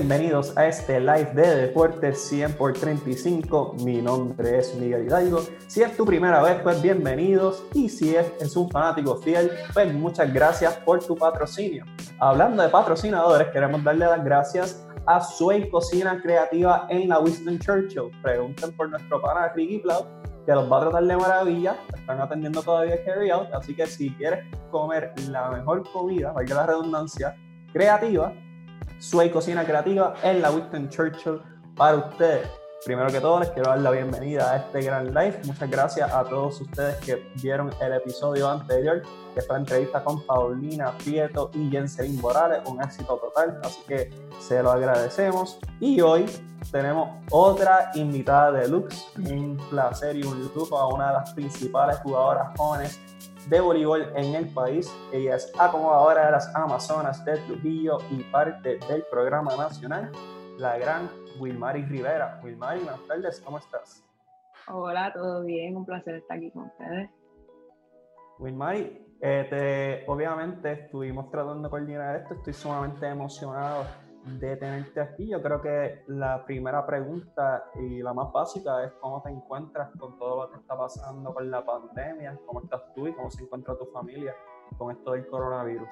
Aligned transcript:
bienvenidos 0.00 0.56
a 0.56 0.66
este 0.66 0.98
live 0.98 1.30
de 1.34 1.56
Deportes 1.56 2.22
100 2.22 2.54
por 2.54 2.72
35. 2.72 3.76
Mi 3.84 4.00
nombre 4.00 4.56
es 4.56 4.74
Miguel 4.74 5.04
Hidalgo. 5.04 5.42
Si 5.66 5.82
es 5.82 5.94
tu 5.94 6.06
primera 6.06 6.42
vez, 6.42 6.58
pues 6.62 6.80
bienvenidos. 6.80 7.62
Y 7.74 7.90
si 7.90 8.16
es, 8.16 8.56
un 8.56 8.70
fanático 8.70 9.18
fiel, 9.18 9.50
pues 9.74 9.92
muchas 9.92 10.32
gracias 10.32 10.74
por 10.86 11.04
tu 11.04 11.14
patrocinio. 11.16 11.84
Hablando 12.18 12.62
de 12.62 12.70
patrocinadores, 12.70 13.48
queremos 13.48 13.84
darle 13.84 14.06
las 14.06 14.24
gracias 14.24 14.86
a 15.04 15.20
Sway 15.20 15.68
Cocina 15.68 16.18
Creativa 16.22 16.86
en 16.88 17.10
la 17.10 17.18
Winston 17.18 17.58
Churchill. 17.58 18.10
Pregunten 18.22 18.74
por 18.74 18.88
nuestro 18.88 19.20
pana 19.20 19.52
Ricky 19.54 19.82
Cloud, 19.82 20.06
que 20.46 20.52
los 20.52 20.72
va 20.72 20.78
a 20.78 20.80
tratar 20.80 21.04
de 21.04 21.16
maravilla. 21.18 21.76
Están 21.94 22.22
atendiendo 22.22 22.62
todavía 22.62 23.04
Carry 23.04 23.28
Out, 23.28 23.52
así 23.52 23.76
que 23.76 23.86
si 23.86 24.14
quieres 24.14 24.46
comer 24.70 25.12
la 25.28 25.50
mejor 25.50 25.82
comida, 25.92 26.32
valga 26.32 26.54
la 26.54 26.66
redundancia, 26.68 27.36
creativa, 27.74 28.32
Sway 29.00 29.30
Cocina 29.30 29.64
Creativa 29.64 30.14
en 30.22 30.42
la 30.42 30.50
Winston 30.50 30.88
Churchill 30.90 31.40
para 31.74 31.96
ustedes. 31.96 32.48
Primero 32.84 33.10
que 33.10 33.20
todo, 33.20 33.40
les 33.40 33.50
quiero 33.50 33.70
dar 33.70 33.80
la 33.80 33.90
bienvenida 33.90 34.52
a 34.52 34.56
este 34.56 34.82
gran 34.82 35.12
live. 35.12 35.40
Muchas 35.44 35.70
gracias 35.70 36.12
a 36.12 36.24
todos 36.24 36.60
ustedes 36.60 36.96
que 36.96 37.30
vieron 37.42 37.70
el 37.80 37.92
episodio 37.92 38.48
anterior, 38.48 39.02
que 39.34 39.42
fue 39.42 39.56
la 39.56 39.60
entrevista 39.60 40.02
con 40.02 40.24
Paulina 40.24 40.92
Prieto 40.98 41.50
y 41.54 41.70
Jenselin 41.70 42.20
Morales. 42.20 42.60
Un 42.66 42.82
éxito 42.82 43.16
total, 43.16 43.60
así 43.64 43.82
que 43.86 44.10
se 44.38 44.62
lo 44.62 44.70
agradecemos. 44.70 45.58
Y 45.78 46.00
hoy 46.00 46.24
tenemos 46.70 47.10
otra 47.30 47.90
invitada 47.94 48.52
de 48.52 48.68
Lux, 48.68 49.08
un 49.16 49.58
placer 49.68 50.16
y 50.16 50.22
un 50.22 50.50
lujo 50.54 50.78
a 50.78 50.88
una 50.88 51.08
de 51.08 51.12
las 51.14 51.34
principales 51.34 51.98
jugadoras 51.98 52.56
jóvenes 52.56 52.98
de 53.50 53.60
voleibol 53.60 54.12
en 54.14 54.36
el 54.36 54.48
país. 54.54 54.96
Ella 55.12 55.34
es 55.34 55.52
acomodadora 55.58 56.26
de 56.26 56.30
las 56.30 56.54
Amazonas 56.54 57.24
de 57.24 57.36
Trujillo 57.38 57.98
y 58.08 58.22
parte 58.22 58.78
del 58.88 59.02
programa 59.10 59.56
nacional, 59.56 60.12
la 60.56 60.78
gran 60.78 61.10
Wilmary 61.40 61.82
Rivera. 61.82 62.40
Wilmary, 62.44 62.80
buenas 62.80 63.04
tardes, 63.08 63.40
¿cómo 63.44 63.58
estás? 63.58 64.04
Hola, 64.68 65.12
todo 65.12 65.42
bien, 65.44 65.76
un 65.76 65.84
placer 65.84 66.14
estar 66.14 66.36
aquí 66.36 66.52
con 66.52 66.66
ustedes. 66.66 67.10
Wilmary, 68.38 69.16
eh, 69.20 70.04
obviamente 70.06 70.84
estuvimos 70.84 71.28
tratando 71.32 71.64
de 71.64 71.70
coordinar 71.70 72.16
esto, 72.16 72.34
estoy 72.34 72.52
sumamente 72.52 73.04
emocionado 73.08 73.84
de 74.24 74.56
tenerte 74.56 75.00
aquí. 75.00 75.28
Yo 75.28 75.42
creo 75.42 75.60
que 75.60 76.02
la 76.08 76.44
primera 76.44 76.86
pregunta 76.86 77.64
y 77.74 78.02
la 78.02 78.12
más 78.12 78.32
básica 78.32 78.84
es 78.84 78.92
cómo 79.00 79.22
te 79.22 79.30
encuentras 79.30 79.90
con 79.98 80.18
todo 80.18 80.44
lo 80.44 80.50
que 80.50 80.58
está 80.58 80.76
pasando 80.76 81.32
con 81.32 81.50
la 81.50 81.64
pandemia, 81.64 82.38
cómo 82.46 82.62
estás 82.62 82.82
tú 82.94 83.06
y 83.06 83.12
cómo 83.14 83.30
se 83.30 83.42
encuentra 83.42 83.76
tu 83.76 83.86
familia 83.86 84.34
con 84.76 84.94
esto 84.94 85.12
del 85.12 85.26
coronavirus. 85.26 85.88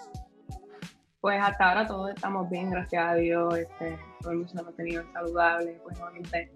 Pues 1.20 1.40
hasta 1.42 1.68
ahora 1.68 1.86
todos 1.86 2.10
estamos 2.10 2.48
bien, 2.48 2.70
gracias 2.70 3.04
a 3.04 3.14
Dios. 3.14 3.58
Este, 3.58 3.98
todo 4.20 4.32
el 4.32 4.38
mundo 4.38 4.52
se 4.52 4.60
ha 4.60 4.62
mantenido 4.62 5.04
saludable. 5.12 5.80
Pues 5.82 6.00
obviamente, 6.00 6.52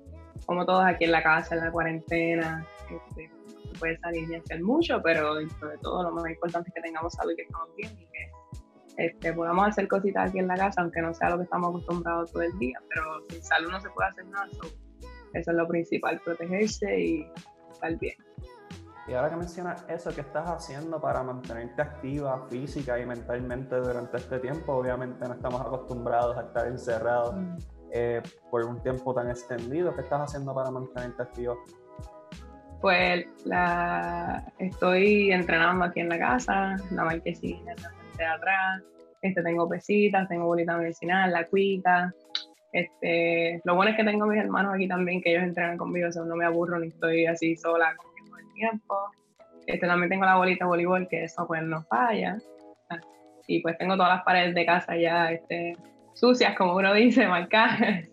como 0.47 0.65
todos 0.65 0.85
aquí 0.85 1.05
en 1.05 1.13
la 1.13 1.23
casa, 1.23 1.57
en 1.57 1.65
la 1.65 1.73
cuarentena, 1.73 2.65
este, 2.89 3.31
se 3.73 3.79
puede 3.79 3.99
salir 3.99 4.31
y 4.31 4.37
hacer 4.37 4.63
mucho, 4.63 5.03
pero 5.03 5.35
sobre 5.59 5.79
todo 5.79 6.05
lo 6.05 6.13
más 6.13 6.31
importante 6.31 6.69
es 6.69 6.75
que 6.75 6.81
tengamos 6.81 7.13
salud 7.13 7.33
y 7.33 7.37
que 7.37 7.43
estamos 7.43 7.69
bien 7.77 7.91
y 7.99 8.07
que 8.07 8.31
este, 8.97 9.33
podamos 9.33 9.69
hacer 9.69 9.89
cositas 9.89 10.29
aquí 10.29 10.39
en 10.39 10.49
la 10.49 10.57
casa, 10.57 10.83
aunque 10.83 11.01
no 11.01 11.15
sea 11.15 11.31
lo 11.31 11.39
que 11.39 11.45
estamos 11.45 11.71
acostumbrados 11.71 12.33
todo 12.33 12.43
el 12.43 12.59
día, 12.59 12.79
pero 12.89 13.05
sin 13.29 13.43
salud 13.43 13.71
no 13.71 13.81
se 13.81 13.91
puede 13.91 14.09
hacer 14.09 14.27
nada. 14.27 14.49
eso 15.33 15.51
es 15.51 15.57
lo 15.57 15.67
principal, 15.69 16.21
protegerse 16.25 17.01
y 17.01 17.27
estar 17.71 17.99
bien. 17.99 18.17
Y 19.09 19.15
ahora 19.15 19.31
que 19.31 19.37
mencionas 19.37 19.85
eso, 19.89 20.11
¿qué 20.15 20.21
estás 20.21 20.49
haciendo 20.49 21.01
para 21.01 21.23
mantenerte 21.25 21.83
activa 21.83 22.47
física 22.49 23.01
y 23.01 23.07
mentalmente 23.07 23.75
durante 23.77 24.17
este 24.19 24.39
tiempo? 24.39 24.75
Obviamente 24.75 25.27
no 25.27 25.35
estamos 25.35 25.61
acostumbrados 25.61 26.37
a 26.37 26.43
estar 26.43 26.69
encerrados 26.69 27.35
mm. 27.35 27.57
eh, 27.93 28.23
por 28.51 28.65
un 28.65 28.81
tiempo 28.81 29.13
tan 29.13 29.29
extendido. 29.29 29.93
¿Qué 29.95 30.03
estás 30.03 30.21
haciendo 30.21 30.55
para 30.55 30.71
mantenerte 30.71 31.21
activa? 31.21 31.55
Pues 32.81 33.27
la, 33.45 34.53
estoy 34.59 35.33
entrenando 35.33 35.85
aquí 35.85 36.01
en 36.01 36.09
la 36.09 36.19
casa, 36.19 36.77
la 36.91 37.05
marquesina, 37.05 37.75
de 38.17 38.25
atrás, 38.25 38.83
este, 39.23 39.43
tengo 39.43 39.69
pesitas, 39.69 40.29
tengo 40.29 40.47
bolita 40.47 40.77
medicinal, 40.77 41.33
la 41.33 41.47
cuita. 41.47 42.13
Este, 42.73 43.61
lo 43.65 43.75
bueno 43.75 43.91
es 43.91 43.97
que 43.97 44.05
tengo 44.05 44.27
mis 44.27 44.41
hermanos 44.41 44.75
aquí 44.75 44.89
también, 44.89 45.21
que 45.21 45.31
ellos 45.31 45.45
entrenan 45.45 45.77
conmigo, 45.77 46.09
o 46.15 46.25
no 46.25 46.37
me 46.37 46.45
aburro 46.45 46.79
ni 46.79 46.89
estoy 46.89 47.27
así 47.27 47.57
sola 47.57 47.95
todo 47.97 48.39
el 48.39 48.53
tiempo. 48.55 48.97
Este, 49.67 49.87
también 49.87 50.11
tengo 50.11 50.25
la 50.25 50.37
bolita 50.37 50.65
de 50.65 50.69
voleibol, 50.69 51.09
que 51.09 51.25
eso 51.25 51.47
pues 51.47 51.63
no 51.63 51.83
falla. 51.85 52.39
Y 53.47 53.61
pues 53.61 53.77
tengo 53.79 53.97
todas 53.97 54.17
las 54.17 54.25
paredes 54.25 54.55
de 54.55 54.65
casa 54.65 54.97
ya 54.97 55.31
este, 55.33 55.77
sucias, 56.15 56.57
como 56.57 56.77
uno 56.77 56.93
dice, 56.95 57.27
marcadas. 57.29 58.09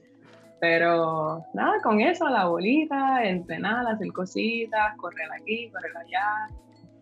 Pero 0.60 1.46
nada, 1.54 1.81
con 1.81 2.02
eso, 2.02 2.28
la 2.28 2.46
bolita, 2.46 3.24
entrenar, 3.24 3.88
hacer 3.88 4.12
cositas, 4.12 4.96
correr 4.98 5.30
aquí, 5.31 5.72
correr 5.72 5.96
allá. 5.96 6.48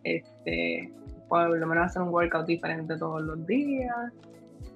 Este, 0.04 0.92
por 1.28 1.48
lo 1.48 1.66
menos 1.66 1.86
hacer 1.86 2.02
un 2.02 2.08
workout 2.08 2.46
diferente 2.46 2.96
todos 2.96 3.22
los 3.22 3.46
días, 3.46 4.12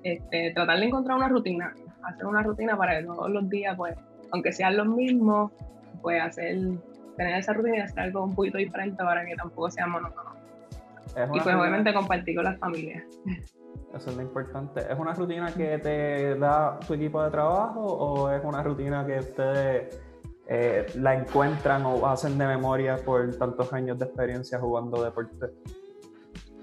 este, 0.02 0.52
tratar 0.52 0.78
de 0.78 0.86
encontrar 0.86 1.16
una 1.16 1.28
rutina, 1.28 1.74
hacer 2.02 2.26
una 2.26 2.42
rutina 2.42 2.76
para 2.76 2.98
que 2.98 3.06
todos 3.06 3.30
los 3.30 3.48
días, 3.48 3.76
pues, 3.76 3.96
aunque 4.32 4.52
sean 4.52 4.76
los 4.76 4.86
mismos, 4.86 5.52
pues 6.00 6.20
hacer, 6.20 6.58
tener 7.16 7.38
esa 7.38 7.52
rutina 7.52 7.78
y 7.78 7.80
hacer 7.80 8.00
algo 8.00 8.24
un 8.24 8.34
poquito 8.34 8.58
diferente 8.58 9.02
para 9.02 9.24
que 9.24 9.34
tampoco 9.36 9.70
sea 9.70 9.86
monótono. 9.86 10.32
Y 11.34 11.40
pues 11.40 11.54
obviamente 11.54 11.92
compartir 11.92 12.36
con 12.36 12.44
las 12.44 12.58
familias. 12.58 13.04
Eso 13.94 14.10
es 14.10 14.16
lo 14.16 14.22
importante. 14.22 14.80
¿Es 14.90 14.98
una 14.98 15.12
rutina 15.12 15.52
que 15.52 15.78
te 15.78 16.38
da 16.38 16.80
tu 16.80 16.94
equipo 16.94 17.22
de 17.22 17.30
trabajo 17.30 17.80
o 17.80 18.30
es 18.30 18.42
una 18.42 18.62
rutina 18.62 19.04
que 19.04 19.18
ustedes 19.18 20.00
eh, 20.48 20.86
la 20.94 21.14
encuentran 21.14 21.84
o 21.84 22.06
hacen 22.06 22.38
de 22.38 22.46
memoria 22.46 22.96
por 22.96 23.30
tantos 23.36 23.70
años 23.74 23.98
de 23.98 24.06
experiencia 24.06 24.58
jugando 24.58 25.04
deporte? 25.04 25.50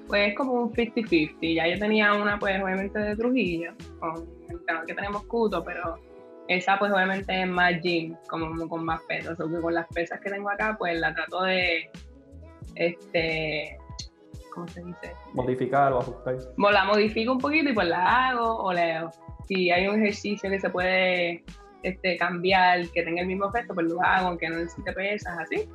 Pues 0.10 0.30
es 0.30 0.36
como 0.36 0.54
un 0.54 0.74
50-50. 0.74 1.56
Ya 1.56 1.68
yo 1.68 1.80
tenía 1.80 2.14
una, 2.14 2.40
pues 2.40 2.62
obviamente 2.62 2.98
de 3.00 3.16
Trujillo, 3.16 3.74
con 4.00 4.28
el 4.50 4.66
canal 4.66 4.86
que 4.86 4.96
tenemos 4.96 5.24
Cuto, 5.26 5.64
pero 5.64 6.00
esa 6.48 6.80
pues 6.80 6.92
obviamente 6.92 7.44
es 7.44 7.48
más 7.48 7.80
gym, 7.82 8.16
como 8.28 8.68
con 8.68 8.84
más 8.84 9.02
pesos. 9.04 9.40
O 9.40 9.62
con 9.62 9.74
las 9.74 9.88
pesas 9.94 10.20
que 10.20 10.32
tengo 10.32 10.50
acá, 10.50 10.76
pues 10.80 11.00
la 11.00 11.14
trato 11.14 11.44
de, 11.44 11.92
este, 12.74 13.78
¿cómo 14.52 14.68
se 14.68 14.84
dice? 14.84 15.14
Modificar 15.34 15.94
o 15.94 16.00
ajustar. 16.00 16.38
la 16.58 16.86
modifico 16.86 17.34
un 17.34 17.40
poquito 17.40 17.70
y 17.70 17.74
pues 17.74 17.88
la 17.88 18.30
hago, 18.30 18.64
o 18.64 18.74
leo. 18.74 19.12
Si 19.48 19.70
hay 19.70 19.88
un 19.88 20.02
ejercicio 20.02 20.50
que 20.50 20.60
se 20.60 20.72
puede 20.72 21.44
este, 21.84 22.18
cambiar, 22.18 22.88
que 22.90 23.04
tenga 23.04 23.22
el 23.22 23.28
mismo 23.28 23.50
efecto, 23.50 23.76
pues 23.76 23.86
lo 23.86 24.02
hago, 24.02 24.30
aunque 24.30 24.50
no 24.50 24.58
necesite 24.58 24.92
pesas, 24.94 25.38
así. 25.38 25.70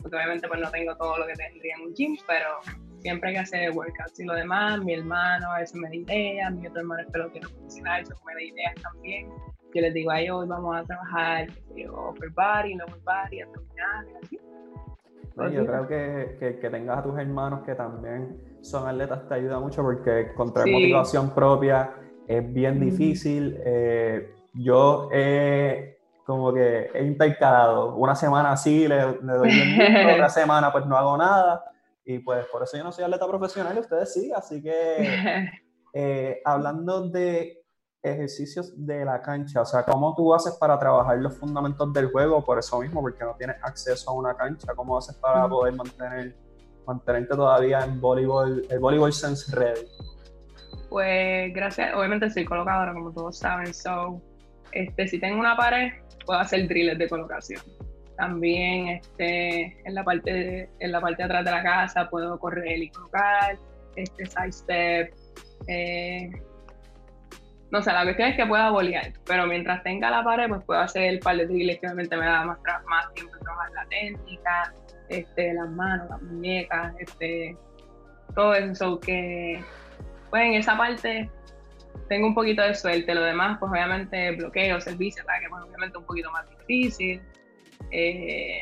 Porque 0.00 0.16
obviamente 0.16 0.48
pues 0.48 0.58
no 0.58 0.70
tengo 0.70 0.96
todo 0.96 1.18
lo 1.18 1.26
que 1.26 1.34
tendría 1.34 1.74
en 1.76 1.82
un 1.82 1.94
gym, 1.94 2.16
pero 2.26 2.60
siempre 3.04 3.32
que 3.32 3.38
hacer 3.38 3.70
workouts 3.72 4.18
y 4.18 4.24
lo 4.24 4.32
demás, 4.32 4.82
mi 4.82 4.94
hermano 4.94 5.52
a 5.52 5.58
veces 5.58 5.76
me 5.76 5.88
da 5.88 5.94
ideas, 5.94 6.54
mi 6.54 6.66
otro 6.66 6.80
hermano 6.80 7.02
es 7.02 7.08
pelotero 7.08 7.50
profesional, 7.50 8.00
eso 8.00 8.14
me 8.26 8.32
da 8.32 8.42
ideas 8.42 8.74
también. 8.82 9.28
Yo 9.74 9.82
les 9.82 9.92
digo 9.92 10.10
a 10.10 10.20
ellos, 10.20 10.40
hoy 10.40 10.48
vamos 10.48 10.74
a 10.74 10.84
trabajar, 10.84 11.48
upper 11.70 12.30
body, 12.30 12.74
lower 12.76 13.00
body, 13.04 13.42
abdominales, 13.42 14.14
así. 14.22 14.40
yo 15.52 15.66
creo 15.66 15.86
que, 15.86 16.36
que, 16.40 16.58
que, 16.58 16.70
tengas 16.70 16.98
a 16.98 17.02
tus 17.02 17.18
hermanos 17.18 17.60
que 17.66 17.74
también 17.74 18.40
son 18.62 18.88
atletas 18.88 19.28
te 19.28 19.34
ayuda 19.34 19.60
mucho 19.60 19.82
porque 19.82 20.20
encontrar 20.20 20.66
motivación 20.66 21.34
propia 21.34 21.90
es 22.26 22.54
bien 22.54 22.80
difícil. 22.80 23.60
Eh, 23.66 24.34
yo 24.54 25.10
he 25.12 25.98
como 26.24 26.54
que 26.54 26.88
he 26.94 27.04
intercalado, 27.04 27.96
una 27.96 28.14
semana 28.14 28.56
sí 28.56 28.88
le, 28.88 28.98
doy 28.98 29.50
bien 29.50 30.06
otra 30.14 30.30
semana 30.30 30.72
pues 30.72 30.86
no 30.86 30.96
hago 30.96 31.18
nada, 31.18 31.62
y 32.04 32.18
pues 32.18 32.46
por 32.46 32.62
eso 32.62 32.76
yo 32.76 32.84
no 32.84 32.92
soy 32.92 33.04
atleta 33.04 33.26
profesional 33.26 33.76
y 33.76 33.80
ustedes 33.80 34.12
sí, 34.12 34.32
así 34.32 34.62
que 34.62 35.48
eh, 35.94 36.40
hablando 36.44 37.08
de 37.08 37.64
ejercicios 38.02 38.72
de 38.76 39.04
la 39.04 39.22
cancha, 39.22 39.62
o 39.62 39.64
sea, 39.64 39.82
¿cómo 39.82 40.14
tú 40.14 40.34
haces 40.34 40.54
para 40.60 40.78
trabajar 40.78 41.16
los 41.18 41.38
fundamentos 41.38 41.90
del 41.94 42.10
juego 42.10 42.44
por 42.44 42.58
eso 42.58 42.80
mismo? 42.80 43.00
Porque 43.00 43.24
no 43.24 43.34
tienes 43.36 43.56
acceso 43.62 44.10
a 44.10 44.12
una 44.12 44.36
cancha, 44.36 44.74
¿cómo 44.76 44.98
haces 44.98 45.16
para 45.16 45.48
poder 45.48 45.74
mantener, 45.74 46.36
mantenerte 46.86 47.34
todavía 47.34 47.80
en 47.80 47.98
voleibol, 48.00 48.66
el 48.68 48.78
voleibol 48.78 49.12
sense 49.12 49.56
ready? 49.56 49.86
Pues 50.90 51.54
gracias, 51.54 51.94
obviamente 51.96 52.28
soy 52.30 52.44
colocadora, 52.44 52.92
como 52.92 53.10
todos 53.12 53.38
saben, 53.38 53.72
so, 53.72 54.20
este, 54.72 55.08
si 55.08 55.18
tengo 55.18 55.40
una 55.40 55.56
pared, 55.56 55.92
puedo 56.26 56.38
hacer 56.38 56.68
drills 56.68 56.98
de 56.98 57.08
colocación. 57.08 57.62
También 58.16 58.88
este, 58.88 59.76
en, 59.84 59.94
la 59.94 60.04
parte 60.04 60.32
de, 60.32 60.70
en 60.78 60.92
la 60.92 61.00
parte 61.00 61.16
de 61.18 61.24
atrás 61.24 61.44
de 61.44 61.50
la 61.50 61.62
casa 61.62 62.08
puedo 62.08 62.38
correr 62.38 62.78
y 62.78 62.90
colocar, 62.90 63.58
este, 63.96 64.26
side 64.26 64.52
step, 64.52 65.14
eh, 65.66 66.30
no 67.70 67.82
sé, 67.82 67.92
la 67.92 68.04
cuestión 68.04 68.28
es 68.28 68.36
que 68.36 68.46
pueda 68.46 68.70
bolear, 68.70 69.12
pero 69.26 69.46
mientras 69.46 69.82
tenga 69.82 70.10
la 70.10 70.22
pared, 70.22 70.48
pues 70.48 70.62
puedo 70.64 70.80
hacer 70.80 71.02
el 71.04 71.18
par 71.18 71.36
de 71.36 71.46
drills 71.46 71.80
que 71.80 71.86
obviamente 71.86 72.16
me 72.16 72.26
da 72.26 72.44
más, 72.44 72.58
más 72.86 73.12
tiempo 73.14 73.36
trabajar 73.40 73.72
la 73.72 73.86
técnica, 73.86 74.74
este, 75.08 75.54
las 75.54 75.70
manos, 75.70 76.08
las 76.08 76.22
muñecas, 76.22 76.94
este, 77.00 77.56
todo 78.34 78.54
eso. 78.54 79.00
que, 79.00 79.62
pues 80.30 80.42
en 80.42 80.54
esa 80.54 80.76
parte 80.76 81.30
tengo 82.08 82.28
un 82.28 82.34
poquito 82.34 82.62
de 82.62 82.74
suerte. 82.74 83.14
Lo 83.14 83.22
demás, 83.22 83.58
pues 83.58 83.70
obviamente 83.72 84.32
bloqueo, 84.32 84.80
servicio, 84.80 85.24
que 85.24 85.48
pues 85.48 85.62
obviamente 85.64 85.98
un 85.98 86.04
poquito 86.04 86.30
más 86.30 86.46
difícil. 86.50 87.20
Eh, 87.96 88.60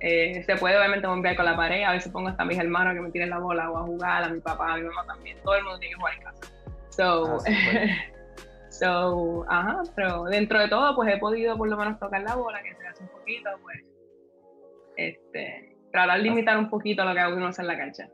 eh, 0.00 0.42
se 0.42 0.56
puede 0.56 0.76
obviamente 0.76 1.06
bombear 1.06 1.36
con 1.36 1.44
la 1.44 1.56
pared, 1.56 1.84
a 1.84 1.92
veces 1.92 2.10
pongo 2.10 2.28
hasta 2.28 2.42
a 2.42 2.46
mis 2.46 2.58
hermanos 2.58 2.94
que 2.94 3.00
me 3.00 3.10
tiren 3.12 3.30
la 3.30 3.38
bola 3.38 3.70
o 3.70 3.76
a 3.76 3.82
jugar, 3.82 4.24
a 4.24 4.28
mi 4.28 4.40
papá, 4.40 4.74
a 4.74 4.76
mi 4.78 4.82
mamá 4.82 5.04
también, 5.06 5.38
todo 5.44 5.54
el 5.54 5.62
mundo 5.62 5.78
tiene 5.78 5.94
que 5.94 6.00
jugar 6.00 6.14
en 6.14 6.22
casa. 6.22 6.52
So, 6.88 7.38
ah, 7.38 7.38
so, 8.68 9.44
ajá, 9.48 9.82
pero 9.94 10.24
dentro 10.24 10.58
de 10.58 10.68
todo, 10.68 10.96
pues 10.96 11.14
he 11.14 11.18
podido 11.18 11.56
por 11.56 11.68
lo 11.68 11.76
menos 11.76 12.00
tocar 12.00 12.20
la 12.22 12.34
bola, 12.34 12.60
que 12.64 12.74
se 12.74 12.84
hace 12.84 13.04
un 13.04 13.10
poquito, 13.10 13.50
pues, 13.62 13.78
este, 14.96 15.76
tratar 15.92 16.16
de 16.16 16.24
limitar 16.24 16.58
un 16.58 16.68
poquito 16.68 17.04
lo 17.04 17.14
que 17.14 17.20
hago 17.20 17.36
uno 17.36 17.46
hace 17.46 17.62
en 17.62 17.68
la 17.68 17.76
cancha. 17.76 18.08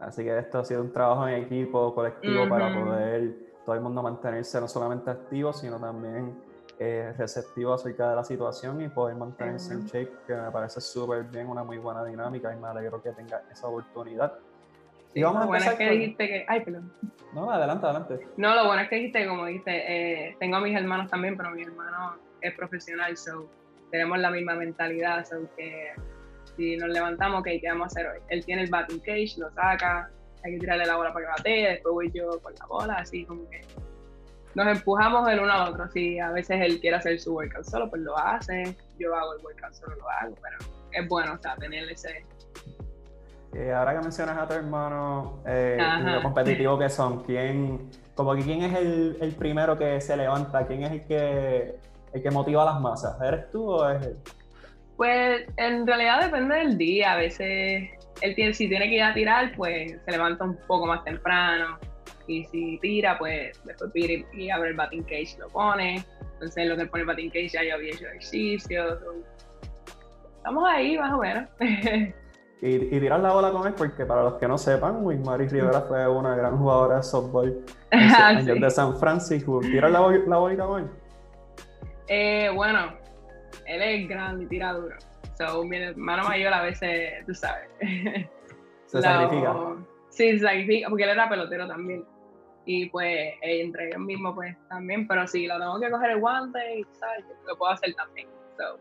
Así 0.00 0.24
que 0.24 0.36
esto 0.36 0.58
ha 0.58 0.64
sido 0.64 0.82
un 0.82 0.92
trabajo 0.92 1.28
en 1.28 1.44
equipo, 1.44 1.94
colectivo, 1.94 2.48
para 2.48 2.74
poder 2.74 3.32
todo 3.64 3.76
el 3.76 3.80
mundo 3.80 4.02
mantenerse 4.02 4.60
no 4.60 4.66
solamente 4.66 5.10
activo, 5.10 5.52
sino 5.52 5.78
también 5.78 6.36
eh, 6.78 7.12
receptivo 7.16 7.72
acerca 7.72 8.10
de 8.10 8.16
la 8.16 8.24
situación 8.24 8.80
y 8.80 8.88
poder 8.88 9.16
mantenerse 9.16 9.74
en 9.74 9.86
shape, 9.86 10.12
que 10.26 10.34
me 10.34 10.50
parece 10.50 10.80
súper 10.80 11.24
bien, 11.24 11.48
una 11.48 11.64
muy 11.64 11.78
buena 11.78 12.04
dinámica 12.04 12.54
y 12.54 12.58
me 12.58 12.68
alegro 12.68 13.02
que 13.02 13.10
tenga 13.12 13.42
esa 13.50 13.68
oportunidad 13.68 14.34
y 15.14 15.22
vamos 15.22 15.42
lo 15.42 15.46
bueno 15.46 15.64
es 15.64 15.74
que 15.76 15.90
dijiste 15.90 16.26
que. 16.26 16.44
Ay, 16.48 16.60
perdón. 16.64 16.92
No, 17.32 17.50
adelante, 17.50 17.86
adelante. 17.86 18.26
No, 18.36 18.54
lo 18.54 18.66
bueno 18.66 18.82
es 18.82 18.88
que 18.88 18.96
dijiste, 18.96 19.26
como 19.26 19.46
dijiste, 19.46 19.70
eh, 20.28 20.36
tengo 20.40 20.56
a 20.56 20.60
mis 20.60 20.76
hermanos 20.76 21.08
también, 21.08 21.36
pero 21.36 21.50
mi 21.52 21.62
hermano 21.62 22.16
es 22.40 22.54
profesional, 22.54 23.16
so 23.16 23.48
tenemos 23.90 24.18
la 24.18 24.30
misma 24.30 24.54
mentalidad, 24.54 25.24
so 25.24 25.48
que 25.56 25.92
si 26.56 26.76
nos 26.76 26.88
levantamos, 26.88 27.40
ok, 27.40 27.46
¿qué 27.60 27.68
vamos 27.68 27.84
a 27.84 27.86
hacer 27.86 28.06
hoy? 28.08 28.18
Él 28.28 28.44
tiene 28.44 28.62
el 28.62 28.70
batting 28.70 28.98
cage, 29.00 29.34
lo 29.38 29.50
saca, 29.52 30.10
hay 30.44 30.52
que 30.54 30.58
tirarle 30.58 30.84
la 30.84 30.96
bola 30.96 31.12
para 31.12 31.26
que 31.26 31.30
batee, 31.30 31.68
después 31.70 31.94
voy 31.94 32.12
yo 32.12 32.40
con 32.40 32.52
la 32.54 32.66
bola, 32.66 32.94
así 32.94 33.24
como 33.24 33.48
que 33.48 33.60
nos 34.54 34.66
empujamos 34.66 35.28
el 35.30 35.40
uno 35.40 35.52
al 35.52 35.72
otro. 35.72 35.88
Si 35.88 36.18
a 36.18 36.30
veces 36.30 36.60
él 36.60 36.80
quiere 36.80 36.96
hacer 36.96 37.18
su 37.20 37.34
workout 37.34 37.64
solo, 37.64 37.90
pues 37.90 38.02
lo 38.02 38.16
hace, 38.16 38.76
yo 38.98 39.14
hago 39.14 39.34
el 39.34 39.44
workout 39.44 39.74
solo, 39.74 39.96
lo 39.96 40.10
hago, 40.10 40.34
pero 40.42 40.56
es 40.92 41.08
bueno, 41.08 41.34
o 41.34 41.38
sea, 41.38 41.56
tener 41.56 41.88
ese, 41.90 42.24
eh, 43.54 43.72
ahora 43.72 43.94
que 43.94 44.00
mencionas 44.00 44.36
a 44.36 44.48
tu 44.48 44.54
hermano 44.54 45.40
eh, 45.46 45.78
lo 46.04 46.22
competitivo 46.22 46.76
que 46.76 46.88
son, 46.88 47.22
¿quién, 47.22 47.88
como 48.16 48.34
que 48.34 48.42
quién 48.42 48.62
es 48.62 48.74
el, 48.74 49.16
el, 49.20 49.32
primero 49.32 49.78
que 49.78 50.00
se 50.00 50.16
levanta? 50.16 50.66
¿Quién 50.66 50.82
es 50.82 50.90
el 50.90 51.04
que, 51.04 51.76
el 52.12 52.22
que 52.22 52.30
motiva 52.32 52.62
a 52.62 52.66
las 52.66 52.80
masas? 52.80 53.16
¿Eres 53.22 53.50
tú 53.52 53.70
o 53.70 53.88
es 53.88 54.04
él? 54.04 54.16
Pues 54.96 55.46
en 55.56 55.86
realidad 55.86 56.22
depende 56.22 56.56
del 56.56 56.76
día. 56.76 57.12
A 57.12 57.16
veces 57.16 57.90
él 58.20 58.34
tiene, 58.34 58.54
si 58.54 58.68
tiene 58.68 58.88
que 58.88 58.96
ir 58.96 59.02
a 59.04 59.14
tirar, 59.14 59.52
pues 59.56 60.00
se 60.04 60.10
levanta 60.10 60.44
un 60.44 60.56
poco 60.66 60.86
más 60.86 61.04
temprano. 61.04 61.78
Y 62.26 62.44
si 62.44 62.78
tira, 62.78 63.18
pues 63.18 63.60
después 63.64 63.90
pide 63.92 64.26
y 64.32 64.50
abre 64.50 64.70
el 64.70 64.76
batting 64.76 65.02
cage, 65.02 65.36
lo 65.38 65.48
pone. 65.48 66.04
Entonces, 66.34 66.66
lo 66.66 66.76
que 66.76 66.86
pone 66.86 67.02
el 67.02 67.06
batting 67.06 67.30
cage 67.30 67.48
ya 67.48 67.64
yo 67.64 67.74
había 67.74 67.92
hecho 67.92 68.06
ejercicio. 68.06 68.98
Estamos 70.36 70.64
ahí, 70.68 70.98
más 70.98 71.12
o 71.12 71.18
menos. 71.18 71.48
y, 72.62 72.78
tirar 72.78 73.20
la 73.20 73.32
bola 73.32 73.50
con 73.50 73.66
él, 73.66 73.74
porque 73.76 74.06
para 74.06 74.22
los 74.22 74.34
que 74.34 74.48
no 74.48 74.58
sepan, 74.58 75.04
Wismari 75.04 75.48
Rivera 75.48 75.82
fue 75.82 76.08
una 76.08 76.34
gran 76.34 76.56
jugadora 76.56 76.96
de 76.96 77.02
softball 77.02 77.64
ah, 77.92 78.40
de 78.42 78.70
San 78.70 78.96
Francisco. 78.98 79.60
¿Tirar 79.60 79.90
la, 79.90 80.00
la 80.00 80.36
bolita 80.36 80.64
con 80.64 80.82
él? 80.82 80.90
Eh, 82.08 82.50
bueno, 82.54 82.94
él 83.66 83.82
es 83.82 84.08
grande 84.08 84.44
y 84.44 84.46
tira 84.48 84.72
duro. 84.72 84.96
So, 85.38 85.64
mi 85.64 85.78
hermano 85.78 86.24
mayor 86.24 86.52
a 86.52 86.62
veces, 86.62 87.24
tú 87.26 87.34
sabes. 87.34 87.68
Se 88.86 89.02
sacrifica. 89.02 89.54
Sí, 90.10 90.38
se 90.38 90.44
sacrifica, 90.44 90.88
porque 90.88 91.02
él 91.02 91.10
era 91.10 91.28
pelotero 91.28 91.66
también. 91.66 92.04
Y 92.66 92.88
pues 92.88 93.34
entre 93.42 93.88
ellos 93.88 94.00
mismos, 94.00 94.34
pues 94.34 94.56
también. 94.68 95.06
Pero 95.06 95.26
si 95.26 95.46
lo 95.46 95.58
tengo 95.58 95.80
que 95.80 95.90
coger 95.90 96.10
el 96.12 96.20
guante, 96.20 96.86
¿sabes? 96.92 97.24
Lo 97.46 97.56
puedo 97.56 97.72
hacer 97.72 97.94
también. 97.94 98.28
So, 98.56 98.78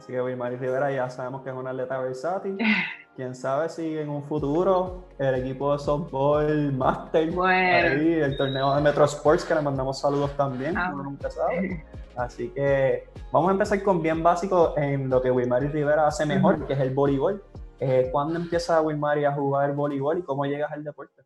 Así 0.00 0.12
que 0.12 0.22
Wilmary 0.22 0.56
Rivera 0.56 0.90
ya 0.90 1.10
sabemos 1.10 1.42
que 1.42 1.50
es 1.50 1.56
una 1.56 1.70
atleta 1.70 1.98
versátil. 1.98 2.56
Quién 3.16 3.34
sabe 3.34 3.68
si 3.68 3.98
en 3.98 4.08
un 4.08 4.22
futuro 4.22 5.08
el 5.18 5.34
equipo 5.34 5.72
de 5.72 5.78
softball 5.78 6.72
Master, 6.72 7.28
ahí, 7.44 8.14
el 8.14 8.36
torneo 8.36 8.74
de 8.74 8.80
Metro 8.80 9.04
Sports, 9.04 9.44
que 9.44 9.54
le 9.54 9.60
mandamos 9.60 10.00
saludos 10.00 10.34
también, 10.38 10.74
ah, 10.78 10.90
uno 10.94 11.02
nunca 11.02 11.28
sabe. 11.30 11.84
Así 12.16 12.48
que 12.48 13.08
vamos 13.30 13.50
a 13.50 13.52
empezar 13.52 13.82
con 13.82 14.00
bien 14.00 14.22
básico 14.22 14.72
en 14.78 15.10
lo 15.10 15.20
que 15.20 15.30
Wilmary 15.30 15.68
Rivera 15.68 16.06
hace 16.06 16.24
mejor, 16.24 16.66
que 16.66 16.72
es 16.72 16.80
el 16.80 16.94
voleibol. 16.94 17.42
Eh, 17.78 18.08
¿Cuándo 18.10 18.36
empieza 18.36 18.80
Wilmary 18.80 19.26
a 19.26 19.32
jugar 19.32 19.74
voleibol 19.74 20.18
y 20.18 20.22
cómo 20.22 20.46
llegas 20.46 20.72
al 20.72 20.82
deporte? 20.82 21.22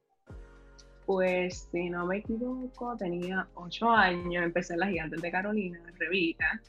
Pues 1.06 1.68
si 1.70 1.90
no 1.90 2.06
me 2.06 2.18
equivoco, 2.18 2.96
tenía 2.96 3.46
ocho 3.54 3.90
años, 3.90 4.42
empecé 4.42 4.74
en 4.74 4.80
las 4.80 4.88
Gigantes 4.88 5.20
de 5.20 5.30
Carolina, 5.30 5.78
en 5.86 5.96
Revita 5.96 6.60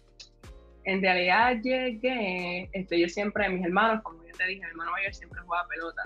en 0.85 1.01
realidad 1.01 1.61
llegué, 1.61 2.69
este, 2.71 2.99
yo 2.99 3.09
siempre, 3.09 3.49
mis 3.49 3.65
hermanos, 3.65 4.01
como 4.03 4.23
yo 4.23 4.31
te 4.37 4.45
dije, 4.45 4.61
mi 4.61 4.67
hermano 4.67 4.91
mayor 4.91 5.13
siempre 5.13 5.41
jugaba 5.41 5.67
pelota, 5.67 6.03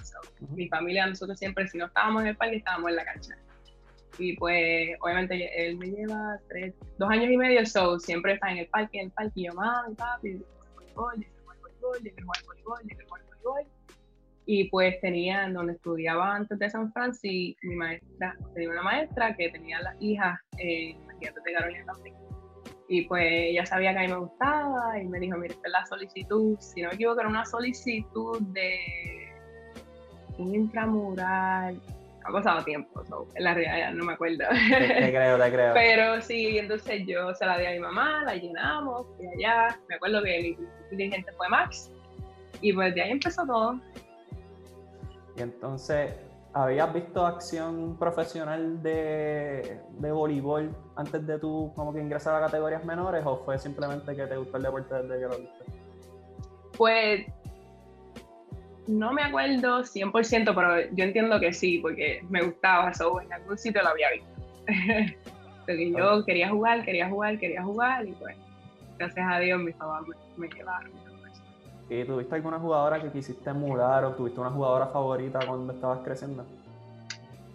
mi 0.56 0.68
familia, 0.70 1.06
nosotros 1.06 1.38
siempre, 1.38 1.68
si 1.68 1.78
no 1.78 1.86
estábamos 1.88 2.22
en 2.22 2.30
el 2.30 2.38
parque, 2.38 2.58
estábamos 2.58 2.90
en 2.90 2.96
la 2.96 3.06
cancha. 3.06 3.38
Y 4.18 4.38
pues, 4.38 4.98
obviamente, 5.02 5.66
él 5.66 5.78
me 5.78 5.88
lleva 5.88 6.40
tres, 6.48 6.74
dos 6.98 7.10
años 7.10 7.30
y 7.30 7.38
medio, 7.38 7.66
so, 7.66 8.00
siempre 8.00 8.34
está 8.34 8.52
en 8.52 8.60
el 8.60 8.68
parque, 8.68 9.00
en 9.00 9.06
el 9.08 9.12
parque, 9.12 9.34
y 9.36 9.46
yo, 9.48 9.54
mami, 9.54 9.96
papi, 9.96 10.40
yo 10.40 10.46
voleibol, 10.74 11.22
yo 11.22 11.28
voleibol, 11.46 12.04
yo 12.04 12.12
jugar 12.24 12.44
voleibol, 12.46 12.80
yo 12.88 13.06
jugar 13.06 13.22
voleibol. 13.44 13.79
Y 14.52 14.64
pues 14.72 15.00
tenía, 15.00 15.48
donde 15.50 15.74
estudiaba 15.74 16.36
antes 16.36 16.58
de 16.58 16.68
San 16.72 16.92
Francisco, 16.92 17.60
mi 17.62 17.76
maestra, 17.76 18.36
tenía 18.56 18.72
una 18.72 18.82
maestra 18.82 19.36
que 19.36 19.50
tenía 19.50 19.80
las 19.80 19.96
hijas 20.02 20.40
la 20.58 21.42
de 21.46 21.54
Carolina 21.54 21.86
también 21.86 22.16
y 22.90 23.04
pues 23.04 23.24
ella 23.24 23.66
sabía 23.68 23.94
que 23.94 24.00
a 24.00 24.02
mí 24.02 24.08
me 24.08 24.18
gustaba 24.18 25.00
y 25.00 25.06
me 25.06 25.20
dijo, 25.20 25.38
mira, 25.38 25.54
esta 25.54 25.68
es 25.68 25.72
la 25.72 25.86
solicitud, 25.86 26.58
si 26.60 26.82
no 26.82 26.90
me 26.90 26.96
equivoco, 26.96 27.20
era 27.20 27.30
una 27.30 27.46
solicitud 27.46 28.42
de 28.42 28.80
un 30.40 30.56
intramural. 30.56 31.80
Ha 32.26 32.32
pasado 32.32 32.64
tiempo, 32.64 33.04
en 33.36 33.44
la 33.44 33.54
realidad 33.54 33.94
no 33.94 34.06
me 34.06 34.14
acuerdo. 34.14 34.44
Te, 34.50 35.12
creo, 35.12 35.38
te 35.38 35.52
creo. 35.52 35.74
Pero 35.76 36.20
sí, 36.22 36.58
entonces 36.58 37.04
yo 37.06 37.34
se 37.36 37.46
la 37.46 37.60
di 37.60 37.68
a 37.68 37.72
mi 37.72 37.80
mamá, 37.80 38.24
la 38.24 38.36
llenamos, 38.36 39.06
y 39.20 39.46
allá. 39.46 39.80
Me 39.88 39.96
acuerdo 39.96 40.24
que 40.24 40.58
mi 40.92 40.98
dirigente 40.98 41.32
fue 41.34 41.48
Max. 41.48 41.92
Y 42.62 42.74
pues 42.74 42.96
de 42.96 43.04
ahí 43.04 43.12
empezó 43.12 43.46
todo. 43.46 43.80
Y 45.40 45.42
entonces, 45.42 46.14
¿Habías 46.52 46.92
visto 46.92 47.26
acción 47.28 47.96
profesional 48.00 48.82
de, 48.82 49.80
de, 50.00 50.12
voleibol 50.12 50.76
antes 50.96 51.26
de 51.28 51.38
tú 51.38 51.72
como 51.76 51.94
que 51.94 52.02
ingresar 52.02 52.36
a 52.36 52.46
categorías 52.48 52.84
menores 52.84 53.24
o 53.24 53.38
fue 53.46 53.60
simplemente 53.60 54.16
que 54.16 54.26
te 54.26 54.36
gustó 54.36 54.58
el 54.58 54.64
deporte 54.64 54.96
desde 54.96 55.20
que 55.20 55.26
lo 55.26 55.38
viste? 55.38 55.66
Pues 56.76 57.26
no 58.88 59.14
me 59.14 59.22
acuerdo 59.22 59.84
100%, 59.84 60.56
pero 60.56 60.92
yo 60.96 61.04
entiendo 61.04 61.40
que 61.40 61.54
sí, 61.54 61.78
porque 61.78 62.26
me 62.30 62.42
gustaba 62.42 62.90
eso, 62.90 63.22
en 63.22 63.32
algún 63.32 63.56
sitio 63.56 63.84
lo 63.84 63.90
había 63.90 64.08
visto. 64.12 64.30
porque 65.68 65.92
yo 65.92 66.26
quería 66.26 66.50
jugar, 66.50 66.84
quería 66.84 67.10
jugar, 67.10 67.38
quería 67.38 67.64
jugar 67.64 68.08
y 68.08 68.12
pues 68.14 68.36
gracias 68.98 69.26
a 69.32 69.38
Dios 69.38 69.62
mis 69.62 69.76
papás 69.76 70.02
me, 70.36 70.48
me 70.48 70.56
llevaron. 70.56 71.09
¿Y 71.90 72.04
tuviste 72.06 72.36
alguna 72.36 72.60
jugadora 72.60 73.02
que 73.02 73.12
quisiste 73.12 73.50
emular 73.50 74.06
o 74.06 74.12
tuviste 74.12 74.40
una 74.40 74.52
jugadora 74.52 74.88
favorita 74.88 75.40
cuando 75.48 75.74
estabas 75.74 76.00
creciendo? 76.00 76.46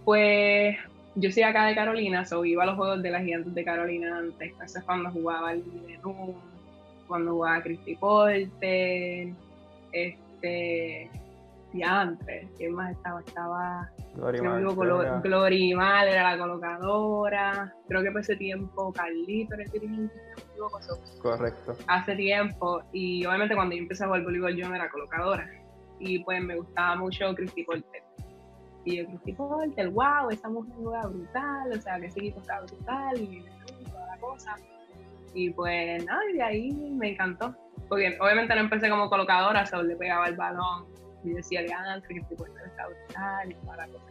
Pues 0.04 0.76
yo 1.14 1.30
soy 1.30 1.44
acá 1.44 1.66
de 1.66 1.74
Carolina, 1.74 2.24
so 2.24 2.44
iba 2.44 2.64
a 2.64 2.66
los 2.66 2.76
juegos 2.76 3.00
de 3.02 3.10
las 3.10 3.22
gigantes 3.22 3.54
de 3.54 3.64
Carolina 3.64 4.18
antes. 4.18 4.52
Eso 4.64 4.78
es 4.78 4.84
cuando 4.84 5.10
jugaba 5.10 5.52
el 5.52 5.62
cuando 7.06 7.32
jugaba 7.32 7.62
Christy 7.62 7.96
Porter, 7.96 8.48
este, 9.92 11.10
diantre, 11.74 12.48
¿quién 12.56 12.72
más 12.72 12.92
estaba? 12.92 13.20
Estaba 13.20 13.90
Glorimar, 15.22 16.06
era 16.06 16.30
la 16.30 16.38
colocadora, 16.38 17.74
creo 17.88 18.02
que 18.02 18.12
por 18.12 18.20
ese 18.20 18.36
tiempo 18.36 18.92
Carlito 18.92 19.54
era 19.54 19.64
el 19.64 19.70
dirigente, 19.70 20.14
Correcto. 21.20 21.76
Hace 21.88 22.14
tiempo, 22.14 22.80
y 22.92 23.26
obviamente 23.26 23.56
cuando 23.56 23.74
yo 23.74 23.82
empecé 23.82 24.04
a 24.04 24.06
jugar 24.06 24.22
voleibol 24.22 24.56
yo 24.56 24.68
no 24.68 24.76
era 24.76 24.88
colocadora, 24.88 25.50
y 25.98 26.20
pues 26.20 26.42
me 26.42 26.56
gustaba 26.56 26.94
mucho 26.96 27.34
Christy 27.34 27.64
Porter. 27.64 28.02
Y 28.84 28.98
yo, 28.98 29.06
Christy 29.06 29.32
Porter, 29.32 29.88
wow, 29.90 30.30
esa 30.30 30.48
mujer 30.48 30.74
juega 30.80 31.06
brutal, 31.08 31.72
o 31.76 31.80
sea, 31.80 31.98
que 31.98 32.06
ese 32.06 32.20
equipo 32.20 32.40
está 32.40 32.60
brutal, 32.60 33.20
y 33.20 33.44
toda 33.90 34.06
la 34.06 34.16
cosa. 34.18 34.54
Y 35.32 35.50
pues 35.50 36.04
nada, 36.04 36.20
y 36.30 36.34
de 36.34 36.42
ahí 36.42 36.72
me 36.72 37.10
encantó. 37.10 37.52
Porque 37.88 38.16
obviamente 38.20 38.54
no 38.54 38.60
empecé 38.60 38.88
como 38.88 39.10
colocadora, 39.10 39.66
solo 39.66 39.82
le 39.82 39.96
pegaba 39.96 40.26
el 40.26 40.36
balón 40.36 40.86
y 41.24 41.30
decía 41.30 41.60
antes 41.76 42.08
que 42.08 42.36
puesto 42.36 42.58
está 42.64 42.86
brutal 42.86 43.50
y 43.50 43.54
toda 43.54 43.76
la 43.78 43.86
cosa. 43.86 44.04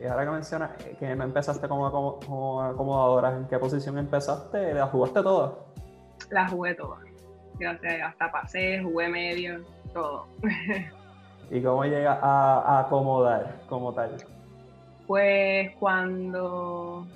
Y 0.00 0.06
ahora 0.06 0.24
que 0.24 0.30
mencionas 0.30 0.70
eh, 0.86 0.96
que 0.98 1.14
no 1.14 1.24
empezaste 1.24 1.68
como, 1.68 1.90
como, 1.90 2.62
acomodadora, 2.62 3.36
¿en 3.36 3.46
qué 3.46 3.58
posición 3.58 3.98
empezaste? 3.98 4.74
¿La 4.74 4.86
jugaste 4.86 5.22
todas? 5.22 5.52
La 6.30 6.48
jugué 6.48 6.74
todas. 6.74 7.00
Hasta 8.04 8.32
pasé, 8.32 8.82
jugué 8.82 9.08
medio, 9.08 9.62
todo. 9.92 10.26
¿Y 11.50 11.60
cómo 11.60 11.84
llegas 11.84 12.18
a, 12.22 12.80
acomodar 12.80 13.60
como 13.68 13.92
tal? 13.92 14.16
Pues 15.06 15.76
cuando, 15.78 17.06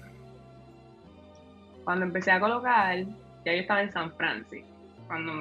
cuando 1.85 2.05
empecé 2.05 2.33
a 2.33 2.41
colocar, 2.41 2.99
ya 3.45 3.53
yo 3.53 3.61
estaba 3.61 3.83
en 3.83 3.93
San 3.93 4.13
Francisco, 4.13 4.69
cuando 5.07 5.33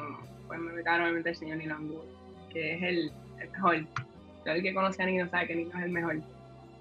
pues, 0.48 0.60
me 0.60 0.72
becaron 0.74 1.18
el 1.18 1.36
señor 1.36 1.58
Nilan 1.58 1.90
que 2.52 2.76
es 2.76 2.84
el, 2.84 3.12
mejor. 3.52 3.86
Todo 4.44 4.56
el 4.56 4.64
que 4.64 4.74
conoce 4.74 5.04
a 5.04 5.06
Nino 5.06 5.28
sabe 5.30 5.48
que 5.48 5.56
Nino 5.56 5.78
es 5.78 5.86
el 5.86 5.92
mejor. 5.92 6.18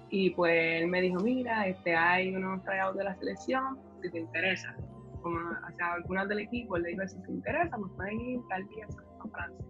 Y 0.09 0.29
pues 0.31 0.81
él 0.81 0.87
me 0.87 1.01
dijo, 1.01 1.19
mira, 1.21 1.67
este, 1.67 1.95
hay 1.95 2.35
unos 2.35 2.63
trayouts 2.63 2.97
de 2.97 3.03
la 3.03 3.15
selección, 3.15 3.79
si 4.01 4.11
te 4.11 4.19
interesa. 4.19 4.75
Como, 5.21 5.39
sea, 5.75 5.93
algunas 5.93 6.27
del 6.27 6.39
equipo, 6.39 6.77
le 6.77 6.89
dijo, 6.89 7.07
si 7.07 7.21
te 7.23 7.31
interesa, 7.31 7.75
pues 7.77 7.91
pueden 7.95 8.19
ir 8.21 8.39
tal 8.49 8.67
día 8.67 8.85
a 8.85 9.27
Francia. 9.27 9.65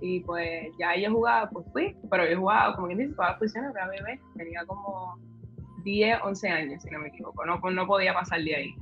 Y 0.00 0.20
pues 0.20 0.68
ya 0.78 0.94
yo 0.96 1.10
jugaba, 1.10 1.48
pues 1.48 1.64
fui, 1.72 1.96
pero 2.10 2.28
yo 2.28 2.38
jugaba, 2.38 2.74
como 2.74 2.88
quien 2.88 2.98
dice, 2.98 3.14
las 3.16 3.38
posiciones, 3.38 3.74
era 3.74 3.88
bebé, 3.88 4.20
tenía 4.36 4.64
como 4.66 5.18
10, 5.84 6.18
11 6.22 6.48
años, 6.48 6.82
si 6.82 6.90
no 6.90 6.98
me 6.98 7.08
equivoco, 7.08 7.46
no, 7.46 7.58
no 7.58 7.86
podía 7.86 8.12
pasar 8.12 8.42
de 8.42 8.54
ahí. 8.54 8.74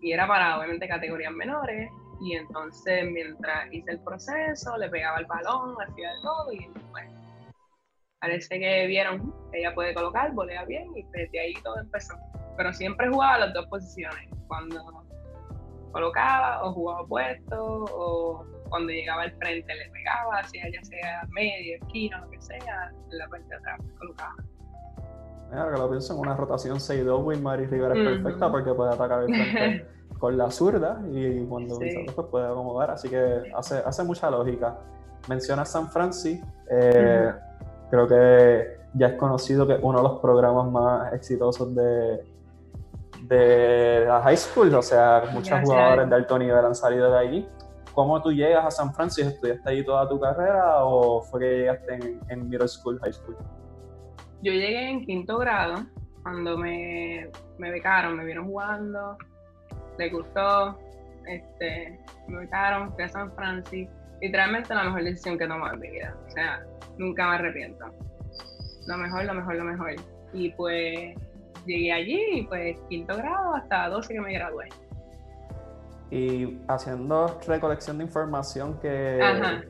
Y 0.00 0.12
era 0.12 0.26
para, 0.26 0.58
obviamente, 0.58 0.88
categorías 0.88 1.32
menores, 1.32 1.90
y 2.20 2.34
entonces 2.34 3.04
mientras 3.10 3.72
hice 3.72 3.92
el 3.92 4.00
proceso, 4.00 4.76
le 4.76 4.88
pegaba 4.88 5.18
el 5.18 5.26
balón, 5.26 5.76
hacía 5.80 6.10
de 6.10 6.20
todo 6.22 6.52
y 6.52 6.68
pues 6.90 7.04
parece 8.20 8.58
que 8.58 8.86
vieron 8.86 9.32
que 9.52 9.60
ella 9.60 9.74
puede 9.74 9.94
colocar, 9.94 10.32
volea 10.32 10.64
bien 10.64 10.88
y 10.96 11.04
desde 11.12 11.40
ahí 11.40 11.54
todo 11.62 11.78
empezó. 11.78 12.14
Pero 12.56 12.72
siempre 12.72 13.08
jugaba 13.08 13.38
las 13.38 13.54
dos 13.54 13.66
posiciones, 13.66 14.28
cuando 14.48 15.04
colocaba 15.92 16.64
o 16.64 16.72
jugaba 16.72 17.06
puesto 17.06 17.84
o 17.90 18.44
cuando 18.68 18.92
llegaba 18.92 19.22
al 19.22 19.32
frente 19.32 19.74
le 19.74 19.90
pegaba, 19.90 20.40
hacía 20.40 20.64
ya 20.70 20.84
sea 20.84 21.22
medio, 21.30 21.76
esquina, 21.80 22.20
lo 22.20 22.30
que 22.30 22.40
sea, 22.42 22.92
en 23.10 23.18
la 23.18 23.28
parte 23.28 23.46
de 23.48 23.56
atrás 23.56 23.80
colocaba. 23.98 24.34
Mira, 25.50 25.70
que 25.72 25.78
lo 25.78 25.88
pienso 25.88 26.12
en 26.12 26.20
una 26.20 26.36
rotación 26.36 26.76
6-2, 26.76 27.24
Wilmary 27.24 27.66
Rivera 27.66 27.94
es 27.94 28.04
perfecta 28.04 28.50
porque 28.50 28.74
puede 28.74 28.92
atacar 28.92 29.22
el 29.22 29.34
frente. 29.34 29.88
con 30.18 30.36
la 30.36 30.50
zurda 30.50 31.00
y 31.12 31.44
cuando 31.44 31.76
sí. 31.76 32.06
pues 32.14 32.26
puede 32.28 32.46
acomodar, 32.46 32.90
así 32.90 33.08
que 33.08 33.52
hace, 33.54 33.78
hace 33.78 34.02
mucha 34.04 34.30
lógica. 34.30 34.76
Menciona 35.28 35.64
San 35.64 35.88
Francisco, 35.88 36.46
eh, 36.70 37.32
creo 37.90 38.08
que 38.08 38.78
ya 38.94 39.08
es 39.08 39.14
conocido 39.14 39.66
que 39.66 39.74
es 39.74 39.80
uno 39.82 39.98
de 39.98 40.04
los 40.04 40.20
programas 40.20 40.70
más 40.70 41.12
exitosos 41.12 41.74
de, 41.74 42.24
de 43.22 44.04
la 44.06 44.22
high 44.22 44.36
school, 44.36 44.74
o 44.74 44.82
sea, 44.82 45.24
muchos 45.32 45.60
jugadores 45.60 46.08
de 46.08 46.14
alto 46.16 46.38
nivel 46.38 46.64
han 46.64 46.74
salido 46.74 47.10
de 47.10 47.18
allí. 47.18 47.48
¿Cómo 47.94 48.22
tú 48.22 48.30
llegas 48.30 48.64
a 48.64 48.70
San 48.70 48.94
Francisco? 48.94 49.30
¿Estudiaste 49.32 49.70
allí 49.70 49.84
toda 49.84 50.08
tu 50.08 50.20
carrera 50.20 50.84
o 50.84 51.20
fue 51.22 51.40
que 51.40 51.58
llegaste 51.58 51.94
en, 51.94 52.20
en 52.28 52.48
middle 52.48 52.68
school, 52.68 52.98
high 53.00 53.12
school? 53.12 53.36
Yo 54.40 54.52
llegué 54.52 54.88
en 54.88 55.04
quinto 55.04 55.36
grado, 55.38 55.84
cuando 56.22 56.56
me, 56.56 57.28
me 57.58 57.70
becaron, 57.72 58.16
me 58.16 58.24
vieron 58.24 58.46
jugando, 58.46 59.18
le 59.98 60.10
gustó, 60.10 60.78
este, 61.26 61.98
me 62.28 62.34
invitaron, 62.34 62.92
fui 62.94 63.04
a 63.04 63.08
San 63.08 63.32
Francisco. 63.34 63.92
Literalmente 64.20 64.74
la 64.74 64.84
mejor 64.84 65.04
decisión 65.04 65.38
que 65.38 65.44
he 65.44 65.48
tomado 65.48 65.74
en 65.74 65.80
mi 65.80 65.90
vida. 65.90 66.16
O 66.26 66.30
sea, 66.30 66.64
nunca 66.96 67.28
me 67.28 67.34
arrepiento. 67.36 67.84
Lo 68.86 68.96
mejor, 68.96 69.24
lo 69.24 69.34
mejor, 69.34 69.54
lo 69.56 69.64
mejor. 69.64 69.90
Y 70.32 70.50
pues 70.52 71.16
llegué 71.66 71.92
allí 71.92 72.20
y 72.32 72.42
pues 72.46 72.78
quinto 72.88 73.16
grado 73.16 73.54
hasta 73.54 73.88
12 73.88 74.14
que 74.14 74.20
me 74.20 74.32
gradué. 74.32 74.68
Y 76.10 76.58
haciendo 76.68 77.38
recolección 77.46 77.98
de 77.98 78.04
información 78.04 78.80
que, 78.80 79.20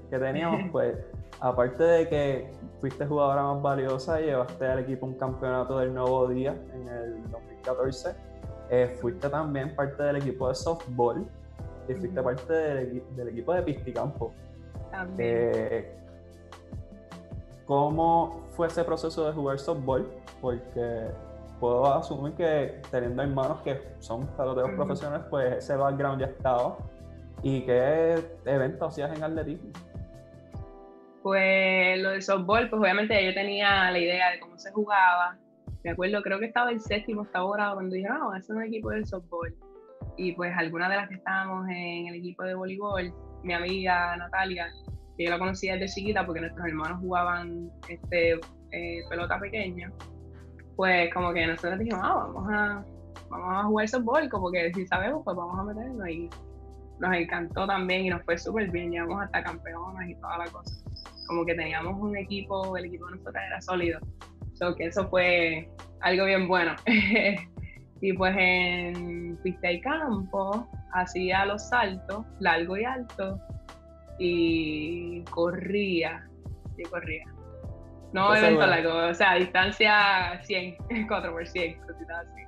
que 0.08 0.18
teníamos, 0.18 0.60
pues 0.72 0.96
aparte 1.40 1.82
de 1.82 2.08
que 2.08 2.50
fuiste 2.80 3.06
jugadora 3.06 3.42
más 3.42 3.60
valiosa 3.60 4.20
y 4.20 4.26
llevaste 4.26 4.66
al 4.66 4.78
equipo 4.80 5.06
un 5.06 5.14
campeonato 5.14 5.78
del 5.78 5.92
nuevo 5.92 6.28
día 6.28 6.56
en 6.72 6.88
el 6.88 7.30
2014, 7.30 8.27
eh, 8.70 8.96
fuiste 9.00 9.28
también 9.28 9.74
parte 9.74 10.02
del 10.02 10.16
equipo 10.16 10.48
de 10.48 10.54
softball 10.54 11.26
y 11.88 11.94
fuiste 11.94 12.22
parte 12.22 12.52
del, 12.52 13.28
equipo 13.28 13.54
de 13.54 13.62
pisticampo. 13.62 14.32
También. 14.90 15.50
Eh, 15.52 15.94
¿Cómo 17.66 18.46
fue 18.50 18.66
ese 18.66 18.84
proceso 18.84 19.26
de 19.26 19.32
jugar 19.32 19.58
softball? 19.58 20.06
Porque 20.40 21.10
puedo 21.60 21.92
asumir 21.92 22.32
que 22.34 22.80
teniendo 22.90 23.22
hermanos 23.22 23.60
que 23.62 23.80
son 23.98 24.26
peloteros 24.28 24.70
profesionales, 24.70 25.26
pues 25.28 25.56
ese 25.56 25.76
background 25.76 26.20
ya 26.20 26.26
estaba. 26.26 26.76
¿Y 27.42 27.62
qué 27.62 28.22
eventos 28.46 28.88
hacías 28.88 29.16
en 29.16 29.22
atletismo? 29.22 29.70
Pues 31.22 31.98
lo 32.00 32.10
de 32.10 32.22
softball, 32.22 32.68
pues 32.70 32.80
obviamente 32.80 33.24
yo 33.24 33.34
tenía 33.34 33.90
la 33.90 33.98
idea 33.98 34.30
de 34.30 34.40
cómo 34.40 34.58
se 34.58 34.72
jugaba, 34.72 35.36
me 35.84 35.90
acuerdo, 35.90 36.22
creo 36.22 36.38
que 36.38 36.46
estaba 36.46 36.70
el 36.70 36.80
séptimo, 36.80 37.22
octavo 37.22 37.52
grado 37.52 37.74
cuando 37.74 37.94
dije, 37.94 38.08
no, 38.08 38.34
ese 38.34 38.52
es 38.52 38.56
un 38.56 38.62
equipo 38.62 38.90
de 38.90 39.04
softball. 39.06 39.54
Y 40.16 40.32
pues 40.32 40.52
algunas 40.56 40.90
de 40.90 40.96
las 40.96 41.08
que 41.08 41.14
estábamos 41.14 41.68
en 41.68 42.08
el 42.08 42.14
equipo 42.16 42.42
de 42.42 42.54
voleibol, 42.54 43.12
mi 43.44 43.52
amiga 43.52 44.16
Natalia, 44.16 44.68
que 45.16 45.24
yo 45.24 45.30
la 45.30 45.38
conocía 45.38 45.74
desde 45.76 45.94
chiquita 45.94 46.26
porque 46.26 46.40
nuestros 46.40 46.66
hermanos 46.66 46.98
jugaban 47.00 47.70
este, 47.88 48.40
eh, 48.72 49.00
pelota 49.08 49.38
pequeña, 49.38 49.92
pues 50.76 51.12
como 51.14 51.32
que 51.32 51.46
nosotros 51.46 51.78
dijimos, 51.78 52.00
ah, 52.02 52.30
vamos 52.32 52.52
a, 52.52 52.84
vamos 53.30 53.48
a 53.50 53.64
jugar 53.64 53.88
softball, 53.88 54.28
como 54.28 54.50
que 54.50 54.72
si 54.74 54.86
sabemos, 54.86 55.22
pues 55.24 55.36
vamos 55.36 55.58
a 55.58 55.64
meternos. 55.64 56.08
Y 56.08 56.28
nos 56.98 57.14
encantó 57.14 57.66
también 57.66 58.06
y 58.06 58.10
nos 58.10 58.24
fue 58.24 58.36
súper 58.36 58.70
bien, 58.70 58.90
llegamos 58.90 59.22
hasta 59.22 59.44
campeonas 59.44 60.08
y 60.08 60.14
toda 60.16 60.38
la 60.38 60.46
cosa. 60.46 60.74
Como 61.28 61.44
que 61.44 61.54
teníamos 61.54 62.00
un 62.00 62.16
equipo, 62.16 62.76
el 62.76 62.86
equipo 62.86 63.06
de 63.06 63.12
nosotros 63.12 63.42
era 63.46 63.60
sólido 63.60 64.00
que 64.76 64.86
eso 64.86 65.08
fue 65.08 65.68
algo 66.00 66.24
bien 66.24 66.48
bueno. 66.48 66.74
y 68.00 68.12
pues 68.12 68.34
en 68.36 69.36
pista 69.42 69.70
y 69.70 69.80
campo 69.80 70.68
hacía 70.92 71.44
los 71.46 71.68
saltos, 71.68 72.24
largo 72.40 72.76
y 72.76 72.84
alto, 72.84 73.38
y 74.18 75.22
corría, 75.24 76.28
y 76.76 76.82
corría. 76.84 77.24
No 78.12 78.34
evento 78.34 78.66
largo, 78.66 79.10
o 79.10 79.14
sea, 79.14 79.34
distancia 79.34 80.40
100, 80.42 80.76
4 81.06 81.32
por 81.32 81.46
100, 81.46 81.80
cositas 81.80 82.26
así. 82.26 82.42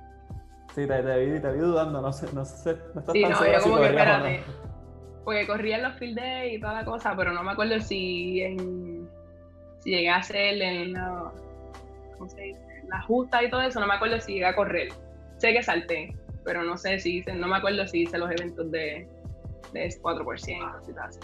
Sí, 0.73 0.87
te, 0.87 1.03
te, 1.03 1.25
vi, 1.25 1.39
te 1.39 1.51
vi 1.51 1.59
dudando, 1.59 2.01
no 2.01 2.13
sé, 2.13 2.27
no 2.33 2.45
sé, 2.45 2.77
no 2.93 3.01
estás 3.01 3.13
sí, 3.13 3.21
tan 3.21 3.31
no, 3.31 3.45
yo 3.45 3.61
como 3.61 3.77
que 3.77 3.85
espérate. 3.87 4.43
Porque 5.23 5.45
corría 5.45 5.77
en 5.77 5.83
los 5.83 5.93
field 5.95 6.17
days 6.17 6.53
y 6.57 6.59
toda 6.59 6.73
la 6.73 6.85
cosa, 6.85 7.13
pero 7.15 7.31
no 7.31 7.43
me 7.43 7.51
acuerdo 7.51 7.79
si 7.79 8.41
en 8.41 9.07
si 9.79 9.91
llegué 9.91 10.09
a 10.09 10.17
hacer 10.17 10.61
en 10.61 10.93
no, 10.93 11.33
la 12.87 13.01
justa 13.03 13.43
y 13.43 13.49
todo 13.49 13.61
eso, 13.61 13.79
no 13.79 13.87
me 13.87 13.95
acuerdo 13.95 14.19
si 14.19 14.33
llegué 14.33 14.45
a 14.45 14.55
correr. 14.55 14.89
Sé 15.37 15.53
que 15.53 15.63
salté, 15.63 16.15
pero 16.43 16.63
no 16.63 16.77
sé 16.77 16.99
si 16.99 17.17
hice, 17.17 17.33
no 17.33 17.47
me 17.47 17.57
acuerdo 17.57 17.87
si 17.87 18.03
hice 18.03 18.17
los 18.17 18.29
eventos 18.29 18.69
de, 18.71 19.07
de 19.73 19.89
4%, 20.01 21.19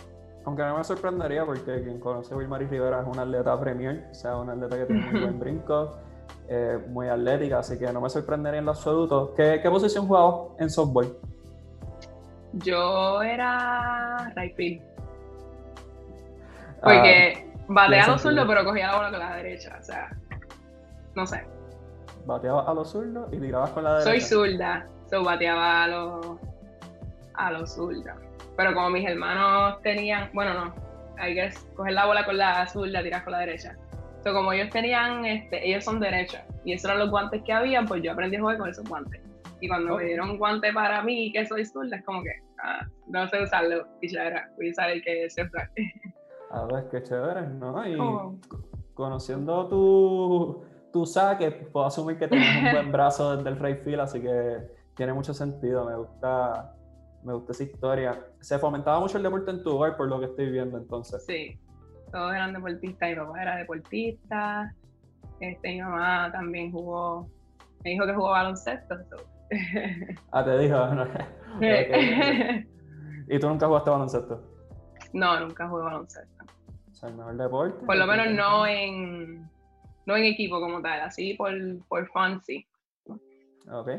Aunque 0.45 0.63
no 0.63 0.77
me 0.77 0.83
sorprendería 0.83 1.45
porque 1.45 1.83
quien 1.83 1.99
conoce 1.99 2.33
a 2.33 2.37
Wilmary 2.37 2.65
Rivera 2.65 3.01
es 3.01 3.07
una 3.07 3.23
atleta 3.23 3.59
premier, 3.59 4.07
o 4.09 4.15
sea, 4.15 4.37
una 4.37 4.53
atleta 4.53 4.77
que 4.77 4.85
tiene 4.85 5.11
muy 5.11 5.21
buen 5.21 5.39
brinco, 5.41 5.97
eh, 6.47 6.79
muy 6.87 7.09
atlética, 7.09 7.59
así 7.59 7.77
que 7.77 7.91
no 7.91 8.01
me 8.01 8.09
sorprendería 8.09 8.59
en 8.59 8.65
lo 8.65 8.71
absoluto. 8.71 9.33
¿Qué, 9.35 9.59
qué 9.61 9.69
posición 9.69 10.07
jugabas 10.07 10.51
en 10.59 10.69
softball? 10.69 11.17
Yo 12.53 13.21
era 13.21 14.31
right 14.35 14.55
field. 14.55 14.81
Porque 16.81 17.45
ah, 17.45 17.63
bateaba 17.67 18.13
los 18.13 18.21
zurdos, 18.21 18.45
pero 18.47 18.63
cogía 18.63 18.87
la 18.87 18.95
bola 18.95 19.09
con 19.09 19.19
la 19.19 19.35
derecha, 19.35 19.77
o 19.79 19.83
sea 19.83 20.09
no 21.17 21.25
sé. 21.25 21.43
bateabas 22.27 22.67
a 22.67 22.73
los 22.75 22.91
zurdos 22.91 23.27
y 23.33 23.39
tirabas 23.39 23.71
con 23.71 23.83
la 23.83 23.99
derecha. 23.99 24.11
Soy 24.11 24.21
zurda, 24.21 24.85
so 25.09 25.23
bateaba 25.23 25.83
a 25.83 25.87
los, 25.87 26.37
a 27.33 27.51
los 27.51 27.73
zurdos. 27.73 28.05
Pero 28.55 28.73
como 28.73 28.91
mis 28.91 29.07
hermanos 29.09 29.81
tenían, 29.81 30.29
bueno, 30.33 30.53
no, 30.53 30.73
hay 31.17 31.33
que 31.33 31.49
coger 31.75 31.93
la 31.93 32.05
bola 32.05 32.23
con 32.23 32.37
la 32.37 32.67
zurda, 32.67 33.01
tirar 33.01 33.23
con 33.23 33.31
la 33.33 33.39
derecha. 33.39 33.75
So, 34.23 34.31
como 34.33 34.51
ellos 34.53 34.69
tenían, 34.69 35.25
este, 35.25 35.67
ellos 35.67 35.83
son 35.83 35.99
derechos 35.99 36.41
y 36.65 36.73
esos 36.73 36.85
eran 36.85 36.99
los 36.99 37.09
guantes 37.09 37.41
que 37.43 37.53
habían, 37.53 37.85
pues 37.85 38.03
yo 38.03 38.11
aprendí 38.11 38.35
a 38.35 38.41
jugar 38.41 38.57
con 38.59 38.69
esos 38.69 38.87
guantes. 38.87 39.21
Y 39.61 39.67
cuando 39.67 39.95
me 39.97 40.03
dieron 40.05 40.29
un 40.31 40.37
guante 40.37 40.71
para 40.71 41.01
mí, 41.01 41.31
que 41.31 41.45
soy 41.47 41.65
zurda, 41.65 41.97
es 41.97 42.05
como 42.05 42.21
que, 42.21 42.29
ah, 42.63 42.85
no 43.07 43.27
sé 43.29 43.41
usarlo, 43.41 43.87
y 44.01 44.07
ya 44.13 44.25
era, 44.25 44.49
voy 44.55 44.67
a 44.67 44.71
usar 44.71 44.89
el 44.91 45.01
que 45.01 45.27
se 45.31 45.41
A 46.51 46.65
ver, 46.65 46.87
qué 46.91 47.01
chévere, 47.01 47.47
¿no? 47.47 47.87
Y 47.87 47.99
Oh. 47.99 48.35
conociendo 48.93 49.67
tu, 49.67 50.63
tu 50.97 51.05
saque, 51.05 51.51
puedo 51.51 51.85
asumir 51.85 52.17
que 52.17 52.27
tienes 52.27 52.57
un 52.57 52.71
buen 52.71 52.91
brazo 52.91 53.37
desde 53.37 53.49
el 53.49 53.59
right 53.59 53.83
field, 53.83 53.99
así 53.99 54.19
que 54.19 54.57
tiene 54.95 55.13
mucho 55.13 55.31
sentido, 55.31 55.85
me 55.85 55.95
gusta, 55.95 56.73
me 57.23 57.33
gusta 57.33 57.51
esa 57.51 57.63
historia. 57.63 58.25
Se 58.39 58.57
fomentaba 58.57 58.99
mucho 58.99 59.17
el 59.17 59.23
deporte 59.23 59.51
en 59.51 59.61
tu 59.61 59.75
hogar, 59.75 59.95
por 59.95 60.07
lo 60.07 60.19
que 60.19 60.25
estoy 60.25 60.49
viendo 60.49 60.75
entonces. 60.77 61.23
Sí, 61.25 61.59
todos 62.11 62.33
eran 62.33 62.53
deportistas, 62.53 63.09
mi 63.09 63.15
papá 63.15 63.41
era 63.43 63.57
deportista, 63.57 64.73
este, 65.39 65.69
mi 65.69 65.81
mamá 65.81 66.31
también 66.31 66.71
jugó, 66.71 67.29
me 67.83 67.91
dijo 67.91 68.07
que 68.07 68.13
jugó 68.13 68.31
baloncesto. 68.31 68.95
so. 69.09 69.17
Ah, 70.31 70.43
te 70.43 70.57
dijo. 70.57 70.77
¿Y 73.29 73.39
tú 73.39 73.49
nunca 73.49 73.67
jugaste 73.67 73.89
baloncesto? 73.91 74.41
no, 75.13 75.39
nunca 75.39 75.67
jugué 75.69 75.83
baloncesto. 75.83 76.43
O 76.91 76.95
sea, 76.95 77.09
el 77.09 77.15
mejor 77.15 77.37
deporte. 77.37 77.85
Por 77.85 77.97
lo 77.97 78.07
menos 78.07 78.31
no 78.31 78.65
en, 78.65 79.47
no 80.07 80.15
en 80.15 80.23
equipo 80.23 80.59
como 80.59 80.81
tal, 80.81 81.01
así 81.01 81.33
por, 81.35 81.53
por 81.87 82.07
fun, 82.07 82.41
sí. 82.43 82.65
Ok. 83.69 83.89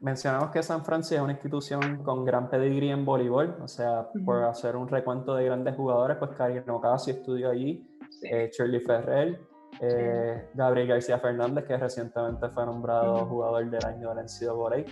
Mencionamos 0.00 0.50
que 0.50 0.62
San 0.62 0.84
Francisco 0.84 1.16
es 1.16 1.22
una 1.22 1.32
institución 1.32 2.04
con 2.04 2.24
gran 2.24 2.48
pedigrí 2.48 2.88
en 2.88 3.04
voleibol, 3.04 3.56
o 3.60 3.66
sea, 3.66 4.08
por 4.24 4.36
Ujú. 4.36 4.46
hacer 4.46 4.76
un 4.76 4.88
recuento 4.88 5.34
de 5.34 5.46
grandes 5.46 5.74
jugadores, 5.74 6.16
pues 6.18 6.30
Karina 6.36 6.72
Ocasio 6.72 7.14
estudió 7.14 7.50
allí, 7.50 7.84
sí. 8.08 8.28
eh, 8.30 8.48
Shirley 8.56 8.78
Ferrer, 8.78 9.40
eh, 9.80 10.48
Gabriel 10.54 10.86
García 10.86 11.18
Fernández, 11.18 11.64
que 11.64 11.76
recientemente 11.76 12.48
fue 12.50 12.64
nombrado 12.64 13.22
Ujú. 13.22 13.26
jugador 13.28 13.68
del 13.68 13.84
año 13.84 14.14
del 14.14 14.24
NCAA, 14.24 14.84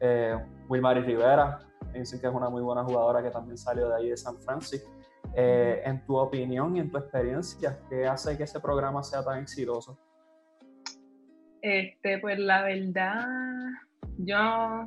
eh, 0.00 0.36
Wilmary 0.68 1.02
Rivera, 1.02 1.60
dicen 1.94 2.20
que 2.20 2.26
es 2.26 2.34
una 2.34 2.50
muy 2.50 2.62
buena 2.62 2.82
jugadora 2.82 3.22
que 3.22 3.30
también 3.30 3.56
salió 3.56 3.88
de 3.88 3.94
ahí 3.94 4.10
de 4.10 4.16
San 4.16 4.36
Francisco. 4.40 4.90
Eh, 5.34 5.82
en 5.84 6.04
tu 6.04 6.16
opinión 6.16 6.74
y 6.76 6.80
en 6.80 6.90
tu 6.90 6.98
experiencia, 6.98 7.78
¿qué 7.88 8.06
hace 8.06 8.36
que 8.36 8.42
ese 8.42 8.58
programa 8.58 9.04
sea 9.04 9.22
tan 9.22 9.40
exitoso? 9.40 9.96
Este, 11.62 12.18
pues 12.18 12.38
la 12.38 12.62
verdad, 12.62 13.26
yo 14.18 14.86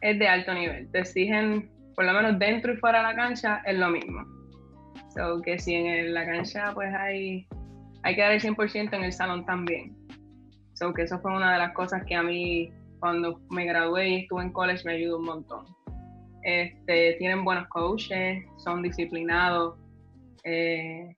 es 0.00 0.18
de 0.18 0.28
alto 0.28 0.54
nivel. 0.54 0.90
Te 0.90 1.00
exigen, 1.00 1.70
por 1.94 2.04
lo 2.04 2.12
menos 2.12 2.38
dentro 2.38 2.72
y 2.72 2.76
fuera 2.76 2.98
de 2.98 3.04
la 3.04 3.14
cancha, 3.14 3.62
es 3.64 3.76
lo 3.76 3.90
mismo. 3.90 4.24
So 5.14 5.40
que 5.42 5.58
si 5.58 5.74
en 5.74 6.14
la 6.14 6.24
cancha 6.24 6.72
pues 6.74 6.94
hay, 6.94 7.46
hay 8.02 8.14
que 8.14 8.20
dar 8.20 8.32
el 8.32 8.40
100% 8.40 8.92
en 8.92 9.04
el 9.04 9.12
salón 9.12 9.44
también. 9.44 9.96
So 10.74 10.92
que 10.94 11.02
eso 11.02 11.18
fue 11.20 11.34
una 11.34 11.52
de 11.52 11.58
las 11.58 11.72
cosas 11.72 12.04
que 12.04 12.14
a 12.14 12.22
mí 12.22 12.72
cuando 13.00 13.40
me 13.50 13.64
gradué 13.64 14.08
y 14.08 14.16
estuve 14.22 14.42
en 14.42 14.52
college 14.52 14.82
me 14.84 14.92
ayudó 14.92 15.18
un 15.18 15.24
montón. 15.24 15.66
Este, 16.42 17.14
tienen 17.18 17.44
buenos 17.44 17.66
coaches, 17.68 18.44
son 18.58 18.82
disciplinados. 18.82 19.76
eh, 20.44 21.17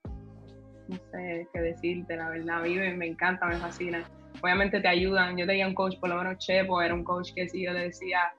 no 0.90 0.96
sé 1.12 1.46
qué 1.52 1.60
decirte, 1.60 2.16
la 2.16 2.30
verdad, 2.30 2.62
mí 2.62 2.74
me, 2.74 3.06
encanta, 3.06 3.46
me 3.46 3.56
fascina. 3.56 4.04
Obviamente 4.42 4.80
te 4.80 4.88
ayudan, 4.88 5.36
yo 5.36 5.46
tenía 5.46 5.66
un 5.66 5.74
coach, 5.74 5.98
por 5.98 6.10
lo 6.10 6.16
menos 6.16 6.38
Chepo, 6.38 6.82
era 6.82 6.94
un 6.94 7.04
coach 7.04 7.30
que 7.34 7.48
si 7.48 7.64
yo 7.64 7.72
le 7.72 7.84
decía, 7.84 8.32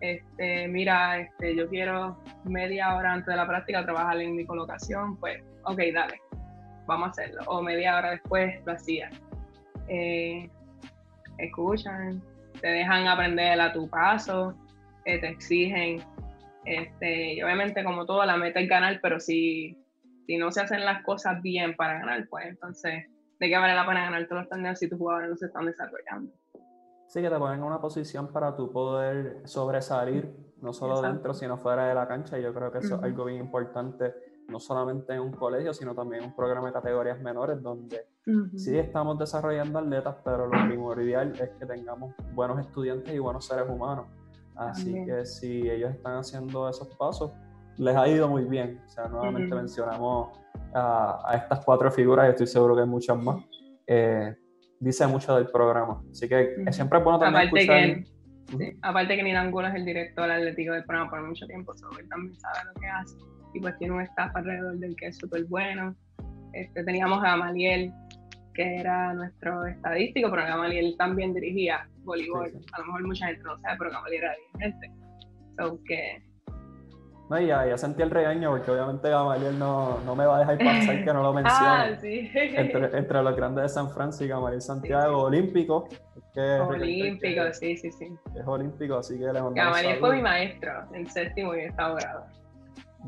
este, 0.00 0.68
mira, 0.68 1.20
este, 1.20 1.56
yo 1.56 1.68
quiero 1.68 2.18
media 2.44 2.94
hora 2.94 3.12
antes 3.12 3.26
de 3.26 3.36
la 3.36 3.46
práctica 3.46 3.84
trabajar 3.84 4.20
en 4.20 4.36
mi 4.36 4.44
colocación, 4.44 5.16
pues, 5.16 5.42
ok, 5.64 5.80
dale, 5.94 6.20
vamos 6.86 7.08
a 7.08 7.10
hacerlo. 7.10 7.42
O 7.46 7.62
media 7.62 7.96
hora 7.96 8.10
después 8.12 8.54
lo 8.64 8.72
hacía. 8.72 9.10
Eh, 9.88 10.48
escuchan, 11.38 12.22
te 12.60 12.68
dejan 12.68 13.06
aprender 13.06 13.60
a 13.60 13.72
tu 13.72 13.88
paso, 13.88 14.54
eh, 15.04 15.18
te 15.18 15.28
exigen. 15.28 16.02
Este, 16.64 17.34
y 17.34 17.42
obviamente, 17.42 17.84
como 17.84 18.04
todo, 18.04 18.24
la 18.24 18.36
meta 18.36 18.60
es 18.60 18.68
ganar, 18.68 18.98
pero 19.00 19.20
si, 19.20 19.78
si 20.26 20.36
no 20.38 20.50
se 20.50 20.60
hacen 20.60 20.84
las 20.84 21.02
cosas 21.04 21.40
bien 21.40 21.76
para 21.76 22.00
ganar, 22.00 22.26
pues 22.28 22.46
entonces, 22.46 23.04
¿de 23.38 23.48
qué 23.48 23.56
vale 23.56 23.74
la 23.74 23.86
pena 23.86 24.02
ganar 24.02 24.26
todos 24.26 24.42
los 24.42 24.48
torneos 24.48 24.78
si 24.78 24.88
tus 24.88 24.98
jugadores 24.98 25.30
no 25.30 25.36
se 25.36 25.46
están 25.46 25.66
desarrollando? 25.66 26.32
Sí, 27.06 27.22
que 27.22 27.30
te 27.30 27.38
ponen 27.38 27.60
en 27.60 27.64
una 27.64 27.80
posición 27.80 28.32
para 28.32 28.56
tú 28.56 28.72
poder 28.72 29.42
sobresalir, 29.44 30.34
no 30.60 30.72
solo 30.72 30.94
Exacto. 30.94 31.12
dentro, 31.12 31.34
sino 31.34 31.56
fuera 31.56 31.86
de 31.86 31.94
la 31.94 32.08
cancha. 32.08 32.36
Y 32.38 32.42
yo 32.42 32.52
creo 32.52 32.72
que 32.72 32.78
eso 32.78 32.96
Ujú. 32.96 32.96
es 32.96 33.02
algo 33.04 33.24
bien 33.26 33.40
importante, 33.40 34.12
no 34.48 34.58
solamente 34.58 35.14
en 35.14 35.20
un 35.20 35.32
colegio, 35.32 35.72
sino 35.72 35.94
también 35.94 36.24
en 36.24 36.30
un 36.30 36.36
programa 36.36 36.66
de 36.66 36.72
categorías 36.72 37.20
menores, 37.20 37.62
donde 37.62 38.06
sí 38.56 38.76
estamos 38.76 39.18
desarrollando 39.18 39.78
atletas, 39.78 40.16
pero 40.24 40.48
lo 40.48 40.66
primordial 40.66 41.32
es 41.40 41.50
que 41.50 41.66
tengamos 41.66 42.12
buenos 42.32 42.58
estudiantes 42.58 43.14
y 43.14 43.18
buenos 43.20 43.46
seres 43.46 43.68
humanos. 43.68 44.06
Así 44.56 44.92
También. 44.94 45.06
que 45.06 45.26
si 45.26 45.70
ellos 45.70 45.92
están 45.92 46.16
haciendo 46.16 46.68
esos 46.68 46.88
pasos, 46.96 47.30
les 47.78 47.96
ha 47.96 48.08
ido 48.08 48.28
muy 48.28 48.44
bien. 48.44 48.80
O 48.86 48.88
sea, 48.88 49.08
nuevamente 49.08 49.48
Ujú. 49.48 49.56
mencionamos 49.56 50.38
a, 50.74 51.22
a 51.26 51.36
estas 51.36 51.64
cuatro 51.64 51.90
figuras 51.90 52.26
y 52.26 52.30
estoy 52.30 52.46
seguro 52.46 52.74
que 52.74 52.82
hay 52.82 52.88
muchas 52.88 53.16
más. 53.16 53.44
Eh, 53.86 54.34
dice 54.80 55.06
mucho 55.06 55.34
del 55.36 55.48
programa. 55.48 56.02
Así 56.10 56.28
que 56.28 56.56
Ujú. 56.60 56.72
siempre 56.72 56.98
es 56.98 57.04
bueno 57.04 57.18
también 57.18 57.48
Aparte 57.48 57.60
escuchar... 57.60 58.04
que, 58.48 58.72
sí, 58.72 58.78
aparte 58.82 59.16
que 59.16 59.22
Nina 59.22 59.40
Angulo 59.40 59.68
es 59.68 59.74
el 59.74 59.84
director 59.84 60.30
atlético 60.30 60.72
del 60.72 60.84
programa 60.84 61.10
por 61.10 61.22
mucho 61.26 61.46
tiempo, 61.46 61.76
so, 61.76 61.88
él 61.98 62.08
también 62.08 62.38
sabe 62.38 62.58
lo 62.72 62.80
que 62.80 62.86
hace. 62.86 63.16
Y 63.54 63.60
pues 63.60 63.76
tiene 63.78 63.94
un 63.94 64.02
staff 64.02 64.34
alrededor 64.34 64.76
del 64.78 64.94
que 64.96 65.06
es 65.06 65.16
súper 65.16 65.44
bueno. 65.46 65.94
Este, 66.52 66.84
teníamos 66.84 67.18
a 67.24 67.28
Gamaliel, 67.28 67.92
que 68.54 68.76
era 68.76 69.12
nuestro 69.14 69.66
estadístico, 69.66 70.30
pero 70.30 70.42
Gamaliel 70.42 70.94
también 70.98 71.32
dirigía 71.34 71.88
voleibol. 72.04 72.50
Sí, 72.50 72.58
sí. 72.58 72.66
A 72.72 72.80
lo 72.80 72.86
mejor 72.86 73.06
mucha 73.06 73.26
gente 73.26 73.42
no 73.42 73.58
sabe, 73.58 73.76
pero 73.78 73.90
Gamaliel 73.90 74.24
era 74.24 74.34
dirigente. 74.52 74.90
So 75.58 75.80
que 75.84 76.22
No, 77.28 77.40
y 77.40 77.46
ya, 77.48 77.66
ya 77.66 77.76
sentí 77.76 78.02
el 78.02 78.10
regaño 78.10 78.50
porque 78.50 78.70
obviamente 78.70 79.10
Gamaliel 79.10 79.58
no, 79.58 79.98
no 80.04 80.14
me 80.14 80.24
va 80.26 80.36
a 80.36 80.38
dejar 80.40 80.58
pasar 80.58 81.04
que 81.04 81.12
no 81.12 81.22
lo 81.22 81.32
mencione. 81.34 81.66
Ah, 81.66 81.96
sí. 82.00 82.30
entre, 82.34 82.96
entre 82.98 83.22
los 83.22 83.36
grandes 83.36 83.62
de 83.64 83.68
San 83.68 83.90
Francisco 83.90 84.34
Gamaliel 84.36 84.62
Santiago, 84.62 85.22
olímpico. 85.24 85.88
que 86.32 86.40
Olímpico, 86.60 87.42
que 87.46 87.54
sí, 87.54 87.76
sí, 87.76 87.90
sí. 87.90 88.16
Es 88.34 88.46
olímpico, 88.46 88.96
así 88.98 89.18
que 89.18 89.24
le 89.24 89.32
mandamos 89.32 89.54
Gamaliel 89.56 89.98
fue 89.98 90.16
mi 90.16 90.22
maestro 90.22 90.70
en 90.92 91.06
séptimo 91.06 91.54
y 91.56 91.66
octavo 91.66 91.96
grado 91.96 92.26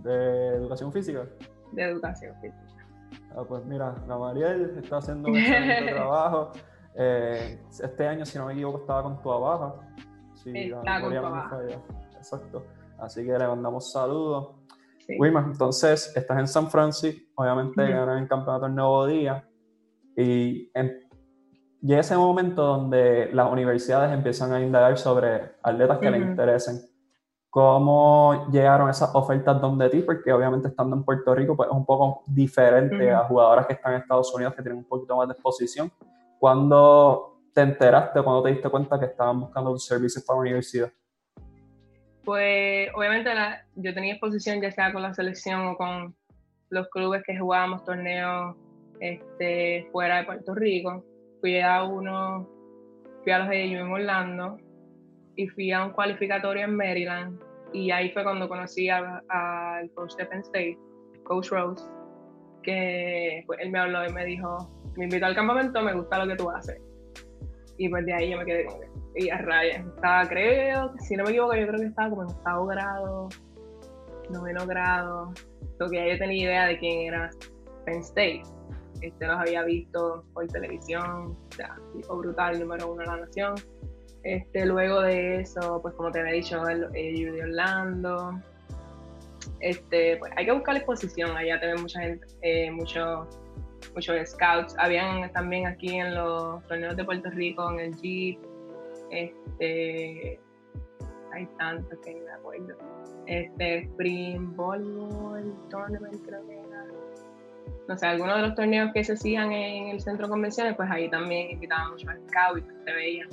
de 0.03 0.49
educación 0.57 0.93
física. 0.93 1.25
de 1.73 1.83
educación 1.85 2.35
física. 2.41 2.65
Ah, 3.37 3.43
pues 3.47 3.65
mira, 3.67 3.95
Gamaliel 4.07 4.79
está 4.83 4.97
haciendo 4.99 5.29
un 5.29 5.37
excelente 5.37 5.93
trabajo. 5.95 6.53
Eh, 6.95 7.59
este 7.71 8.07
año, 8.09 8.25
si 8.27 8.37
no 8.39 8.47
me 8.47 8.53
equivoco, 8.55 8.79
estaba 8.79 9.05
con 9.05 9.23
tu 9.23 9.29
baja. 9.29 9.75
Sí, 10.35 10.53
Está 10.57 11.01
con 11.01 11.11
me 11.11 11.21
Baja. 11.21 11.59
Exacto. 12.17 12.65
Así 12.99 13.25
que 13.25 13.39
le 13.39 13.47
mandamos 13.47 13.91
saludos. 13.93 14.57
Sí. 15.07 15.17
Wilma, 15.19 15.45
entonces 15.51 16.13
estás 16.15 16.39
en 16.39 16.49
San 16.49 16.71
Francisco, 16.71 17.21
obviamente 17.37 17.83
Ujú. 17.83 17.93
ganas 17.93 18.21
el 18.21 18.29
campeonato 18.29 18.67
el 18.67 18.75
nuevo 18.75 19.07
día. 19.07 19.49
Y 20.17 20.71
en- 20.75 21.09
llega 21.81 22.01
ese 22.01 22.17
momento 22.17 22.63
donde 22.63 23.31
las 23.33 23.51
universidades 23.51 24.13
empiezan 24.13 24.53
a 24.53 24.61
indagar 24.61 24.99
sobre 24.99 25.53
atletas 25.63 25.99
que 25.99 26.11
les 26.11 26.21
Ujú. 26.23 26.31
interesen. 26.31 26.81
¿Cómo 27.51 28.47
llegaron 28.53 28.91
esas 28.91 29.15
ofertas 29.15 29.59
donde 29.61 29.89
ti? 29.89 30.03
Porque 30.03 30.31
obviamente 30.33 30.69
estando 30.69 30.95
en 30.97 31.05
Puerto 31.05 31.35
Rico 31.35 31.57
pues 31.57 31.69
es 31.71 31.75
un 31.75 31.87
poco 31.87 32.23
diferente 32.27 33.07
Ujú. 33.11 33.17
a 33.17 33.25
jugadoras 33.25 33.67
que 33.67 33.73
están 33.73 33.95
en 33.95 34.01
Estados 34.03 34.33
Unidos 34.35 34.55
que 34.55 34.63
tienen 34.63 34.79
un 34.79 34.85
poquito 34.85 35.17
más 35.17 35.29
de 35.29 35.33
exposición. 35.33 35.91
¿Cuándo 36.39 37.41
te 37.55 37.63
enteraste, 37.63 38.23
cuando 38.23 38.43
te 38.43 38.51
diste 38.51 38.69
cuenta 38.69 38.99
que 39.01 39.07
estaban 39.07 39.41
buscando 39.41 39.73
tus 39.73 39.87
servicios 39.87 40.23
para 40.25 40.37
la 40.37 40.41
universidad? 40.43 40.91
Pues 42.25 42.91
obviamente 42.95 43.31
yo 43.77 43.95
tenía 43.95 44.13
exposición 44.13 44.61
ya 44.61 44.71
sea 44.71 44.93
con 44.93 45.03
la 45.03 45.15
selección 45.15 45.67
o 45.67 45.77
con 45.77 46.15
los 46.71 46.89
clubes 46.89 47.23
que 47.27 47.39
jugábamos 47.39 47.85
torneos 47.85 48.57
este, 49.01 49.89
fuera 49.93 50.19
de 50.19 50.25
Puerto 50.25 50.55
Rico. 50.55 51.05
Fui 51.41 51.61
a 51.61 51.85
uno, 51.85 52.49
fui 53.23 53.33
a 53.33 53.39
los 53.39 53.49
AU 53.49 53.55
en 53.55 53.93
Orlando 53.93 54.59
y 55.37 55.47
fui 55.49 55.73
a 55.73 55.85
un 55.85 55.93
cualificatorio 55.93 56.65
en 56.65 56.77
Maryland 56.77 57.41
y 57.73 57.91
ahí 57.91 58.11
fue 58.11 58.25
cuando 58.25 58.49
conocí 58.49 58.89
al 58.89 59.91
coach 59.95 60.15
de 60.17 60.27
Penn 60.27 60.41
State, 60.41 60.79
Coach 61.25 61.51
Rose, 61.51 61.85
que 62.63 63.43
pues, 63.47 63.59
él 63.61 63.71
me 63.71 63.79
habló 63.79 64.07
y 64.07 64.13
me 64.13 64.25
dijo, 64.25 64.71
me 64.97 65.05
invitó 65.05 65.27
al 65.27 65.35
campamento, 65.35 65.83
me 65.83 65.95
gusta 65.95 66.25
lo 66.25 66.29
que 66.29 66.37
tú 66.37 66.51
haces. 66.51 66.81
Y 67.77 67.89
pues 67.89 68.05
de 68.07 68.15
ahí 68.15 68.31
yo 68.31 68.39
me 68.39 68.45
quedé 68.45 68.65
como 68.65 68.81
que, 68.81 68.88
y 69.19 69.31
a 69.31 69.39
rayas. 69.39 69.85
Estaba, 69.87 70.29
creo, 70.29 70.95
si 71.01 71.17
no 71.17 71.25
me 71.25 71.31
equivoco, 71.31 71.55
yo 71.55 71.67
creo 71.67 71.81
que 71.81 71.87
estaba 71.87 72.11
como 72.11 72.23
en 72.23 72.29
octavo 72.29 72.67
grado, 72.67 73.29
noveno 74.31 74.67
grado. 74.67 75.33
Lo 75.79 75.89
que 75.89 75.97
ya 75.97 76.13
yo 76.13 76.19
tenía 76.19 76.45
idea 76.45 76.67
de 76.67 76.79
quién 76.79 77.13
era 77.13 77.31
Penn 77.85 78.01
State. 78.01 78.43
este, 79.01 79.27
los 79.27 79.37
había 79.37 79.63
visto 79.65 80.25
por 80.33 80.47
televisión, 80.49 81.37
o 81.51 81.55
sea, 81.55 81.77
tipo 81.95 82.17
brutal, 82.17 82.59
número 82.59 82.93
uno 82.93 83.01
de 83.01 83.07
la 83.07 83.17
nación. 83.19 83.55
Este, 84.25 84.67
luego 84.67 85.01
de 85.03 85.41
eso, 85.41 85.81
pues 85.81 85.95
como 85.95 86.11
te 86.11 86.21
había 86.21 86.33
dicho, 86.33 86.67
el, 86.69 86.89
el 86.95 87.33
de 87.33 87.43
Orlando. 87.43 88.41
Este, 89.61 90.17
pues 90.19 90.33
hay 90.37 90.47
que 90.47 90.53
buscar 90.53 90.75
la 90.75 90.81
exposición, 90.81 91.37
allá 91.37 91.59
te 91.59 91.67
ven 91.67 91.81
mucha 91.81 92.01
gente, 92.01 92.27
eh, 92.43 92.71
muchos 92.71 93.27
scouts. 94.27 94.75
Habían 94.79 95.33
también 95.33 95.67
aquí 95.67 95.97
en 95.97 96.15
los 96.15 96.65
torneos 96.67 96.97
de 96.97 97.05
Puerto 97.05 97.31
Rico, 97.31 97.71
en 97.73 97.81
el 97.81 97.97
Jeep. 97.97 98.39
Este, 99.11 100.41
hay 101.33 101.47
tantos 101.59 101.99
que 102.01 102.15
no 102.15 102.25
me 102.25 102.33
acuerdo. 102.33 102.75
Este, 103.27 103.79
Spring 103.81 104.57
Volleyball 104.57 105.55
Tournament, 105.71 106.25
creo 106.27 106.47
que 106.47 106.59
era. 106.59 106.87
No 107.87 107.97
sé, 107.97 108.07
algunos 108.07 108.37
de 108.37 108.43
los 108.43 108.55
torneos 108.55 108.91
que 108.93 109.03
se 109.05 109.15
hacían 109.15 109.53
en 109.53 109.89
el 109.89 110.01
centro 110.01 110.27
de 110.27 110.31
convenciones, 110.31 110.77
pues 110.77 110.91
ahí 110.91 111.09
también 111.11 111.51
invitaban 111.51 111.91
muchos 111.93 112.11
scouts 112.29 112.65
y 112.65 112.85
se 112.85 112.93
veían. 112.93 113.29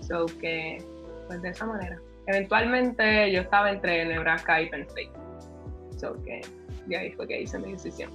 So 0.00 0.26
que, 0.40 0.84
pues 1.26 1.42
de 1.42 1.50
esa 1.50 1.66
manera. 1.66 2.00
Eventualmente 2.26 3.32
yo 3.32 3.40
estaba 3.40 3.70
entre 3.70 4.04
Nebraska 4.04 4.62
y 4.62 4.70
Penn 4.70 4.82
State. 4.82 5.10
So 5.96 6.14
que 6.22 6.42
de 6.86 6.96
ahí 6.96 7.12
fue 7.12 7.26
que 7.26 7.42
hice 7.42 7.58
mi 7.58 7.72
decisión. 7.72 8.10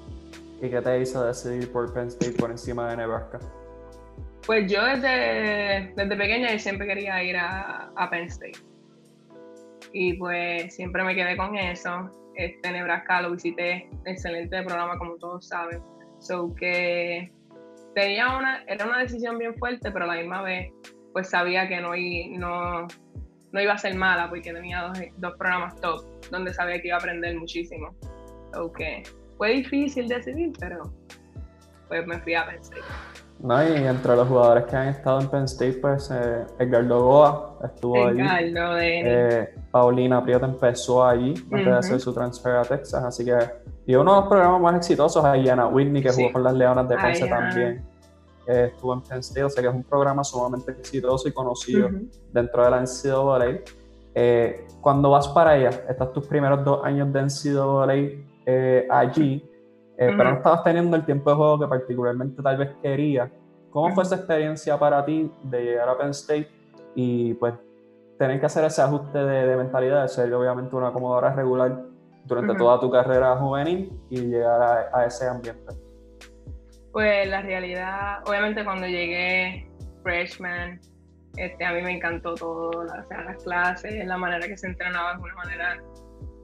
¿Y 0.61 0.69
qué 0.69 0.81
te 0.81 1.01
hizo 1.01 1.23
decidir 1.25 1.71
por 1.71 1.93
Penn 1.93 2.07
State 2.07 2.33
por 2.33 2.49
encima 2.49 2.89
de 2.89 2.97
Nebraska? 2.97 3.39
Pues 4.47 4.71
yo 4.71 4.81
desde, 4.81 5.91
desde 5.93 6.15
pequeña 6.15 6.57
siempre 6.57 6.87
quería 6.87 7.21
ir 7.21 7.35
a, 7.35 8.07
Penn 8.09 8.27
State. 8.27 8.57
Y 9.91 10.13
pues 10.13 10.73
siempre 10.73 11.03
me 11.03 11.13
quedé 11.13 11.35
con 11.35 11.57
eso. 11.57 12.09
Este 12.33 12.71
Nebraska 12.71 13.21
lo 13.23 13.31
visité, 13.31 13.89
excelente 14.05 14.63
programa 14.63 14.97
como 14.97 15.17
todos 15.17 15.49
saben. 15.49 15.81
So 16.19 16.55
que 16.55 17.29
tenía 17.93 18.37
una, 18.37 18.63
era 18.67 18.85
una 18.85 18.99
decisión 18.99 19.37
bien 19.37 19.53
fuerte, 19.55 19.91
pero 19.91 20.05
a 20.05 20.07
la 20.07 20.15
misma 20.15 20.41
vez 20.43 20.71
pues 21.11 21.29
sabía 21.29 21.67
que 21.67 21.81
no, 21.81 21.93
iba 21.93 23.73
a 23.73 23.77
ser 23.77 23.95
mala 23.95 24.29
porque 24.29 24.53
tenía 24.53 24.83
dos, 24.83 24.97
dos, 25.17 25.35
programas 25.37 25.75
top 25.81 26.05
donde 26.31 26.53
sabía 26.53 26.79
que 26.81 26.87
iba 26.87 26.95
a 26.95 26.99
aprender 26.99 27.35
muchísimo. 27.37 27.93
Ok, 28.55 28.79
fue 29.37 29.55
difícil 29.55 30.07
decidir, 30.07 30.53
pero 30.57 30.83
pues 31.89 32.07
me 32.07 32.17
fui 32.19 32.33
a 32.33 32.45
Penn 32.45 32.61
State. 32.61 33.26
No, 33.39 33.63
y 33.63 33.71
entre 33.71 34.15
los 34.15 34.27
jugadores 34.27 34.65
que 34.65 34.75
han 34.75 34.87
estado 34.87 35.21
en 35.21 35.27
Penn 35.27 35.43
State, 35.43 35.73
pues 35.73 36.09
eh, 36.11 36.45
Edgardo 36.57 37.03
Goa 37.03 37.59
estuvo 37.63 38.07
allí. 38.07 38.21
Eh, 39.05 39.53
Paulina 39.69 40.23
Prieto 40.23 40.45
empezó 40.45 41.05
allí 41.05 41.35
antes 41.51 41.65
de 41.65 41.71
hacer 41.71 41.99
su 41.99 42.13
transfer 42.13 42.55
a 42.55 42.63
Texas, 42.63 43.03
así 43.03 43.23
que 43.23 43.37
y 43.87 43.95
uno 43.95 44.15
de 44.15 44.19
los 44.19 44.29
programas 44.29 44.61
más 44.61 44.75
exitosos, 44.75 45.23
Ayana 45.23 45.67
Whitney, 45.67 46.01
que 46.01 46.11
jugó 46.11 46.33
con 46.33 46.43
las 46.43 46.53
Leonas 46.53 46.89
de 46.89 46.97
Ponce 46.97 47.27
también. 47.27 47.85
Estuvo 48.45 48.93
en 48.93 49.01
Penn 49.01 49.19
State, 49.19 49.43
o 49.43 49.49
sea 49.49 49.61
que 49.61 49.69
es 49.69 49.75
un 49.75 49.83
programa 49.83 50.23
sumamente 50.23 50.71
exitoso 50.71 51.27
y 51.27 51.31
conocido 51.31 51.89
dentro 52.33 52.63
de 52.63 52.69
la 52.69 52.81
NCAA. 52.81 53.59
Eh, 54.13 54.67
cuando 54.81 55.11
vas 55.11 55.27
para 55.29 55.51
allá, 55.51 55.69
estás 55.87 56.11
tus 56.11 56.27
primeros 56.27 56.65
dos 56.65 56.83
años 56.83 57.11
de 57.13 57.21
NCAA 57.21 57.95
eh, 58.45 58.87
allí, 58.89 59.49
eh, 59.97 60.13
pero 60.15 60.31
no 60.31 60.37
estabas 60.37 60.63
teniendo 60.63 60.95
el 60.95 61.05
tiempo 61.05 61.29
de 61.29 61.35
juego 61.35 61.59
que 61.59 61.67
particularmente 61.67 62.41
tal 62.41 62.57
vez 62.57 62.69
querías. 62.81 63.29
¿Cómo 63.71 63.93
fue 63.93 64.03
esa 64.03 64.15
experiencia 64.15 64.77
para 64.77 65.03
ti 65.05 65.31
de 65.43 65.63
llegar 65.63 65.89
a 65.89 65.97
Penn 65.97 66.09
State 66.11 66.49
y 66.95 67.33
pues 67.35 67.53
tener 68.17 68.39
que 68.39 68.45
hacer 68.45 68.63
ese 68.65 68.81
ajuste 68.81 69.17
de, 69.19 69.55
mentalidad, 69.55 70.03
de 70.03 70.07
ser 70.07 70.33
obviamente 70.33 70.75
una 70.75 70.87
acomodadora 70.87 71.33
regular 71.33 71.83
durante 72.25 72.55
toda 72.55 72.79
tu 72.79 72.89
carrera 72.89 73.35
juvenil 73.37 73.91
y 74.09 74.21
llegar 74.21 74.89
a 74.91 75.05
ese 75.05 75.27
ambiente? 75.27 75.73
Pues 76.91 77.27
la 77.29 77.41
realidad, 77.41 78.23
obviamente 78.25 78.63
cuando 78.63 78.87
llegué 78.87 79.69
freshman, 80.01 80.79
este, 81.35 81.63
a 81.63 81.71
mí 81.71 81.81
me 81.83 81.95
encantó 81.97 82.33
todo, 82.33 82.69
o 82.71 83.07
sea, 83.07 83.21
las 83.23 83.43
clases, 83.43 84.05
la 84.05 84.17
manera 84.17 84.47
que 84.47 84.57
se 84.57 84.67
entrenaba 84.67 85.13
de 85.13 85.21
una 85.21 85.35
manera 85.35 85.83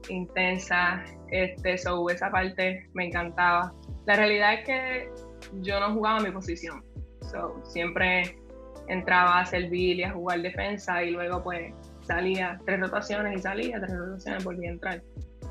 intensa, 0.08 1.04
este, 1.30 1.78
so, 1.78 2.08
esa 2.10 2.30
parte 2.30 2.88
me 2.94 3.06
encantaba. 3.06 3.72
La 4.06 4.16
realidad 4.16 4.54
es 4.54 4.66
que 4.66 5.10
yo 5.60 5.80
no 5.80 5.92
jugaba 5.94 6.20
mi 6.20 6.30
posición, 6.30 6.84
so, 7.20 7.60
siempre 7.64 8.38
entraba 8.88 9.40
a 9.40 9.46
servir 9.46 9.98
y 9.98 10.02
a 10.02 10.12
jugar 10.12 10.42
defensa 10.42 11.02
y 11.02 11.10
luego 11.10 11.42
pues 11.42 11.72
salía 12.02 12.60
tres 12.66 12.80
rotaciones 12.80 13.38
y 13.38 13.42
salía, 13.42 13.80
tres 13.80 13.96
rotaciones 13.96 14.44
volvía 14.44 14.70
a 14.70 14.72
entrar. 14.72 15.02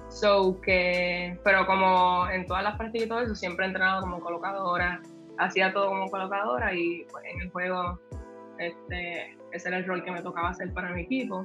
So 0.09 0.61
que, 0.61 1.39
pero 1.43 1.65
como 1.65 2.29
en 2.29 2.45
todas 2.45 2.63
las 2.63 2.77
partidas 2.77 3.07
y 3.07 3.09
todo 3.09 3.21
eso, 3.21 3.35
siempre 3.35 3.65
he 3.65 3.67
entrenado 3.69 4.01
como 4.01 4.19
colocadora, 4.19 5.01
hacía 5.39 5.73
todo 5.73 5.89
como 5.89 6.09
colocadora 6.09 6.73
y 6.73 7.05
pues, 7.11 7.25
en 7.25 7.41
el 7.41 7.49
juego 7.49 7.99
este, 8.59 9.35
ese 9.51 9.67
era 9.67 9.77
el 9.77 9.85
rol 9.85 10.03
que 10.03 10.11
me 10.11 10.21
tocaba 10.21 10.49
hacer 10.49 10.71
para 10.73 10.93
mi 10.93 11.01
equipo. 11.01 11.43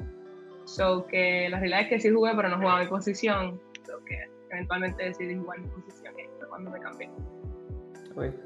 So 0.69 1.07
que 1.07 1.49
la 1.49 1.59
realidad 1.59 1.81
es 1.81 1.89
que 1.89 2.01
sí 2.01 2.11
jugué, 2.11 2.33
pero 2.37 2.51
no 2.51 2.59
jugaba 2.59 2.83
mi 2.83 2.89
posición. 2.89 3.59
So 3.87 4.05
que 4.05 4.31
eventualmente 4.51 5.03
decidí 5.03 5.35
jugar 5.37 5.61
mi 5.61 5.69
posición 5.69 6.15
cuando 6.49 6.71
me 6.71 6.81
cambié. 6.81 7.11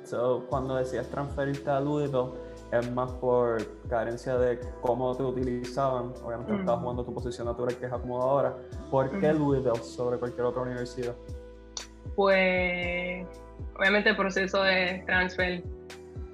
so, 0.04 0.46
cuando 0.48 0.76
decías 0.76 1.08
transferirte 1.08 1.68
a 1.68 1.80
Louisville, 1.80 2.30
es 2.70 2.92
más 2.92 3.10
por 3.12 3.60
carencia 3.88 4.36
de 4.36 4.60
cómo 4.80 5.16
te 5.16 5.24
utilizaban. 5.24 6.12
Obviamente 6.22 6.54
estabas 6.54 6.80
jugando 6.80 7.04
tu 7.04 7.12
posición 7.12 7.48
natural, 7.48 7.76
que 7.76 7.86
es 7.86 7.92
acomodadora. 7.92 8.56
¿Por 8.90 9.18
qué 9.18 9.32
Louisville 9.32 9.82
sobre 9.82 10.18
cualquier 10.18 10.46
otra 10.46 10.62
universidad? 10.62 11.16
Pues, 12.14 13.26
obviamente 13.76 14.10
el 14.10 14.16
proceso 14.16 14.62
de 14.62 15.02
transfer 15.06 15.64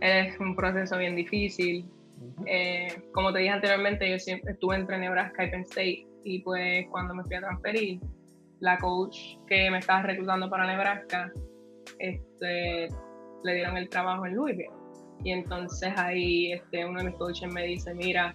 es 0.01 0.39
un 0.39 0.55
proceso 0.55 0.99
bien 0.99 1.17
difícil. 1.17 1.89
Eh, 2.47 2.89
como 3.13 3.33
te 3.33 3.41
dije 3.41 3.51
anteriormente, 3.51 4.11
yo 4.11 4.19
siempre 4.19 4.53
estuve 4.53 4.77
entre 4.77 4.99
Nebraska 4.99 5.45
y 5.45 5.51
Penn 5.51 5.63
State 5.63 6.07
y 6.25 6.41
pues 6.43 6.87
cuando 6.91 7.15
me 7.15 7.25
fui 7.25 7.37
a 7.37 7.41
transferir, 7.41 8.01
la 8.61 8.77
coach 8.79 9.37
que 9.47 9.71
me 9.71 9.79
estaba 9.79 10.03
reclutando 10.03 10.51
para 10.51 10.67
Nebraska, 10.67 11.33
este, 11.99 12.89
le 13.45 13.55
dieron 13.55 13.77
el 13.77 13.89
trabajo 13.89 14.27
en 14.27 14.35
Louisville. 14.35 14.71
Y 15.25 15.31
entonces 15.31 15.93
ahí 15.97 16.53
este, 16.53 16.85
uno 16.85 16.99
de 17.01 17.07
mis 17.07 17.17
coaches 17.17 17.53
me 17.53 17.65
dice, 17.65 17.95
mira, 17.95 18.35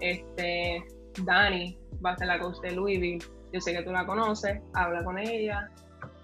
este, 0.00 0.84
Dani 1.24 1.78
va 2.04 2.12
a 2.12 2.16
ser 2.16 2.28
la 2.28 2.38
coach 2.38 2.58
de 2.60 2.72
Louisville, 2.72 3.24
yo 3.52 3.60
sé 3.60 3.72
que 3.72 3.82
tú 3.82 3.92
la 3.92 4.06
conoces, 4.06 4.60
habla 4.74 5.04
con 5.04 5.18
ella, 5.18 5.70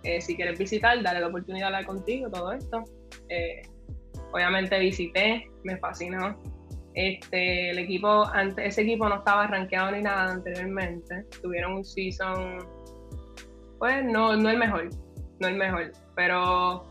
eh, 0.04 0.20
si 0.20 0.34
quieres 0.34 0.58
visitar, 0.58 1.00
dale 1.02 1.20
la 1.20 1.28
oportunidad 1.28 1.64
de 1.64 1.66
hablar 1.66 1.86
contigo, 1.86 2.30
todo 2.30 2.52
esto. 2.52 2.84
Eh, 3.28 3.62
obviamente 4.32 4.78
visité, 4.78 5.48
me 5.62 5.76
fascinó. 5.78 6.36
Este, 6.94 7.70
el 7.70 7.78
equipo, 7.78 8.30
ese 8.58 8.82
equipo 8.82 9.08
no 9.08 9.16
estaba 9.16 9.46
rankeado 9.46 9.92
ni 9.92 10.02
nada 10.02 10.32
anteriormente. 10.32 11.24
Tuvieron 11.40 11.74
un 11.74 11.84
season, 11.84 12.58
pues 13.78 14.04
no, 14.04 14.36
no 14.36 14.50
el 14.50 14.58
mejor, 14.58 14.90
no 15.40 15.48
el 15.48 15.56
mejor, 15.56 15.92
pero 16.14 16.84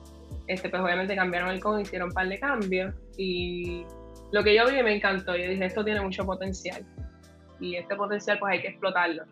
este, 0.47 0.69
pues 0.69 0.81
obviamente 0.81 1.15
cambiaron 1.15 1.51
el 1.51 1.59
con, 1.59 1.79
hicieron 1.79 2.09
un 2.09 2.13
par 2.13 2.27
de 2.27 2.39
cambios 2.39 2.95
y 3.17 3.85
lo 4.31 4.43
que 4.43 4.55
yo 4.55 4.65
vi 4.67 4.81
me 4.81 4.95
encantó. 4.95 5.35
Yo 5.35 5.49
dije, 5.49 5.65
esto 5.65 5.85
tiene 5.85 6.01
mucho 6.01 6.25
potencial 6.25 6.83
y 7.59 7.75
este 7.75 7.95
potencial 7.95 8.39
pues 8.39 8.53
hay 8.53 8.61
que 8.61 8.67
explotarlo. 8.69 9.23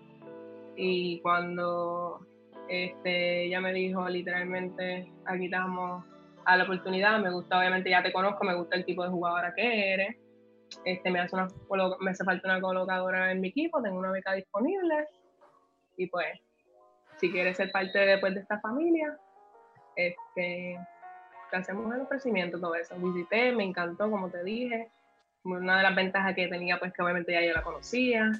Y 0.77 1.19
cuando 1.21 2.25
este, 2.69 3.45
ella 3.45 3.59
me 3.59 3.73
dijo 3.73 4.07
literalmente, 4.07 5.11
aquí 5.25 5.45
estamos 5.45 6.05
a 6.45 6.55
la 6.55 6.63
oportunidad, 6.63 7.19
me 7.19 7.31
gusta, 7.31 7.59
obviamente 7.59 7.89
ya 7.89 8.01
te 8.01 8.13
conozco, 8.13 8.45
me 8.45 8.55
gusta 8.55 8.77
el 8.77 8.85
tipo 8.85 9.03
de 9.03 9.09
jugadora 9.09 9.53
que 9.55 9.93
eres, 9.93 10.15
este, 10.85 11.11
me, 11.11 11.19
hace 11.19 11.35
una, 11.35 11.47
me 11.99 12.11
hace 12.11 12.23
falta 12.23 12.47
una 12.47 12.61
colocadora 12.61 13.31
en 13.31 13.41
mi 13.41 13.49
equipo, 13.49 13.81
tengo 13.81 13.99
una 13.99 14.11
beca 14.11 14.33
disponible 14.33 15.07
y 15.97 16.07
pues 16.07 16.39
si 17.17 17.31
quieres 17.31 17.57
ser 17.57 17.71
parte 17.71 17.99
después 17.99 18.33
de 18.33 18.41
esta 18.41 18.59
familia, 18.59 19.17
este, 19.95 20.79
hacemos 21.51 21.93
el 21.93 22.01
ofrecimiento, 22.01 22.59
todo 22.59 22.75
eso. 22.75 22.95
Visité, 22.97 23.51
me 23.51 23.63
encantó, 23.63 24.09
como 24.09 24.29
te 24.29 24.43
dije. 24.43 24.89
Una 25.43 25.77
de 25.77 25.83
las 25.83 25.95
ventajas 25.95 26.35
que 26.35 26.47
tenía, 26.47 26.79
pues 26.79 26.93
que 26.93 27.01
obviamente 27.01 27.31
ya 27.31 27.41
yo 27.41 27.53
la 27.53 27.63
conocía 27.63 28.31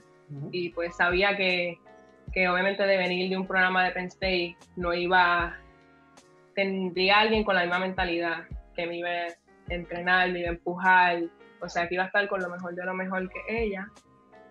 y 0.52 0.70
pues 0.70 0.96
sabía 0.96 1.36
que, 1.36 1.80
que, 2.34 2.48
obviamente 2.50 2.84
de 2.84 2.98
venir 2.98 3.30
de 3.30 3.38
un 3.38 3.48
programa 3.48 3.84
de 3.84 3.92
Penn 3.92 4.06
State 4.06 4.58
no 4.76 4.94
iba, 4.94 5.58
tendría 6.56 7.20
alguien 7.20 7.44
con 7.44 7.56
la 7.56 7.62
misma 7.62 7.80
mentalidad 7.80 8.44
que 8.76 8.86
me 8.86 8.98
iba 8.98 9.10
a 9.10 9.36
entrenar, 9.70 10.30
me 10.32 10.40
iba 10.42 10.50
a 10.50 10.54
empujar, 10.54 11.24
o 11.62 11.70
sea, 11.70 11.88
que 11.88 11.96
iba 11.96 12.04
a 12.04 12.08
estar 12.08 12.28
con 12.28 12.42
lo 12.42 12.50
mejor 12.50 12.76
de 12.76 12.86
lo 12.86 12.94
mejor 12.94 13.30
que 13.30 13.40
ella 13.48 13.88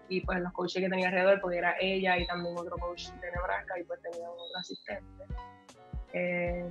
y 0.09 0.21
pues 0.23 0.41
los 0.41 0.53
coaches 0.53 0.83
que 0.83 0.89
tenía 0.89 1.09
alrededor, 1.09 1.41
pues 1.41 1.57
era 1.57 1.75
ella 1.81 2.19
y 2.19 2.27
también 2.27 2.57
otro 2.57 2.77
coach 2.79 3.11
de 3.11 3.31
Nebraska 3.31 3.79
y 3.79 3.85
pues 3.85 4.01
tenía 4.03 4.29
otro 4.29 4.59
asistente. 4.59 5.25
Eh, 6.13 6.69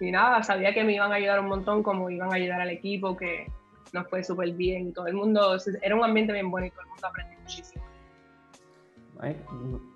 y 0.00 0.10
nada, 0.10 0.42
sabía 0.42 0.74
que 0.74 0.82
me 0.82 0.94
iban 0.94 1.12
a 1.12 1.16
ayudar 1.16 1.38
un 1.38 1.46
montón, 1.46 1.82
como 1.82 2.10
iban 2.10 2.32
a 2.32 2.34
ayudar 2.34 2.60
al 2.60 2.70
equipo, 2.70 3.16
que 3.16 3.46
nos 3.92 4.08
fue 4.08 4.24
súper 4.24 4.50
bien. 4.52 4.88
Y 4.88 4.92
todo 4.92 5.06
el 5.06 5.14
mundo, 5.14 5.56
era 5.80 5.94
un 5.94 6.02
ambiente 6.02 6.32
bien 6.32 6.50
bonito, 6.50 6.74
todo 6.74 6.84
el 6.84 6.90
mundo 6.90 7.06
aprendió 7.06 7.38
muchísimo. 7.40 7.84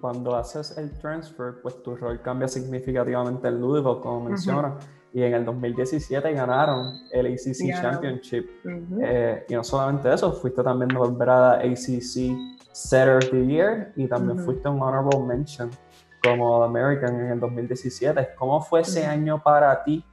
Cuando 0.00 0.36
haces 0.36 0.78
el 0.78 0.96
transfer, 1.00 1.56
pues 1.60 1.82
tu 1.82 1.96
rol 1.96 2.22
cambia 2.22 2.46
significativamente 2.46 3.48
en 3.48 3.60
Louisville, 3.60 4.00
como 4.00 4.28
mencionas. 4.28 4.74
Y 5.16 5.22
en 5.22 5.32
el 5.32 5.46
2017 5.46 6.30
ganaron 6.34 7.00
el 7.10 7.32
ACC 7.32 7.80
Championship. 7.80 8.50
Eh, 9.02 9.46
y 9.48 9.54
no 9.54 9.64
solamente 9.64 10.12
eso, 10.12 10.30
fuiste 10.30 10.62
también 10.62 10.88
nombrada 10.88 11.54
ACC 11.54 12.36
Setter 12.70 13.16
of 13.16 13.30
the 13.30 13.46
Year 13.46 13.94
y 13.96 14.06
también 14.08 14.38
fuiste 14.38 14.68
un 14.68 14.78
Honorable 14.82 15.20
Mention 15.26 15.70
como 16.22 16.62
American 16.62 17.18
en 17.18 17.28
el 17.28 17.40
2017. 17.40 18.28
¿Cómo 18.36 18.60
fue 18.60 18.82
ese 18.82 19.06
año 19.06 19.42
para 19.42 19.82
ti 19.84 20.04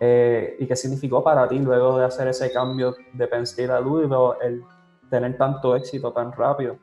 eh, 0.00 0.56
y 0.58 0.66
qué 0.66 0.76
significó 0.76 1.22
para 1.22 1.46
ti 1.46 1.58
luego 1.58 1.98
de 1.98 2.06
hacer 2.06 2.28
ese 2.28 2.50
cambio 2.50 2.96
de 3.12 3.26
Penn 3.26 3.42
State 3.42 3.70
a 3.70 3.80
Louisville, 3.80 4.32
el 4.42 4.62
tener 5.10 5.36
tanto 5.36 5.76
éxito 5.76 6.10
tan 6.14 6.32
rápido? 6.32 6.78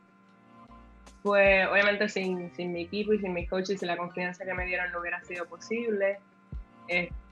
Pues 1.23 1.67
obviamente 1.67 2.09
sin, 2.09 2.53
sin 2.53 2.73
mi 2.73 2.83
equipo 2.83 3.11
y 3.11 3.17
sin 3.17 3.33
mis 3.33 3.49
coaches 3.49 3.81
y 3.81 3.85
la 3.87 3.97
confianza 3.97 4.45
que 4.45 4.53
me 4.53 4.67
dieron 4.67 4.91
no 4.91 4.99
hubiera 4.99 5.19
sido 5.23 5.47
posible. 5.47 6.19
Este, 6.87 7.24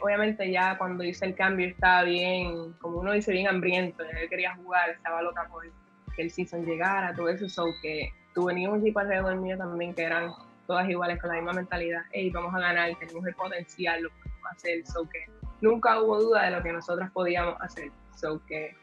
obviamente 0.00 0.50
ya 0.50 0.78
cuando 0.78 1.04
hice 1.04 1.26
el 1.26 1.34
cambio 1.34 1.68
estaba 1.68 2.04
bien, 2.04 2.72
como 2.80 2.98
uno 2.98 3.12
dice, 3.12 3.32
bien 3.32 3.48
hambriento, 3.48 4.02
él 4.02 4.28
quería 4.28 4.54
jugar, 4.54 4.90
estaba 4.90 5.22
loca 5.22 5.48
por 5.50 5.64
que 6.14 6.22
el 6.22 6.30
season 6.30 6.64
llegara, 6.64 7.14
todo 7.14 7.28
eso, 7.28 7.48
so 7.48 7.66
que 7.82 8.12
tuve 8.34 8.52
un 8.68 8.80
equipo 8.80 9.00
alrededor 9.00 9.36
mío 9.36 9.56
también 9.56 9.94
que 9.94 10.02
eran 10.02 10.32
todas 10.66 10.88
iguales 10.88 11.20
con 11.20 11.30
la 11.30 11.36
misma 11.36 11.52
mentalidad, 11.52 12.02
hey, 12.12 12.30
vamos 12.30 12.54
a 12.54 12.60
ganar, 12.60 12.96
tenemos 12.98 13.26
el 13.26 13.34
potencial, 13.34 14.02
lo 14.02 14.10
podemos 14.10 14.52
hacer, 14.52 14.86
so 14.86 15.08
que 15.08 15.26
nunca 15.60 16.00
hubo 16.00 16.20
duda 16.20 16.44
de 16.44 16.50
lo 16.52 16.62
que 16.62 16.72
nosotros 16.72 17.10
podíamos 17.12 17.60
hacer, 17.60 17.90
so 18.16 18.40
que 18.46 18.76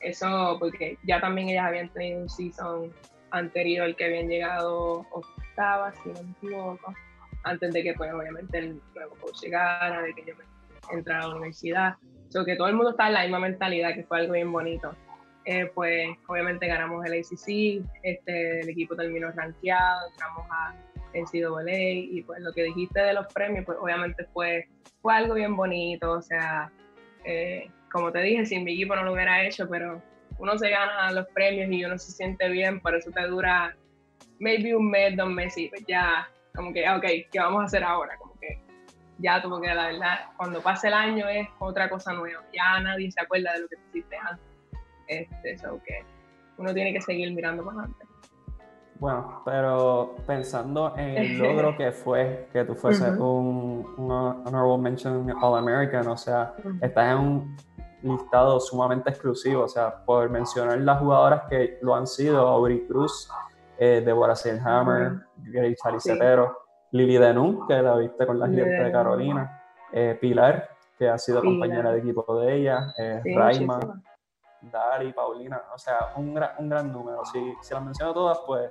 eso, 0.00 0.56
porque 0.58 0.98
ya 1.04 1.20
también 1.20 1.50
ellas 1.50 1.66
habían 1.66 1.88
tenido 1.90 2.22
un 2.22 2.28
season 2.28 2.92
anterior 3.30 3.94
que 3.94 4.06
habían 4.06 4.28
llegado 4.28 5.06
octava, 5.12 5.92
si 6.02 6.08
no 6.08 6.22
me 6.22 6.30
equivoco, 6.30 6.94
antes 7.44 7.72
de 7.72 7.82
que 7.82 7.94
pues 7.94 8.12
obviamente 8.12 8.58
el 8.58 8.80
nuevo 8.94 9.14
coach 9.16 9.40
llegara, 9.42 10.02
de 10.02 10.14
que 10.14 10.24
yo 10.26 10.34
entrara 10.92 11.24
a 11.24 11.28
la 11.28 11.34
universidad. 11.36 11.94
So 12.28 12.44
que 12.44 12.56
todo 12.56 12.68
el 12.68 12.74
mundo 12.74 12.90
está 12.90 13.08
en 13.08 13.14
la 13.14 13.22
misma 13.22 13.40
mentalidad, 13.40 13.94
que 13.94 14.04
fue 14.04 14.20
algo 14.20 14.34
bien 14.34 14.52
bonito. 14.52 14.94
Eh, 15.46 15.70
pues 15.74 16.08
obviamente 16.28 16.66
ganamos 16.66 17.04
el 17.06 17.14
ACC, 17.14 17.84
este, 18.02 18.60
el 18.60 18.68
equipo 18.68 18.94
terminó 18.94 19.30
rankeado, 19.32 20.08
entramos 20.10 20.46
a 20.50 20.74
NCAA 21.14 21.92
y 22.12 22.22
pues 22.22 22.40
lo 22.40 22.52
que 22.52 22.64
dijiste 22.64 23.00
de 23.00 23.14
los 23.14 23.26
premios, 23.32 23.64
pues 23.64 23.78
obviamente 23.80 24.24
fue, 24.32 24.68
fue 25.00 25.14
algo 25.14 25.34
bien 25.34 25.56
bonito, 25.56 26.12
o 26.12 26.22
sea, 26.22 26.70
eh, 27.24 27.70
como 27.90 28.12
te 28.12 28.20
dije, 28.20 28.46
sin 28.46 28.64
mi 28.64 28.74
equipo 28.74 28.94
no 28.94 29.02
lo 29.02 29.14
hubiera 29.14 29.44
hecho, 29.44 29.68
pero 29.68 30.02
uno 30.38 30.58
se 30.58 30.70
gana 30.70 31.10
los 31.12 31.26
premios 31.28 31.70
y 31.70 31.84
uno 31.84 31.98
se 31.98 32.12
siente 32.12 32.48
bien, 32.48 32.80
por 32.80 32.94
eso 32.94 33.10
te 33.10 33.26
dura 33.26 33.74
maybe 34.38 34.74
un 34.74 34.90
mes, 34.90 35.16
dos 35.16 35.30
meses 35.30 35.58
y 35.58 35.68
pues 35.68 35.84
ya, 35.86 36.28
como 36.54 36.72
que, 36.72 36.88
ok, 36.88 37.04
¿qué 37.30 37.38
vamos 37.38 37.62
a 37.62 37.64
hacer 37.64 37.84
ahora? 37.84 38.16
Como 38.18 38.38
que 38.38 38.60
ya, 39.18 39.42
como 39.42 39.60
que 39.60 39.72
la 39.72 39.88
verdad, 39.88 40.18
cuando 40.36 40.60
pase 40.60 40.88
el 40.88 40.94
año 40.94 41.28
es 41.28 41.48
otra 41.58 41.88
cosa 41.88 42.12
nueva, 42.12 42.42
ya 42.52 42.80
nadie 42.80 43.10
se 43.10 43.20
acuerda 43.20 43.52
de 43.52 43.60
lo 43.60 43.68
que 43.68 43.76
hiciste 43.90 44.16
antes. 44.16 44.44
Este, 45.06 45.52
eso 45.52 45.80
que 45.84 46.04
uno 46.56 46.72
tiene 46.72 46.92
que 46.92 47.00
seguir 47.00 47.32
mirando 47.32 47.64
más 47.64 47.76
adelante. 47.76 48.06
Bueno, 49.00 49.42
pero 49.46 50.14
pensando 50.26 50.94
en 50.96 51.16
el 51.16 51.38
logro 51.38 51.76
que 51.78 51.90
fue 51.90 52.48
que 52.52 52.64
tú 52.64 52.74
fuese 52.74 53.10
un, 53.12 53.94
un, 53.96 54.10
Honorable 54.10 54.78
Mention 54.78 55.32
All 55.40 55.58
American, 55.58 56.06
o 56.06 56.16
sea, 56.16 56.54
estás 56.82 57.12
en 57.12 57.18
un 57.18 57.56
listado 58.02 58.60
sumamente 58.60 59.10
exclusivo, 59.10 59.64
o 59.64 59.68
sea, 59.68 60.04
por 60.04 60.28
mencionar 60.28 60.78
las 60.80 60.98
jugadoras 60.98 61.42
que 61.48 61.78
lo 61.80 61.94
han 61.94 62.06
sido, 62.06 62.46
Aubrey 62.46 62.86
Cruz, 62.86 63.30
eh, 63.80 64.02
Deborah 64.04 64.34
Hammer, 64.62 65.22
Grace 65.38 65.78
Alicetero, 65.84 66.58
Lili 66.92 67.16
Denun, 67.16 67.66
que 67.66 67.80
la 67.80 67.96
viste 67.96 68.26
con 68.26 68.38
la 68.38 68.46
gente 68.46 68.68
de 68.68 68.92
Carolina, 68.92 69.62
eh, 69.90 70.18
Pilar, 70.20 70.68
que 70.98 71.08
ha 71.08 71.16
sido 71.16 71.42
compañera 71.42 71.90
de 71.92 72.00
equipo 72.00 72.38
de 72.38 72.56
ella, 72.56 72.92
eh, 72.98 73.22
Raima, 73.34 73.80
Dari, 74.60 75.14
Paulina, 75.14 75.62
o 75.74 75.78
sea, 75.78 76.12
un, 76.16 76.34
gran, 76.34 76.50
un 76.58 76.68
gran 76.68 76.92
número. 76.92 77.24
Si, 77.24 77.54
si 77.62 77.72
las 77.72 77.82
menciono 77.82 78.12
todas, 78.12 78.38
pues 78.46 78.70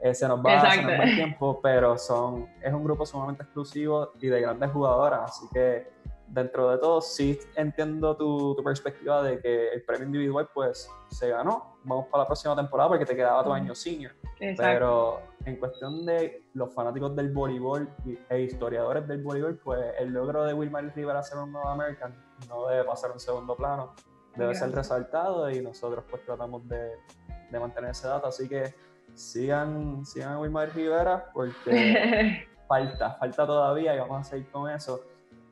eh, 0.00 0.12
se, 0.12 0.26
nos 0.26 0.40
va, 0.40 0.68
se 0.68 0.82
nos 0.82 0.98
va 0.98 1.04
el 1.04 1.14
tiempo, 1.14 1.60
pero 1.62 1.96
son, 1.96 2.48
es 2.60 2.72
un 2.72 2.82
grupo 2.82 3.06
sumamente 3.06 3.44
exclusivo 3.44 4.10
y 4.20 4.26
de 4.26 4.40
grandes 4.40 4.72
jugadoras, 4.72 5.30
así 5.30 5.46
que 5.52 5.92
dentro 6.26 6.70
de 6.70 6.78
todo 6.78 7.00
sí 7.00 7.38
entiendo 7.54 8.16
tu, 8.16 8.56
tu, 8.56 8.64
perspectiva 8.64 9.22
de 9.22 9.40
que 9.40 9.68
el 9.74 9.84
premio 9.84 10.06
individual 10.06 10.48
pues 10.52 10.90
se 11.08 11.28
ganó, 11.28 11.76
vamos 11.84 12.06
para 12.06 12.24
la 12.24 12.26
próxima 12.26 12.56
temporada 12.56 12.88
porque 12.88 13.04
te 13.04 13.14
quedaba 13.14 13.44
tu 13.44 13.52
año 13.52 13.74
senior, 13.74 14.12
pero 14.56 15.20
en 15.44 15.56
cuestión 15.56 16.04
de 16.06 16.44
los 16.54 16.72
fanáticos 16.72 17.14
del 17.14 17.32
voleibol 17.32 17.88
e 18.28 18.40
historiadores 18.40 19.06
del 19.06 19.22
voleibol, 19.22 19.56
pues 19.62 19.80
el 19.98 20.12
logro 20.12 20.44
de 20.44 20.54
Wilmar 20.54 20.92
Rivera 20.94 21.22
ser 21.22 21.38
un 21.38 21.52
nuevo 21.52 21.68
American 21.68 22.14
no 22.48 22.66
debe 22.66 22.84
pasar 22.84 23.12
un 23.12 23.20
segundo 23.20 23.54
plano, 23.54 23.94
debe 24.36 24.54
ser 24.54 24.72
resaltado 24.72 25.50
y 25.50 25.60
nosotros 25.60 26.04
pues 26.10 26.24
tratamos 26.24 26.66
de, 26.68 26.92
de 27.50 27.60
mantener 27.60 27.90
ese 27.90 28.08
dato, 28.08 28.28
así 28.28 28.48
que 28.48 28.74
sigan, 29.14 30.04
sigan 30.06 30.32
a 30.32 30.40
Wilmar 30.40 30.74
Rivera 30.74 31.30
porque 31.32 32.46
falta, 32.68 33.14
falta 33.14 33.46
todavía 33.46 33.94
y 33.94 33.98
vamos 33.98 34.20
a 34.20 34.30
seguir 34.30 34.50
con 34.50 34.70
eso. 34.70 35.00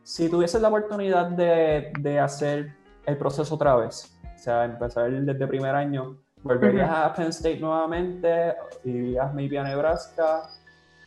Si 0.02 0.28
tuvieses 0.30 0.60
la 0.62 0.68
oportunidad 0.68 1.26
de, 1.26 1.92
de, 2.00 2.18
hacer 2.18 2.74
el 3.04 3.18
proceso 3.18 3.54
otra 3.54 3.76
vez, 3.76 4.18
o 4.34 4.38
sea, 4.38 4.64
empezar 4.64 5.10
desde 5.10 5.46
primer 5.46 5.74
año, 5.74 6.16
¿volverías 6.42 6.90
a 6.90 7.12
Penn 7.14 7.28
State 7.28 7.58
nuevamente? 7.60 8.54
¿Irías 8.84 9.32
maybe 9.34 9.58
a 9.58 9.64
Nebraska? 9.64 10.48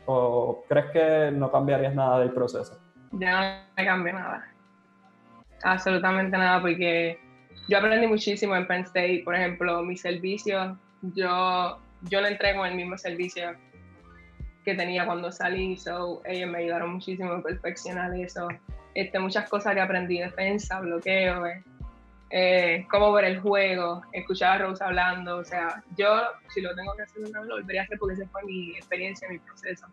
¿O 0.05 0.63
crees 0.67 0.91
que 0.91 1.31
no 1.31 1.51
cambiarías 1.51 1.93
nada 1.95 2.19
del 2.19 2.31
proceso? 2.31 2.79
Ya 3.11 3.41
no 3.41 3.63
me 3.77 3.85
cambia 3.85 4.13
nada. 4.13 4.47
Absolutamente 5.63 6.37
nada, 6.37 6.61
porque 6.61 7.19
yo 7.67 7.77
aprendí 7.77 8.07
muchísimo 8.07 8.55
en 8.55 8.67
Penn 8.67 8.81
State. 8.81 9.21
Por 9.23 9.35
ejemplo, 9.35 9.83
mi 9.83 9.95
servicio, 9.95 10.77
yo, 11.01 11.79
yo 12.09 12.21
le 12.21 12.29
entrego 12.29 12.65
el 12.65 12.75
mismo 12.75 12.97
servicio 12.97 13.55
que 14.63 14.75
tenía 14.75 15.05
cuando 15.05 15.31
salí, 15.31 15.77
so 15.77 16.21
ellos 16.25 16.49
me 16.49 16.59
ayudaron 16.59 16.93
muchísimo 16.93 17.33
a 17.33 17.41
perfeccionar 17.41 18.13
eso. 18.15 18.47
Este, 18.93 19.19
muchas 19.19 19.49
cosas 19.49 19.73
que 19.73 19.81
aprendí, 19.81 20.19
defensa, 20.19 20.79
bloqueo, 20.81 21.45
eh, 21.45 21.63
eh, 22.31 22.87
cómo 22.89 23.11
ver 23.11 23.25
el 23.25 23.41
juego, 23.41 24.01
escuchar 24.13 24.61
a 24.61 24.65
Rose 24.65 24.83
hablando, 24.83 25.37
o 25.37 25.43
sea, 25.43 25.83
yo 25.97 26.21
si 26.49 26.61
lo 26.61 26.73
tengo 26.75 26.95
que 26.95 27.03
hacer 27.03 27.29
lo 27.29 27.55
volvería 27.55 27.81
a 27.81 27.83
hacer 27.83 27.99
porque 27.99 28.15
esa 28.15 28.27
fue 28.29 28.43
mi 28.43 28.71
experiencia, 28.75 29.27
mi 29.29 29.39
proceso. 29.39 29.87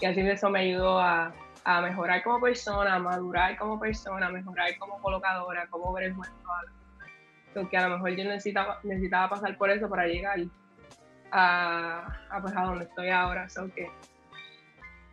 Y 0.00 0.06
así 0.06 0.20
eso 0.20 0.50
me 0.50 0.60
ayudó 0.60 0.98
a, 0.98 1.32
a 1.64 1.80
mejorar 1.80 2.22
como 2.22 2.40
persona, 2.40 2.96
a 2.96 2.98
madurar 2.98 3.56
como 3.56 3.78
persona, 3.78 4.26
a 4.26 4.30
mejorar 4.30 4.76
como 4.78 5.00
colocadora, 5.00 5.66
cómo 5.70 5.92
ver 5.92 6.04
el 6.04 6.14
juego. 6.14 6.34
Porque 7.54 7.76
a 7.76 7.88
lo 7.88 7.96
mejor 7.96 8.10
yo 8.16 8.24
necesitaba, 8.24 8.80
necesitaba 8.82 9.30
pasar 9.30 9.56
por 9.56 9.70
eso 9.70 9.88
para 9.88 10.06
llegar 10.06 10.40
a, 11.30 12.18
a, 12.28 12.42
pues, 12.42 12.56
a 12.56 12.62
donde 12.64 12.84
estoy 12.86 13.10
ahora. 13.10 13.48
So 13.48 13.72
que 13.72 13.88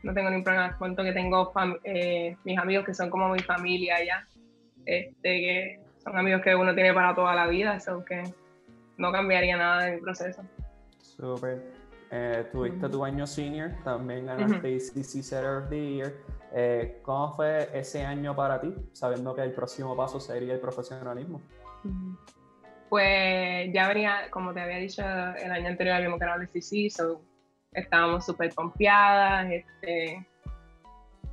no 0.02 0.14
tengo 0.14 0.30
ningún 0.32 0.44
problema. 0.44 0.76
Cuento 0.78 1.04
que 1.04 1.14
tengo 1.14 1.54
eh, 1.84 2.36
mis 2.44 2.58
amigos 2.58 2.86
que 2.86 2.96
son 2.96 3.12
como 3.12 3.30
mi 3.30 3.40
familia 3.40 4.04
ya, 4.04 4.28
este, 4.86 5.22
que 5.22 5.81
son 6.04 6.18
amigos 6.18 6.42
que 6.42 6.56
uno 6.56 6.74
tiene 6.74 6.94
para 6.94 7.14
toda 7.14 7.36
la 7.36 7.48
vida, 7.48 7.76
eso 7.76 8.04
que 8.04 8.24
no 8.98 9.12
cambiaría 9.12 9.58
nada 9.58 9.86
de 9.86 9.96
mi 9.96 10.02
proceso. 10.02 10.44
Súper. 11.00 11.62
Eh, 12.14 12.46
tuviste 12.52 12.90
tu 12.90 13.06
año 13.06 13.26
senior, 13.26 13.72
también 13.86 14.26
ganaste 14.26 14.74
uh 14.74 14.78
ACC 14.78 15.24
Setter 15.24 15.58
of 15.58 15.70
the 15.70 15.94
Year. 15.94 16.14
Eh, 16.54 17.00
¿Cómo 17.04 17.32
fue 17.34 17.70
ese 17.74 18.04
año 18.04 18.36
para 18.36 18.60
ti, 18.60 18.76
sabiendo 18.92 19.34
que 19.34 19.44
el 19.44 19.54
próximo 19.54 19.96
paso 19.96 20.20
sería 20.20 20.54
el 20.54 20.60
profesionalismo? 20.60 21.42
Pues 22.90 23.72
ya 23.74 23.88
venía, 23.88 24.30
como 24.30 24.54
te 24.54 24.60
había 24.60 24.78
dicho, 24.78 25.02
el 25.02 25.52
año 25.52 25.70
anterior 25.70 25.96
habíamos 25.96 26.20
ganado 26.20 26.42
el 26.42 26.48
ACC, 26.48 26.92
so 26.92 27.22
estábamos 27.72 28.26
súper 28.26 28.54
confiadas. 28.54 29.50
Este, 29.50 30.28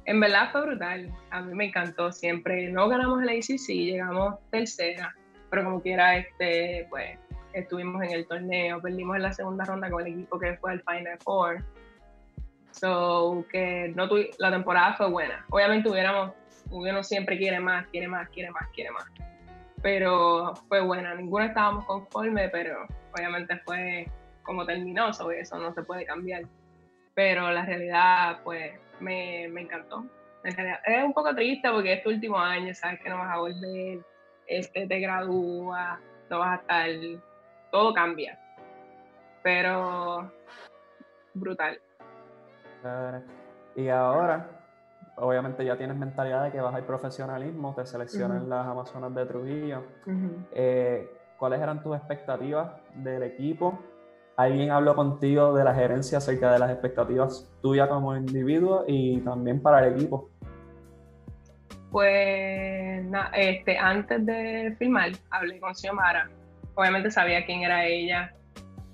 en 0.09 0.21
verdad 0.21 0.51
fue 0.51 0.63
brutal, 0.63 1.13
a 1.31 1.43
mí 1.43 1.55
me 1.55 1.67
encantó 1.67 2.11
siempre. 2.11 2.73
No 2.73 2.89
ganamos 2.89 3.23
el 3.23 3.29
ACC, 3.29 3.69
llegamos 3.69 4.37
tercera, 4.51 5.15
pero 5.51 5.65
como 5.65 5.83
quiera, 5.83 6.17
este, 6.17 6.87
pues 6.89 7.19
estuvimos 7.53 8.03
en 8.05 8.13
el 8.13 8.27
torneo, 8.27 8.81
perdimos 8.81 9.17
en 9.17 9.23
la 9.23 9.35
segunda 9.35 9.67
ronda 9.67 9.91
con 9.91 10.07
el 10.07 10.15
equipo 10.15 10.39
que 10.39 10.57
fue 10.57 10.73
el 10.73 10.83
Final 10.83 11.19
Four. 11.23 11.63
So, 12.71 13.45
que 13.53 13.93
no 13.95 14.09
la 14.39 14.51
temporada 14.51 14.95
fue 14.95 15.11
buena. 15.11 15.45
Obviamente 15.51 15.91
hubiéramos, 15.91 16.33
uno 16.71 17.05
siempre 17.05 17.37
quiere 17.37 17.61
más, 17.61 17.87
quiere 17.89 18.09
más, 18.09 18.31
quiere 18.31 18.51
más, 18.51 18.67
quiere 18.69 18.91
más. 18.93 19.05
Pero 19.83 20.55
fue 20.69 20.81
buena, 20.81 21.15
ninguno 21.17 21.45
estábamos 21.45 21.85
conforme, 21.85 22.49
pero 22.49 22.87
obviamente 23.15 23.59
fue 23.59 24.09
como 24.43 24.65
terminó, 24.65 25.13
sobre 25.13 25.41
eso 25.41 25.59
no 25.59 25.75
se 25.75 25.83
puede 25.83 26.07
cambiar. 26.07 26.45
Pero 27.13 27.51
la 27.53 27.67
realidad, 27.67 28.41
pues, 28.43 28.73
me, 29.01 29.49
me 29.49 29.63
encantó. 29.63 30.05
es 30.45 31.05
un 31.05 31.13
poco 31.13 31.35
triste 31.35 31.69
porque 31.71 31.95
este 31.95 32.09
último 32.09 32.39
año, 32.39 32.75
sabes 32.75 33.01
que 33.01 33.09
no 33.09 33.19
vas 33.19 33.31
a 33.31 33.39
volver, 33.39 34.01
este, 34.47 34.87
te 34.87 34.99
gradúas, 35.01 35.99
no 36.31 36.39
vas 36.39 36.59
a 36.69 36.87
estar, 36.87 37.21
todo 37.71 37.93
cambia. 37.95 38.39
Pero 39.43 40.31
brutal. 41.35 41.79
y 43.77 43.89
ahora, 43.89 44.47
obviamente 45.17 45.65
ya 45.65 45.77
tienes 45.77 45.97
mentalidad 45.97 46.45
de 46.45 46.53
que 46.53 46.61
vas 46.61 46.75
al 46.75 46.85
profesionalismo, 46.85 47.75
te 47.75 47.87
seleccionan 47.87 48.49
las 48.49 48.67
Amazonas 48.67 49.15
de 49.15 49.27
Trujillo. 49.27 49.83
Eh, 50.53 51.09
¿Cuáles 51.39 51.61
eran 51.61 51.83
tus 51.83 51.97
expectativas 51.97 52.73
del 52.95 53.23
equipo? 53.23 53.79
¿Alguien 54.39 54.71
habló 54.71 54.95
contigo 54.95 55.53
de 55.53 55.65
la 55.65 55.75
gerencia 55.75 56.19
acerca 56.19 56.53
de 56.53 56.61
las 56.61 56.71
expectativas 56.71 57.51
tuyas 57.61 57.89
como 57.89 58.17
individuo 58.17 58.85
y 58.87 59.19
también 59.23 59.61
para 59.61 59.85
el 59.85 59.95
equipo? 59.95 60.31
Pues 61.91 63.05
este, 63.35 63.77
antes 63.77 64.25
de 64.25 64.77
filmar, 64.79 65.11
hablé 65.31 65.59
con 65.59 65.75
Xiomara. 65.75 66.31
Obviamente 66.77 67.11
sabía 67.11 67.45
quién 67.47 67.63
era 67.63 67.85
ella. 67.85 68.33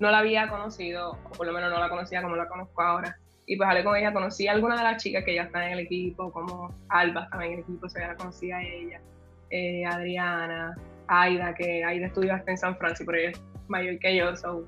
No 0.00 0.10
la 0.10 0.20
había 0.20 0.48
conocido, 0.48 1.18
o 1.26 1.32
por 1.36 1.46
lo 1.46 1.52
menos 1.52 1.70
no 1.70 1.78
la 1.78 1.90
conocía 1.90 2.22
como 2.22 2.36
la 2.36 2.48
conozco 2.48 2.80
ahora. 2.80 3.18
Y 3.44 3.58
pues 3.58 3.68
hablé 3.68 3.84
con 3.84 3.96
ella, 3.96 4.14
conocí 4.14 4.48
a 4.48 4.52
algunas 4.52 4.78
de 4.78 4.84
las 4.84 5.02
chicas 5.02 5.24
que 5.24 5.34
ya 5.34 5.42
están 5.42 5.64
en 5.64 5.72
el 5.72 5.80
equipo, 5.80 6.32
como 6.32 6.74
Alba 6.88 7.24
estaba 7.24 7.44
en 7.44 7.52
el 7.52 7.58
equipo, 7.58 7.84
o 7.84 7.90
sea, 7.90 8.08
la 8.08 8.16
conocía 8.16 8.56
a 8.56 8.62
ella, 8.62 8.98
eh, 9.50 9.84
Adriana, 9.84 10.74
Aida, 11.06 11.54
que 11.54 11.84
Aida 11.84 12.06
estudió 12.06 12.32
hasta 12.32 12.50
en 12.50 12.56
San 12.56 12.78
Francisco, 12.78 13.12
pero 13.12 13.18
ella 13.18 13.30
es 13.32 13.42
mayor 13.68 13.98
que 13.98 14.16
yo, 14.16 14.34
so, 14.36 14.66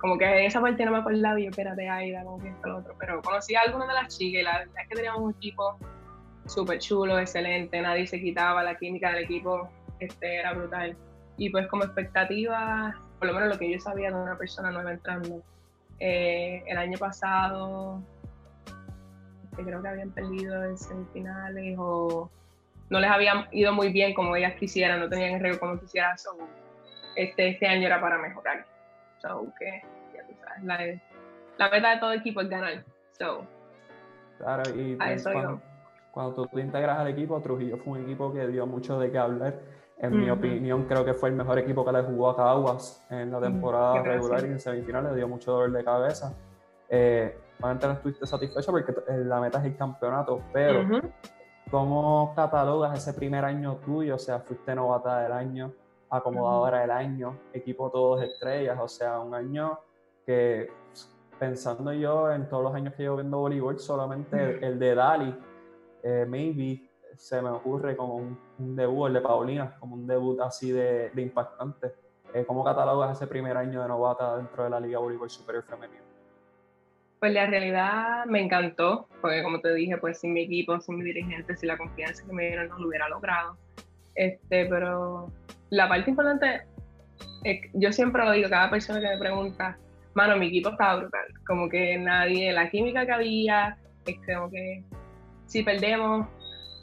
como 0.00 0.16
que 0.16 0.46
esa 0.46 0.60
parte 0.60 0.84
no 0.84 0.92
me 0.92 0.98
acordaba, 0.98 1.38
yo 1.38 1.50
espérate 1.50 1.88
Aida, 1.88 2.24
como 2.24 2.38
que 2.38 2.48
esto, 2.48 2.68
lo 2.68 2.78
otro, 2.78 2.94
pero 2.98 3.20
conocí 3.20 3.54
a 3.54 3.60
algunas 3.60 3.88
de 3.88 3.94
las 3.94 4.16
chicas 4.16 4.40
y 4.40 4.44
la 4.44 4.58
verdad 4.58 4.74
es 4.82 4.88
que 4.88 4.94
teníamos 4.94 5.20
un 5.20 5.30
equipo 5.32 5.76
súper 6.46 6.78
chulo, 6.78 7.18
excelente, 7.18 7.80
nadie 7.80 8.06
se 8.06 8.20
quitaba, 8.20 8.62
la 8.62 8.76
química 8.76 9.12
del 9.12 9.24
equipo 9.24 9.68
este, 10.00 10.36
era 10.36 10.54
brutal. 10.54 10.96
Y 11.36 11.50
pues 11.50 11.66
como 11.68 11.84
expectativa, 11.84 12.98
por 13.18 13.28
lo 13.28 13.34
menos 13.34 13.50
lo 13.50 13.58
que 13.58 13.70
yo 13.70 13.78
sabía 13.78 14.10
de 14.10 14.16
una 14.16 14.36
persona 14.36 14.70
nueva 14.70 14.92
entrando, 14.92 15.42
eh, 15.98 16.62
el 16.66 16.78
año 16.78 16.98
pasado 16.98 18.02
creo 19.64 19.82
que 19.82 19.88
habían 19.88 20.10
perdido 20.10 20.64
en 20.64 20.78
semifinales 20.78 21.76
o 21.78 22.30
no 22.88 23.00
les 23.00 23.10
había 23.10 23.48
ido 23.52 23.72
muy 23.72 23.90
bien 23.92 24.14
como 24.14 24.34
ellas 24.34 24.54
quisieran, 24.54 25.00
no 25.00 25.08
tenían 25.08 25.34
el 25.34 25.40
rego 25.40 25.58
como 25.58 25.78
quisieran. 25.78 26.16
este, 27.16 27.48
este 27.48 27.66
año 27.66 27.86
era 27.86 28.00
para 28.00 28.18
mejorar. 28.18 28.66
So, 29.20 29.52
que, 29.58 29.82
ya 30.14 30.26
tú 30.26 30.34
sabes, 30.42 30.64
la, 30.64 30.78
la, 31.58 31.70
meta 31.70 31.90
de 31.90 32.00
todo 32.00 32.12
equipo 32.12 32.40
es 32.40 32.48
ganar. 32.48 32.84
So, 33.18 33.46
claro, 34.38 34.62
y 34.74 34.96
cuando, 34.96 35.60
cuando, 36.10 36.34
tú 36.34 36.46
te 36.46 36.60
integras 36.60 36.98
al 36.98 37.08
equipo, 37.08 37.40
Trujillo 37.40 37.76
fue 37.78 37.98
un 37.98 38.04
equipo 38.04 38.32
que 38.32 38.46
dio 38.48 38.66
mucho 38.66 38.98
de 38.98 39.10
qué 39.10 39.18
hablar 39.18 39.54
en 40.00 40.18
mi 40.18 40.30
opinión, 40.30 40.84
creo 40.84 41.04
que 41.04 41.12
fue 41.12 41.28
el 41.28 41.34
mejor 41.34 41.58
equipo 41.58 41.84
que 41.84 41.92
le 41.92 42.02
jugó 42.02 42.30
a 42.30 42.36
Caguas 42.36 43.04
en 43.10 43.30
la 43.30 43.38
temporada 43.38 44.02
regular 44.02 44.42
y 44.44 44.46
en 44.46 44.58
semifinales. 44.58 45.10
Le 45.12 45.18
dio 45.18 45.28
mucho 45.28 45.52
dolor 45.52 45.70
de 45.72 45.84
cabeza. 45.84 46.32
Eh, 46.88 47.38
obviamente 47.60 47.86
no 47.86 47.92
estuviste 47.92 48.26
satisfecho 48.26 48.72
porque 48.72 48.94
la 49.08 49.40
meta 49.40 49.58
es 49.58 49.66
el 49.66 49.76
campeonato, 49.76 50.42
pero 50.54 51.02
¿cómo 51.70 52.32
catalogas 52.34 52.96
ese 52.96 53.12
primer 53.12 53.44
año 53.44 53.76
tuyo? 53.76 54.14
O 54.14 54.18
sea, 54.18 54.40
fuiste 54.40 54.74
novata 54.74 55.20
del 55.20 55.32
año, 55.32 55.74
acomodadora 56.10 56.80
del 56.80 56.90
año, 56.90 57.38
equipo 57.52 57.90
todos 57.90 58.22
estrellas, 58.22 58.78
o 58.80 58.88
sea, 58.88 59.20
un 59.20 59.34
año 59.34 59.78
que 60.26 60.68
pensando 61.38 61.92
yo 61.92 62.30
en 62.30 62.48
todos 62.48 62.64
los 62.64 62.74
años 62.74 62.94
que 62.94 63.04
llevo 63.04 63.16
viendo 63.16 63.38
voleibol, 63.38 63.78
solamente 63.78 64.64
el, 64.64 64.78
de 64.78 64.94
Dali, 64.94 65.34
eh, 66.02 66.26
maybe 66.28 66.90
se 67.16 67.40
me 67.40 67.48
ocurre 67.48 67.96
como 67.96 68.16
un, 68.16 68.76
debut, 68.76 69.08
el 69.08 69.14
de 69.14 69.20
Paulina, 69.20 69.76
como 69.78 69.94
un 69.94 70.06
debut 70.06 70.40
así 70.40 70.70
de, 70.70 71.10
impactante. 71.16 71.92
Eh, 72.34 72.44
¿Cómo 72.46 72.62
catalogas 72.62 73.16
ese 73.16 73.26
primer 73.26 73.56
año 73.56 73.82
de 73.82 73.88
novata 73.88 74.36
dentro 74.36 74.64
de 74.64 74.70
la 74.70 74.80
Liga 74.80 74.98
Voleibol 74.98 75.30
Superior 75.30 75.64
Femenino? 75.64 76.04
Pues 77.18 77.32
la 77.34 77.46
realidad 77.46 78.24
me 78.26 78.42
encantó, 78.42 79.06
porque 79.20 79.42
como 79.42 79.60
te 79.60 79.74
dije, 79.74 79.96
pues 79.98 80.18
sin 80.20 80.32
mi 80.32 80.42
equipo, 80.42 80.80
sin 80.80 80.96
mi 80.96 81.04
dirigente, 81.04 81.56
sin 81.56 81.68
la 81.68 81.76
confianza 81.76 82.24
que 82.24 82.32
me 82.32 82.46
dieron, 82.46 82.68
no 82.68 82.78
lo 82.78 82.88
hubiera 82.88 83.08
logrado. 83.08 83.56
Este, 84.14 84.66
pero 84.66 85.30
la 85.70 85.88
parte 85.88 86.10
importante, 86.10 86.62
es, 87.44 87.60
yo 87.74 87.92
siempre 87.92 88.24
lo 88.24 88.32
digo, 88.32 88.48
cada 88.48 88.70
persona 88.70 89.00
que 89.00 89.08
me 89.08 89.18
pregunta, 89.18 89.78
mano, 90.14 90.36
mi 90.36 90.48
equipo 90.48 90.70
estaba 90.70 90.96
brutal, 90.96 91.26
como 91.46 91.68
que 91.68 91.98
nadie, 91.98 92.52
la 92.52 92.68
química 92.70 93.06
que 93.06 93.12
había, 93.12 93.78
es 94.06 94.16
como 94.26 94.50
que 94.50 94.84
si 95.46 95.62
perdemos, 95.62 96.26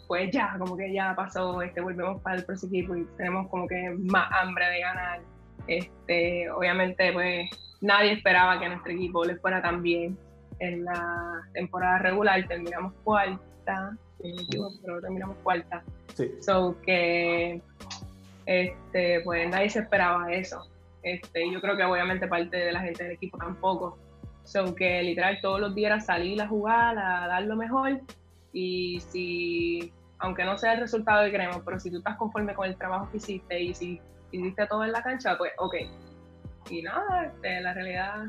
pues 0.08 0.32
ya, 0.32 0.56
como 0.58 0.78
que 0.78 0.92
ya 0.94 1.14
pasó, 1.16 1.62
este, 1.62 1.82
volvemos 1.82 2.22
para 2.22 2.38
el 2.38 2.46
próximo 2.46 2.72
equipo 2.74 2.96
y 2.96 3.06
tenemos 3.18 3.48
como 3.50 3.68
que 3.68 3.96
más 4.00 4.30
hambre 4.32 4.66
de 4.70 4.80
ganar. 4.80 5.22
Este, 5.68 6.50
obviamente, 6.50 7.12
pues 7.12 7.50
nadie 7.82 8.14
esperaba 8.14 8.60
que 8.60 8.70
nuestro 8.70 8.92
equipo 8.92 9.26
le 9.26 9.36
fuera 9.38 9.62
tan 9.62 9.82
bien. 9.82 10.18
En 10.60 10.86
la 10.86 11.42
temporada 11.54 12.00
regular 12.00 12.48
terminamos 12.48 12.94
cuarta, 13.04 13.96
pero 14.20 15.02
terminamos 15.02 15.38
cuarta. 15.44 15.84
Sí. 16.14 16.32
So 16.42 16.76
que, 16.82 17.62
este, 18.48 19.22
pues 19.22 19.48
nadie 19.50 19.70
se 19.70 19.80
esperaba 19.80 20.34
eso. 20.34 20.68
Este, 21.04 21.52
yo 21.52 21.62
creo 21.62 21.78
que 21.78 21.84
obviamente 21.84 22.28
parte 22.28 22.58
de 22.58 22.72
la 22.72 22.80
gente 22.80 23.04
del 23.04 23.14
equipo 23.14 23.38
tampoco. 23.38 24.00
So 24.44 24.74
que 24.74 25.04
literal 25.04 25.40
todos 25.42 25.60
los 25.60 25.76
días 25.76 25.92
era 25.92 26.00
salir 26.00 26.42
a 26.42 26.48
jugar, 26.48 26.98
a 26.98 27.28
dar 27.28 27.44
lo 27.44 27.58
mejor 27.58 28.00
y 28.54 29.00
si 29.02 29.94
aunque 30.20 30.46
no 30.46 30.58
sea 30.58 30.74
el 30.74 30.80
resultado 30.80 31.26
que 31.26 31.32
queremos, 31.32 31.62
pero 31.64 31.80
si 31.80 31.92
tú 31.92 31.98
estás 31.98 32.18
conforme 32.18 32.56
con 32.56 32.66
el 32.66 32.76
trabajo 32.78 33.12
que 33.12 33.18
hiciste 33.18 33.60
y 33.60 33.74
si 33.74 34.02
hiciste 34.32 34.66
todo 34.66 34.84
en 34.84 34.94
la 34.94 35.04
cancha, 35.04 35.38
pues 35.38 35.52
ok. 35.58 35.76
Y 36.70 36.82
nada, 36.82 37.26
este, 37.26 37.62
la 37.62 37.74
realidad 37.74 38.26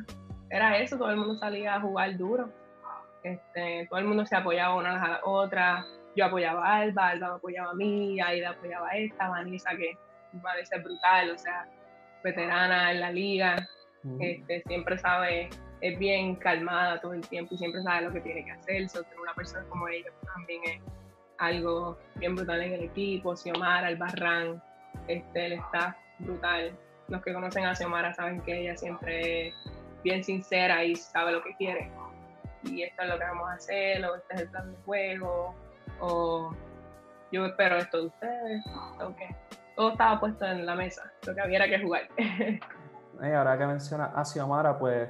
era 0.50 0.76
eso, 0.78 0.98
todo 0.98 1.11
el 1.11 1.16
mundo 1.16 1.37
salía 1.37 1.76
a 1.76 1.81
jugar 1.81 2.16
duro. 2.18 2.50
Este, 3.22 3.87
todo 3.88 4.00
el 4.00 4.07
mundo 4.07 4.26
se 4.26 4.37
apoyaba 4.37 4.76
una 4.76 5.02
a 5.02 5.09
la 5.09 5.20
otra. 5.24 5.85
Yo 6.14 6.26
apoyaba 6.26 6.66
a 6.66 6.76
Alba, 6.78 7.09
Alba 7.09 7.35
apoyaba 7.37 7.70
a 7.70 7.74
mí, 7.74 8.20
Aida 8.20 8.50
apoyaba 8.50 8.88
a 8.88 8.96
esta, 8.98 9.28
Vanessa, 9.28 9.70
que 9.76 9.96
me 10.38 10.42
parece 10.42 10.79
brutal, 10.79 11.31
o 11.31 11.38
sea, 11.38 11.68
veterana 12.22 12.92
en 12.92 13.01
la 13.01 13.11
liga, 13.11 13.68
este, 14.20 14.62
siempre 14.66 14.98
sabe, 14.98 15.51
es 15.81 15.98
bien 15.98 16.37
calmada 16.37 17.01
todo 17.01 17.12
el 17.12 17.27
tiempo 17.29 17.55
y 17.55 17.59
siempre 17.59 17.83
sabe 17.83 18.07
lo 18.07 18.12
que 18.12 18.20
tiene 18.20 18.44
que 18.44 18.53
hacer. 18.53 18.88
So, 18.88 19.05
una 19.20 19.35
persona 19.35 19.64
como 19.68 19.88
ella 19.88 20.11
también 20.35 20.61
es 20.64 20.81
algo 21.38 21.98
bien 22.16 22.35
brutal 22.35 22.62
en 22.62 22.72
el 22.74 22.85
equipo, 22.85 23.37
Xiomara, 23.37 23.88
Albarrán, 23.88 24.62
este, 25.09 25.46
el 25.46 25.53
staff 25.55 25.96
brutal. 26.20 26.72
Los 27.09 27.22
que 27.22 27.33
conocen 27.33 27.64
a 27.64 27.74
Xiomara 27.74 28.14
saben 28.14 28.40
que 28.42 28.61
ella 28.61 28.77
siempre 28.77 29.48
es 29.48 29.55
bien 30.05 30.22
sincera 30.22 30.85
y 30.85 30.94
sabe 30.94 31.33
lo 31.33 31.42
que 31.42 31.55
quiere. 31.57 31.90
Y 32.64 32.83
esto 32.83 33.03
es 33.03 33.09
lo 33.09 33.18
que 33.18 33.24
vamos 33.24 33.48
a 33.48 33.53
hacer, 33.55 34.05
o 34.05 34.16
este 34.16 34.35
es 34.35 34.40
el 34.42 34.48
plan 34.51 34.72
de 34.72 34.79
juego, 34.85 35.55
o 36.01 36.55
yo 37.31 37.46
espero 37.46 37.77
esto 37.77 37.98
de 37.98 38.07
ustedes. 38.07 38.64
Okay. 39.01 39.29
Todo 39.78 39.90
estaba 39.90 40.18
puesto 40.18 40.44
en 40.44 40.66
la 40.66 40.74
mesa, 40.74 41.12
lo 41.24 41.32
que 41.36 41.40
había 41.40 41.64
que 41.68 41.78
jugar. 41.78 42.02
y 42.18 43.32
ahora 43.32 43.56
que 43.56 43.64
menciona 43.64 44.06
a 44.06 44.24
Xiomara, 44.24 44.76
pues 44.76 45.08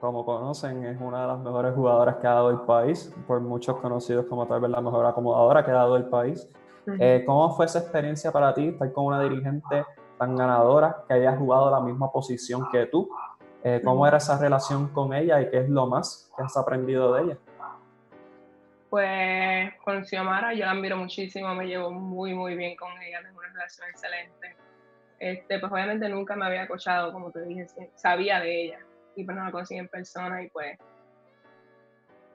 como 0.00 0.26
conocen, 0.26 0.84
es 0.84 1.00
una 1.00 1.20
de 1.20 1.28
las 1.28 1.38
mejores 1.38 1.76
jugadoras 1.76 2.16
que 2.16 2.26
ha 2.26 2.34
dado 2.34 2.50
el 2.50 2.62
país, 2.62 3.14
por 3.28 3.40
muchos 3.40 3.76
conocidos 3.76 4.26
como 4.26 4.48
tal 4.48 4.62
vez 4.62 4.72
la 4.72 4.80
mejor 4.80 5.06
acomodadora 5.06 5.64
que 5.64 5.70
ha 5.70 5.74
dado 5.74 5.96
el 5.96 6.06
país. 6.06 6.50
Eh, 6.98 7.22
¿Cómo 7.24 7.54
fue 7.54 7.66
esa 7.66 7.78
experiencia 7.78 8.32
para 8.32 8.52
ti 8.52 8.66
estar 8.66 8.92
con 8.92 9.06
una 9.06 9.22
dirigente 9.22 9.84
tan 10.18 10.34
ganadora 10.34 11.04
que 11.06 11.14
haya 11.14 11.36
jugado 11.36 11.70
la 11.70 11.78
misma 11.78 12.10
posición 12.10 12.68
que 12.72 12.86
tú? 12.86 13.08
Eh, 13.62 13.80
¿Cómo 13.84 14.08
era 14.08 14.16
esa 14.16 14.36
relación 14.36 14.88
con 14.88 15.14
ella 15.14 15.40
y 15.40 15.50
qué 15.50 15.60
es 15.60 15.68
lo 15.68 15.86
más 15.86 16.32
que 16.36 16.42
has 16.42 16.56
aprendido 16.56 17.14
de 17.14 17.22
ella? 17.22 17.38
Pues 18.94 19.74
con 19.82 20.04
Xiomara 20.04 20.54
yo 20.54 20.66
la 20.66 20.70
admiro 20.70 20.96
muchísimo, 20.96 21.52
me 21.52 21.66
llevo 21.66 21.90
muy 21.90 22.32
muy 22.32 22.54
bien 22.54 22.76
con 22.76 22.92
ella, 23.02 23.20
tengo 23.24 23.40
una 23.40 23.48
relación 23.48 23.88
excelente. 23.88 24.54
Este, 25.18 25.58
pues 25.58 25.72
obviamente 25.72 26.08
nunca 26.08 26.36
me 26.36 26.46
había 26.46 26.68
cochado, 26.68 27.12
como 27.12 27.32
te 27.32 27.42
dije, 27.44 27.66
sabía 27.96 28.38
de 28.38 28.66
ella, 28.66 28.78
y 29.16 29.24
pues 29.24 29.36
no 29.36 29.42
la 29.42 29.50
conocí 29.50 29.74
en 29.74 29.88
persona 29.88 30.44
y 30.44 30.48
pues 30.48 30.78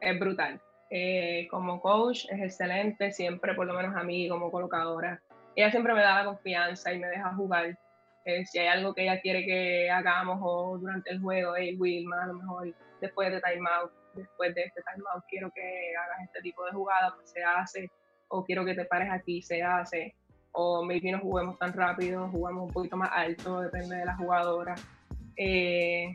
es 0.01 0.19
brutal. 0.19 0.59
Eh, 0.89 1.47
como 1.49 1.79
coach 1.79 2.25
es 2.29 2.41
excelente, 2.41 3.13
siempre 3.13 3.53
por 3.53 3.65
lo 3.65 3.73
menos 3.73 3.95
a 3.95 4.03
mí 4.03 4.27
como 4.27 4.51
colocadora. 4.51 5.21
Ella 5.55 5.71
siempre 5.71 5.93
me 5.93 6.01
da 6.01 6.15
la 6.15 6.25
confianza 6.25 6.91
y 6.91 6.99
me 6.99 7.07
deja 7.07 7.33
jugar. 7.35 7.77
Eh, 8.25 8.45
si 8.45 8.59
hay 8.59 8.67
algo 8.67 8.93
que 8.93 9.03
ella 9.03 9.21
quiere 9.21 9.45
que 9.45 9.89
hagamos 9.89 10.39
o 10.41 10.77
durante 10.77 11.09
el 11.09 11.21
juego, 11.21 11.53
hey 11.55 11.77
Wilma, 11.79 12.21
a 12.21 12.27
lo 12.27 12.33
mejor 12.33 12.75
después 12.99 13.31
de 13.31 13.39
timeout, 13.39 13.93
después 14.15 14.53
de 14.55 14.63
este 14.63 14.81
timeout 14.81 15.23
quiero 15.29 15.51
que 15.51 15.93
hagas 15.95 16.23
este 16.23 16.41
tipo 16.41 16.65
de 16.65 16.71
jugada, 16.71 17.13
pues 17.15 17.29
se 17.31 17.43
hace. 17.43 17.91
O 18.29 18.43
quiero 18.43 18.63
que 18.65 18.75
te 18.75 18.85
pares 18.85 19.09
aquí, 19.11 19.41
se 19.41 19.61
hace. 19.63 20.15
O 20.51 20.83
maybe 20.83 21.11
no 21.11 21.19
juguemos 21.19 21.57
tan 21.59 21.73
rápido, 21.73 22.29
jugamos 22.29 22.67
un 22.67 22.73
poquito 22.73 22.97
más 22.97 23.09
alto, 23.13 23.61
depende 23.61 23.97
de 23.97 24.05
la 24.05 24.15
jugadora. 24.15 24.75
Eh, 25.35 26.11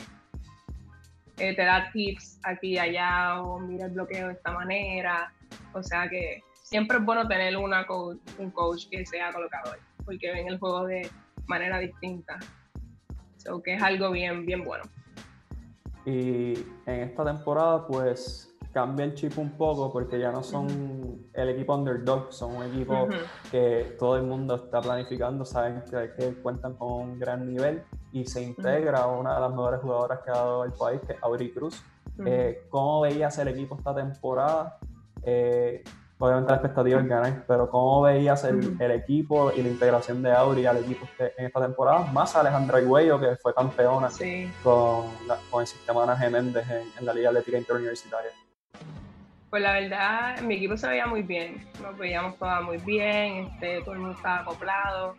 eh, 1.38 1.54
te 1.56 1.64
da 1.64 1.90
tips 1.92 2.40
aquí 2.44 2.74
y 2.74 2.78
allá 2.78 3.40
o 3.40 3.58
mira 3.58 3.86
el 3.86 3.92
bloqueo 3.92 4.28
de 4.28 4.34
esta 4.34 4.52
manera. 4.52 5.32
O 5.72 5.82
sea 5.82 6.08
que 6.08 6.42
siempre 6.62 6.98
es 6.98 7.04
bueno 7.04 7.26
tener 7.26 7.56
una 7.56 7.86
un 8.38 8.50
coach 8.50 8.88
que 8.90 9.04
sea 9.06 9.32
colocador, 9.32 9.78
porque 10.04 10.30
ven 10.30 10.48
el 10.48 10.58
juego 10.58 10.86
de 10.86 11.08
manera 11.46 11.78
distinta. 11.78 12.38
So 13.36 13.62
que 13.62 13.74
es 13.74 13.82
algo 13.82 14.10
bien, 14.10 14.46
bien 14.46 14.64
bueno. 14.64 14.84
Y 16.06 16.54
en 16.86 17.00
esta 17.00 17.24
temporada, 17.24 17.86
pues 17.86 18.54
cambia 18.72 19.04
el 19.04 19.14
chip 19.14 19.38
un 19.38 19.52
poco 19.52 19.92
porque 19.92 20.18
ya 20.18 20.32
no 20.32 20.42
son 20.42 21.28
el 21.32 21.48
equipo 21.48 21.76
underdog, 21.76 22.32
son 22.32 22.56
un 22.56 22.64
equipo 22.64 23.08
que 23.50 23.96
todo 23.98 24.16
el 24.16 24.24
mundo 24.24 24.56
está 24.56 24.80
planificando, 24.80 25.44
saben 25.44 25.82
que, 25.88 26.34
cuentan 26.42 26.74
con 26.74 26.92
un 26.92 27.18
gran 27.18 27.46
nivel 27.46 27.82
y 28.12 28.26
se 28.26 28.42
integra 28.42 29.06
una 29.06 29.34
de 29.36 29.40
las 29.40 29.50
mejores 29.50 29.80
jugadoras 29.80 30.20
que 30.24 30.30
ha 30.30 30.34
dado 30.34 30.64
el 30.64 30.72
país, 30.72 31.00
que 31.06 31.12
es 31.12 31.18
Auri 31.22 31.52
Cruz. 31.52 31.82
Eh, 32.26 32.66
¿Cómo 32.68 33.00
veías 33.00 33.38
el 33.38 33.48
equipo 33.48 33.76
esta 33.76 33.94
temporada? 33.94 34.78
Eh, 35.22 35.82
obviamente 36.24 36.50
la 36.50 36.56
expectativa 36.56 37.00
es 37.00 37.06
ganar, 37.06 37.44
pero 37.46 37.68
¿cómo 37.68 38.02
veías 38.02 38.44
el, 38.44 38.90
equipo 38.90 39.52
y 39.52 39.62
la 39.62 39.68
integración 39.68 40.22
de 40.22 40.32
Auri 40.32 40.66
al 40.66 40.78
equipo 40.78 41.06
en 41.18 41.46
esta 41.46 41.60
temporada? 41.60 42.06
Más 42.12 42.34
Alejandra 42.34 42.80
Higuello, 42.80 43.20
que 43.20 43.36
fue 43.36 43.54
campeona 43.54 44.08
con, 44.62 45.04
con, 45.50 45.60
el 45.60 45.66
sistema 45.66 46.00
de 46.00 46.10
Ana 46.10 46.16
Geméndez 46.16 46.64
en, 46.70 47.04
la 47.04 47.12
Liga 47.12 47.28
Atlética 47.28 47.58
Interuniversitaria. 47.58 48.30
Pues 49.50 49.62
la 49.62 49.74
verdad, 49.74 50.40
mi 50.40 50.54
equipo 50.54 50.76
se 50.76 50.88
veía 50.88 51.06
muy 51.06 51.22
bien, 51.22 51.68
nos 51.80 51.96
veíamos 51.96 52.36
todas 52.38 52.62
muy 52.62 52.78
bien, 52.78 53.50
este, 53.52 53.82
todo 53.82 53.92
el 53.92 54.00
mundo 54.00 54.16
estaba 54.16 54.40
acoplado. 54.40 55.14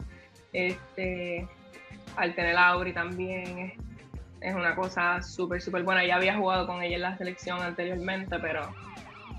Este, 0.51 1.47
al 2.17 2.33
tener 2.33 2.57
a 2.57 2.69
Auri 2.69 2.93
también 2.93 3.73
es, 4.41 4.55
una 4.55 4.75
cosa 4.75 5.21
súper, 5.21 5.61
súper 5.61 5.83
buena. 5.83 6.05
Ya 6.05 6.15
había 6.15 6.35
jugado 6.35 6.67
con 6.67 6.81
ella 6.81 6.95
en 6.95 7.01
la 7.01 7.17
selección 7.17 7.61
anteriormente, 7.61 8.37
pero 8.39 8.73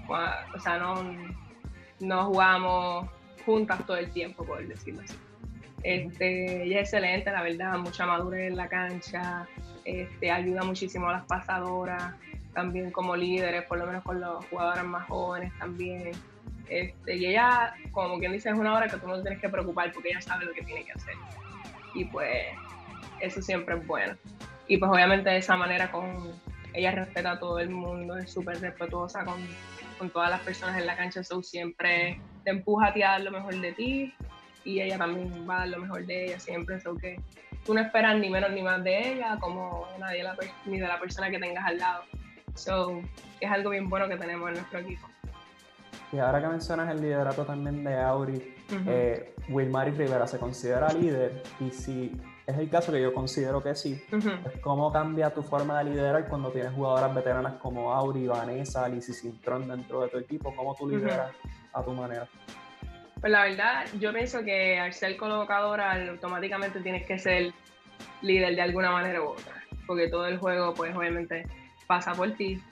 o 0.08 0.60
sea, 0.60 0.78
no, 0.78 0.94
no 2.00 2.26
jugamos 2.26 3.08
juntas 3.44 3.84
todo 3.86 3.96
el 3.96 4.10
tiempo, 4.10 4.44
por 4.44 4.66
decirlo 4.66 5.02
así. 5.02 5.16
Este, 5.82 6.64
ella 6.64 6.80
es 6.80 6.92
excelente, 6.92 7.30
la 7.30 7.42
verdad, 7.42 7.78
mucha 7.78 8.06
madurez 8.06 8.48
en 8.48 8.56
la 8.56 8.68
cancha, 8.68 9.46
este, 9.84 10.30
ayuda 10.30 10.64
muchísimo 10.64 11.08
a 11.08 11.12
las 11.12 11.24
pasadoras, 11.26 12.14
también 12.52 12.90
como 12.90 13.14
líderes, 13.14 13.64
por 13.66 13.78
lo 13.78 13.86
menos 13.86 14.02
con 14.02 14.20
los 14.20 14.44
jugadores 14.46 14.84
más 14.84 15.06
jóvenes 15.06 15.52
también. 15.58 16.10
Este, 16.68 17.16
y 17.16 17.26
ella, 17.26 17.74
como 17.92 18.18
quien 18.18 18.32
dice, 18.32 18.50
es 18.50 18.58
una 18.58 18.74
hora 18.74 18.88
que 18.88 18.96
tú 18.96 19.06
no 19.06 19.20
tienes 19.22 19.40
que 19.40 19.48
preocupar 19.48 19.92
porque 19.92 20.08
ella 20.08 20.20
sabe 20.20 20.46
lo 20.46 20.52
que 20.52 20.62
tiene 20.62 20.84
que 20.84 20.92
hacer. 20.92 21.14
Y 21.94 22.06
pues 22.06 22.46
eso 23.20 23.40
siempre 23.40 23.76
es 23.76 23.86
bueno. 23.86 24.16
Y 24.66 24.78
pues 24.78 24.90
obviamente 24.90 25.30
de 25.30 25.36
esa 25.36 25.56
manera 25.56 25.92
con 25.92 26.32
ella 26.72 26.90
respeta 26.90 27.32
a 27.32 27.38
todo 27.38 27.60
el 27.60 27.70
mundo, 27.70 28.16
es 28.16 28.30
súper 28.30 28.60
respetuosa 28.60 29.24
con 29.24 29.36
con 29.98 30.10
todas 30.10 30.30
las 30.30 30.40
personas 30.40 30.78
en 30.78 30.86
la 30.86 30.96
cancha, 30.96 31.22
so 31.24 31.42
siempre 31.42 32.20
te 32.44 32.50
empuja 32.50 32.88
a 32.88 32.92
ti 32.92 33.02
a 33.02 33.12
dar 33.12 33.20
lo 33.22 33.30
mejor 33.30 33.54
de 33.60 33.72
ti 33.72 34.14
y 34.64 34.80
ella 34.80 34.98
también 34.98 35.48
va 35.48 35.56
a 35.56 35.58
dar 35.60 35.68
lo 35.68 35.78
mejor 35.78 36.04
de 36.06 36.26
ella 36.26 36.40
siempre, 36.40 36.80
so 36.80 36.96
que 36.96 37.20
tú 37.64 37.74
no 37.74 37.80
esperas 37.80 38.16
ni 38.16 38.30
menos 38.30 38.50
ni 38.50 38.62
más 38.62 38.82
de 38.82 39.12
ella 39.12 39.38
como 39.40 39.86
nadie 39.98 40.24
ni 40.66 40.78
de 40.78 40.86
la 40.86 40.98
persona 40.98 41.30
que 41.30 41.38
tengas 41.38 41.64
al 41.64 41.78
lado. 41.78 42.04
So, 42.54 43.00
es 43.40 43.50
algo 43.50 43.70
bien 43.70 43.88
bueno 43.88 44.08
que 44.08 44.16
tenemos 44.16 44.48
en 44.48 44.54
nuestro 44.54 44.78
equipo. 44.78 45.08
Y 46.12 46.18
ahora 46.18 46.40
que 46.40 46.48
mencionas 46.48 46.90
el 46.90 47.00
liderato 47.00 47.44
también 47.44 47.84
de 47.84 48.00
Auri, 48.00 48.54
eh, 48.86 49.34
Wilmary 49.48 49.90
Rivera 49.90 50.26
se 50.26 50.38
considera 50.38 50.92
líder 50.92 51.42
y 51.60 51.70
si 51.70 52.12
es 52.46 52.56
el 52.58 52.70
caso 52.70 52.92
que 52.92 53.02
yo 53.02 53.12
considero 53.12 53.62
que 53.62 53.74
sí. 53.74 54.00
¿Cómo 54.62 54.92
cambia 54.92 55.30
tu 55.30 55.42
forma 55.42 55.82
de 55.82 55.90
liderar 55.90 56.28
cuando 56.28 56.50
tienes 56.50 56.72
jugadoras 56.72 57.14
veteranas 57.14 57.54
como 57.54 57.92
Auri, 57.92 58.28
Vanessa, 58.28 58.84
Alicia 58.84 59.12
Cintrón 59.12 59.66
dentro 59.66 60.02
de 60.02 60.08
tu 60.08 60.18
equipo? 60.18 60.54
¿Cómo 60.54 60.74
tú 60.76 60.88
lideras 60.88 61.32
a 61.72 61.82
tu 61.82 61.90
manera? 61.92 62.28
Pues 63.20 63.32
la 63.32 63.44
verdad, 63.44 63.86
yo 63.98 64.12
pienso 64.12 64.44
que 64.44 64.78
al 64.78 64.92
ser 64.92 65.16
colocadora 65.16 65.94
automáticamente 66.08 66.80
tienes 66.80 67.04
que 67.04 67.18
ser 67.18 67.52
líder 68.22 68.54
de 68.54 68.62
alguna 68.62 68.92
manera 68.92 69.22
u 69.22 69.30
otra, 69.30 69.64
porque 69.86 70.08
todo 70.08 70.26
el 70.26 70.38
juego 70.38 70.72
pues 70.74 70.94
obviamente 70.94 71.46
pasa 71.88 72.12
por 72.12 72.32
ti. 72.32 72.62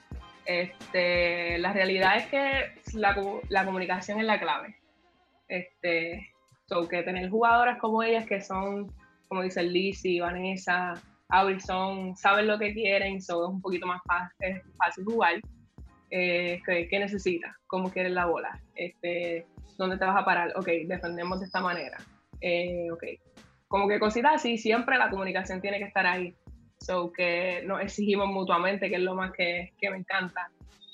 Este, 0.45 1.57
la 1.57 1.73
realidad 1.73 2.15
es 2.17 2.27
que 2.27 2.79
la, 2.93 3.15
la 3.49 3.65
comunicación 3.65 4.19
es 4.19 4.25
la 4.25 4.39
clave. 4.39 4.77
Este, 5.49 6.31
so 6.67 6.87
que 6.87 7.03
tener 7.03 7.29
jugadoras 7.29 7.77
como 7.79 8.03
ellas 8.03 8.25
que 8.25 8.41
son 8.41 8.91
como 9.27 9.41
dicen 9.41 9.71
Lizzie, 9.71 10.21
Vanessa, 10.21 10.93
Aurison, 11.29 12.15
saben 12.15 12.47
lo 12.47 12.59
que 12.59 12.73
quieren, 12.73 13.21
so 13.21 13.45
es 13.45 13.49
un 13.49 13.61
poquito 13.61 13.87
más 13.87 14.01
fácil, 14.05 14.61
fácil 14.77 15.05
jugar. 15.05 15.41
Eh, 16.11 16.61
¿qué, 16.65 16.99
necesitas? 16.99 17.55
¿Cómo 17.67 17.91
quieres 17.91 18.11
la 18.11 18.25
bola? 18.25 18.59
Este, 18.75 19.47
¿Dónde 19.77 19.97
te 19.97 20.05
vas 20.05 20.17
a 20.17 20.25
parar? 20.25 20.53
Ok, 20.55 20.67
defendemos 20.85 21.39
de 21.39 21.45
esta 21.47 21.61
manera. 21.61 21.97
Eh, 22.41 22.89
ok, 22.91 23.03
como 23.67 23.87
que 23.87 23.99
cositas 23.99 24.35
así, 24.35 24.57
siempre 24.57 24.97
la 24.97 25.09
comunicación 25.09 25.61
tiene 25.61 25.79
que 25.79 25.85
estar 25.85 26.05
ahí. 26.05 26.35
So 26.79 27.11
que 27.11 27.63
nos 27.65 27.81
exigimos 27.81 28.27
mutuamente, 28.27 28.89
que 28.89 28.95
es 28.95 29.01
lo 29.01 29.15
más 29.15 29.31
que, 29.31 29.73
que 29.79 29.89
me 29.89 29.97
encanta. 29.97 30.49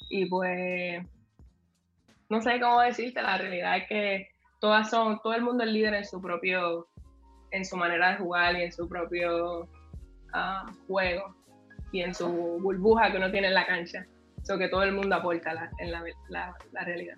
Y 0.09 0.25
pues, 0.25 1.03
no 2.29 2.41
sé 2.41 2.59
cómo 2.59 2.79
decirte, 2.81 3.21
la 3.21 3.37
realidad 3.37 3.77
es 3.77 3.87
que 3.87 4.27
todas 4.59 4.89
son, 4.89 5.19
todo 5.21 5.33
el 5.33 5.41
mundo 5.41 5.63
es 5.63 5.71
líder 5.71 5.95
en 5.95 6.05
su 6.05 6.21
propio 6.21 6.87
en 7.51 7.65
su 7.65 7.77
manera 7.77 8.11
de 8.11 8.17
jugar 8.17 8.55
y 8.55 8.63
en 8.63 8.71
su 8.71 8.87
propio 8.87 9.67
ah, 10.33 10.65
juego 10.87 11.35
y 11.91 12.01
en 12.01 12.13
su 12.13 12.27
burbuja 12.61 13.11
que 13.11 13.17
uno 13.17 13.31
tiene 13.31 13.47
en 13.47 13.53
la 13.53 13.65
cancha. 13.65 14.05
Eso 14.41 14.57
que 14.57 14.69
todo 14.69 14.83
el 14.83 14.93
mundo 14.93 15.15
aporta 15.15 15.69
en 15.77 15.91
la, 15.91 16.03
la, 16.29 16.83
realidad. 16.83 17.15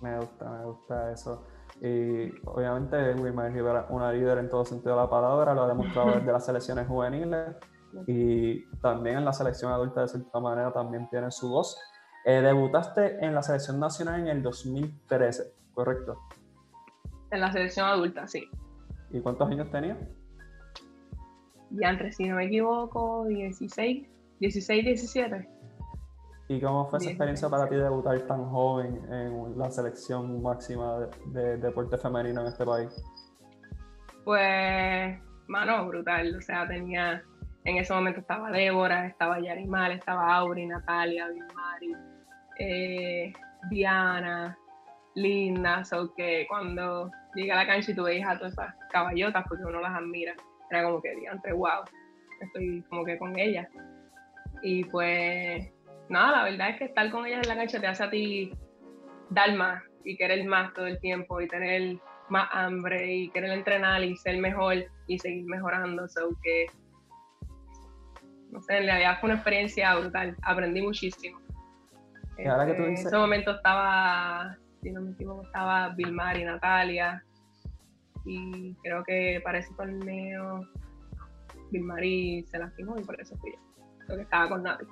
Me 0.00 0.16
gusta, 0.18 0.50
me 0.50 0.64
gusta 0.64 1.12
eso. 1.12 1.46
Y 1.80 2.30
obviamente 2.44 3.14
Wilmer 3.14 3.52
Rivera, 3.52 3.86
una 3.88 4.12
líder 4.12 4.38
en 4.38 4.48
todo 4.48 4.64
sentido 4.64 4.94
de 4.94 5.02
la 5.02 5.10
palabra, 5.10 5.54
lo 5.54 5.64
ha 5.64 5.68
demostrado 5.68 6.12
desde 6.12 6.30
las 6.30 6.46
selecciones 6.46 6.86
juveniles 6.86 7.56
y 8.06 8.64
también 8.80 9.18
en 9.18 9.24
la 9.24 9.32
selección 9.32 9.72
adulta 9.72 10.02
de 10.02 10.08
cierta 10.08 10.40
manera 10.40 10.72
también 10.72 11.08
tiene 11.08 11.30
su 11.30 11.48
voz. 11.48 11.78
Eh, 12.24 12.40
debutaste 12.40 13.24
en 13.24 13.34
la 13.34 13.42
selección 13.42 13.80
nacional 13.80 14.20
en 14.20 14.28
el 14.28 14.42
2013, 14.42 15.52
¿correcto? 15.72 16.20
En 17.30 17.40
la 17.40 17.52
selección 17.52 17.86
adulta, 17.86 18.26
sí. 18.26 18.48
¿Y 19.10 19.20
cuántos 19.20 19.50
años 19.50 19.70
tenía? 19.70 19.96
Ya 21.70 21.90
entre, 21.90 22.12
si 22.12 22.28
no 22.28 22.36
me 22.36 22.46
equivoco, 22.46 23.24
16, 23.26 24.08
16, 24.40 24.84
17. 24.84 25.48
¿Y 26.48 26.60
cómo 26.60 26.86
fue 26.86 26.98
esa 26.98 27.08
experiencia 27.08 27.48
para 27.48 27.68
ti 27.68 27.76
debutar 27.76 28.20
tan 28.22 28.44
joven 28.50 29.00
en 29.10 29.58
la 29.58 29.70
selección 29.70 30.42
máxima 30.42 31.08
de, 31.32 31.56
deporte 31.56 31.96
femenino 31.96 32.42
en 32.42 32.46
este 32.48 32.66
país? 32.66 33.02
Pues, 34.24 35.18
mano, 35.48 35.86
brutal. 35.86 36.36
O 36.36 36.42
sea, 36.42 36.68
tenía, 36.68 37.22
en 37.64 37.78
ese 37.78 37.94
momento 37.94 38.20
estaba 38.20 38.50
Débora, 38.50 39.06
estaba 39.06 39.40
Yarimal, 39.40 39.92
estaba 39.92 40.36
Auri, 40.36 40.66
Natalia, 40.66 41.28
Vilmari, 41.28 41.96
eh, 42.58 43.32
Diana, 43.70 44.58
Linda. 45.14 45.82
O 45.92 46.14
que 46.14 46.46
cuando 46.48 47.10
llegué 47.34 47.52
a 47.52 47.56
la 47.56 47.66
cancha 47.66 47.90
y 47.90 47.94
tú 47.94 48.02
veías 48.02 48.28
a 48.28 48.36
todas 48.36 48.52
esas 48.52 48.74
caballotas 48.94 49.44
porque 49.48 49.64
uno 49.64 49.80
las 49.80 49.94
admira. 49.94 50.34
Era 50.70 50.84
como 50.84 51.02
que, 51.02 51.12
entre 51.12 51.52
wow, 51.52 51.82
estoy 52.40 52.82
como 52.88 53.04
que 53.04 53.18
con 53.18 53.38
ellas. 53.38 53.68
Y 54.62 54.84
pues, 54.84 55.68
nada, 56.08 56.38
la 56.38 56.44
verdad 56.44 56.70
es 56.70 56.78
que 56.78 56.84
estar 56.84 57.10
con 57.10 57.26
ellas 57.26 57.42
en 57.42 57.48
la 57.48 57.56
cancha 57.56 57.80
te 57.80 57.86
hace 57.86 58.04
a 58.04 58.10
ti 58.10 58.52
dar 59.30 59.52
más 59.54 59.82
y 60.04 60.16
querer 60.16 60.44
más 60.46 60.72
todo 60.74 60.86
el 60.86 61.00
tiempo 61.00 61.40
y 61.40 61.48
tener 61.48 61.98
más 62.28 62.48
hambre 62.52 63.12
y 63.12 63.30
querer 63.30 63.50
entrenar 63.50 64.02
y 64.04 64.16
ser 64.16 64.38
mejor 64.38 64.84
y 65.08 65.18
seguir 65.18 65.44
mejorando. 65.44 66.08
So 66.08 66.30
que, 66.42 66.66
no 68.50 68.62
sé, 68.62 68.78
en 68.78 68.84
realidad 68.84 69.18
fue 69.20 69.30
una 69.30 69.36
experiencia 69.36 69.94
brutal. 69.96 70.36
Aprendí 70.42 70.80
muchísimo. 70.80 71.40
Este, 72.38 72.76
en 72.76 72.94
ese 72.94 73.16
momento 73.16 73.52
estaba 73.52 74.56
si 74.84 74.92
no 74.92 75.00
me 75.00 75.12
equivoco, 75.12 75.42
estaba 75.42 75.88
Vilmar 75.96 76.36
y 76.36 76.44
Natalia. 76.44 77.24
Y 78.24 78.74
creo 78.82 79.04
que 79.04 79.40
para 79.44 79.58
ese 79.58 79.72
torneo 79.74 80.60
Vilmari 81.70 82.44
se 82.44 82.58
lastimó 82.58 82.98
y 82.98 83.04
por 83.04 83.20
eso 83.20 83.36
fui 83.38 83.52
yo. 83.52 83.58
Creo 84.06 84.16
que 84.18 84.22
estaba 84.22 84.48
con 84.48 84.62
nadie. 84.62 84.86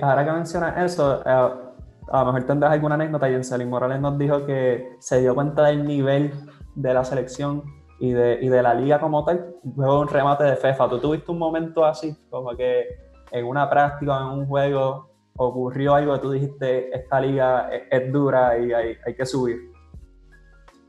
ahora 0.00 0.24
que 0.24 0.32
mencionas 0.32 0.92
eso, 0.92 1.20
eh, 1.20 1.74
a 2.10 2.18
lo 2.20 2.26
mejor 2.26 2.44
tendrás 2.44 2.72
alguna 2.72 2.94
anécdota. 2.94 3.28
Y 3.28 3.42
Celín 3.44 3.70
Morales 3.70 4.00
nos 4.00 4.18
dijo 4.18 4.46
que 4.46 4.96
se 4.98 5.20
dio 5.20 5.34
cuenta 5.34 5.64
del 5.64 5.86
nivel 5.86 6.32
de 6.74 6.94
la 6.94 7.04
selección 7.04 7.62
y 7.98 8.12
de, 8.12 8.38
y 8.40 8.48
de 8.48 8.62
la 8.62 8.74
liga 8.74 9.00
como 9.00 9.24
tal, 9.24 9.54
luego 9.76 10.00
un 10.00 10.08
remate 10.08 10.44
de 10.44 10.56
FEFA. 10.56 10.88
¿Tú 10.88 10.98
tuviste 10.98 11.30
un 11.30 11.38
momento 11.38 11.84
así, 11.84 12.16
como 12.30 12.56
que 12.56 12.86
en 13.30 13.46
una 13.46 13.68
práctica, 13.68 14.18
en 14.18 14.40
un 14.40 14.46
juego, 14.46 15.10
ocurrió 15.36 15.94
algo 15.94 16.14
que 16.14 16.20
tú 16.20 16.30
dijiste, 16.32 16.94
esta 16.96 17.20
liga 17.20 17.68
es, 17.90 18.12
dura 18.12 18.58
y 18.58 18.72
hay, 18.72 18.96
hay, 19.04 19.14
que 19.14 19.26
subir? 19.26 19.72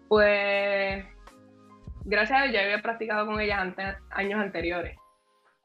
Pues, 0.08 1.04
gracias 2.06 2.40
a 2.40 2.44
Dios, 2.44 2.54
ya 2.54 2.62
había 2.62 2.82
practicado 2.82 3.26
con 3.26 3.40
ella 3.40 3.60
antes, 3.60 3.96
años 4.12 4.40
anteriores. 4.40 4.98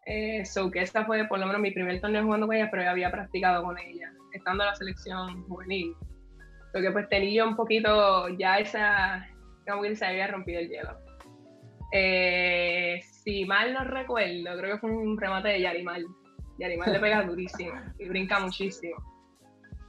Eh, 0.07 0.45
so 0.45 0.71
que 0.71 0.81
esta 0.81 1.05
fue 1.05 1.27
por 1.29 1.39
lo 1.39 1.47
menos 1.47 1.61
mi 1.61 1.71
primer 1.71 2.01
torneo 2.01 2.25
jugando 2.25 2.47
con 2.47 2.57
ella, 2.57 2.69
pero 2.71 2.83
ya 2.83 2.91
había 2.91 3.11
practicado 3.11 3.63
con 3.63 3.79
ella, 3.79 4.11
estando 4.33 4.65
en 4.65 4.71
la 4.71 4.75
selección 4.75 5.43
juvenil. 5.45 5.95
Lo 6.73 6.81
que 6.81 6.91
pues 6.91 7.09
tenía 7.09 7.45
un 7.45 7.57
poquito 7.57 8.29
ya 8.31 8.59
esa, 8.59 9.29
como 9.69 9.83
que 9.83 9.95
se 9.95 10.07
había 10.07 10.27
rompido 10.27 10.61
el 10.61 10.69
hielo. 10.69 10.97
Eh, 11.93 13.01
si 13.03 13.45
mal 13.45 13.75
no 13.75 13.85
recuerdo, 13.85 14.57
creo 14.59 14.75
que 14.75 14.79
fue 14.79 14.91
un 14.91 15.19
remate 15.19 15.49
de 15.49 15.61
Yarimal 15.61 16.07
Yarimal 16.61 16.93
le 16.93 17.01
pega 17.01 17.23
durísimo 17.27 17.73
y 17.99 18.09
brinca 18.09 18.39
muchísimo. 18.39 18.97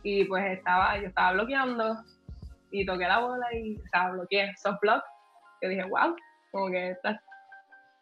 Y 0.03 0.25
pues 0.25 0.57
estaba, 0.57 0.97
yo 0.99 1.07
estaba 1.07 1.33
bloqueando 1.33 1.95
y 2.71 2.85
toqué 2.85 3.07
la 3.07 3.19
bola 3.19 3.45
y, 3.53 3.77
o 3.77 3.87
sea, 3.91 4.09
bloqueé 4.11 4.51
soft 4.55 4.79
block. 4.81 5.03
Yo 5.61 5.69
dije, 5.69 5.83
wow, 5.83 6.15
como 6.51 6.69
que 6.69 6.91
está, 6.91 7.21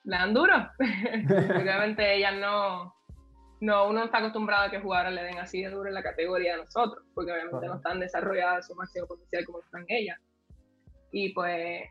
le 0.04 0.18
dan 0.18 0.34
duro. 0.34 0.54
obviamente 0.80 2.16
ellas 2.16 2.36
no, 2.40 2.94
no, 3.62 3.90
uno 3.90 4.06
está 4.06 4.20
acostumbrado 4.20 4.68
a 4.68 4.72
que 4.72 4.80
jugadoras 4.80 5.14
le 5.14 5.24
den 5.24 5.38
así 5.38 5.62
de 5.62 5.70
duro 5.70 5.90
en 5.90 5.96
la 5.96 6.04
categoría 6.04 6.54
de 6.54 6.64
nosotros, 6.64 7.06
porque 7.14 7.32
obviamente 7.32 7.68
no 7.68 7.76
están 7.76 8.00
desarrolladas 8.00 8.68
su 8.68 8.76
máximo 8.76 9.08
potencial 9.08 9.46
como 9.46 9.60
están 9.60 9.86
ellas. 9.88 10.20
Y 11.12 11.34
pues 11.34 11.84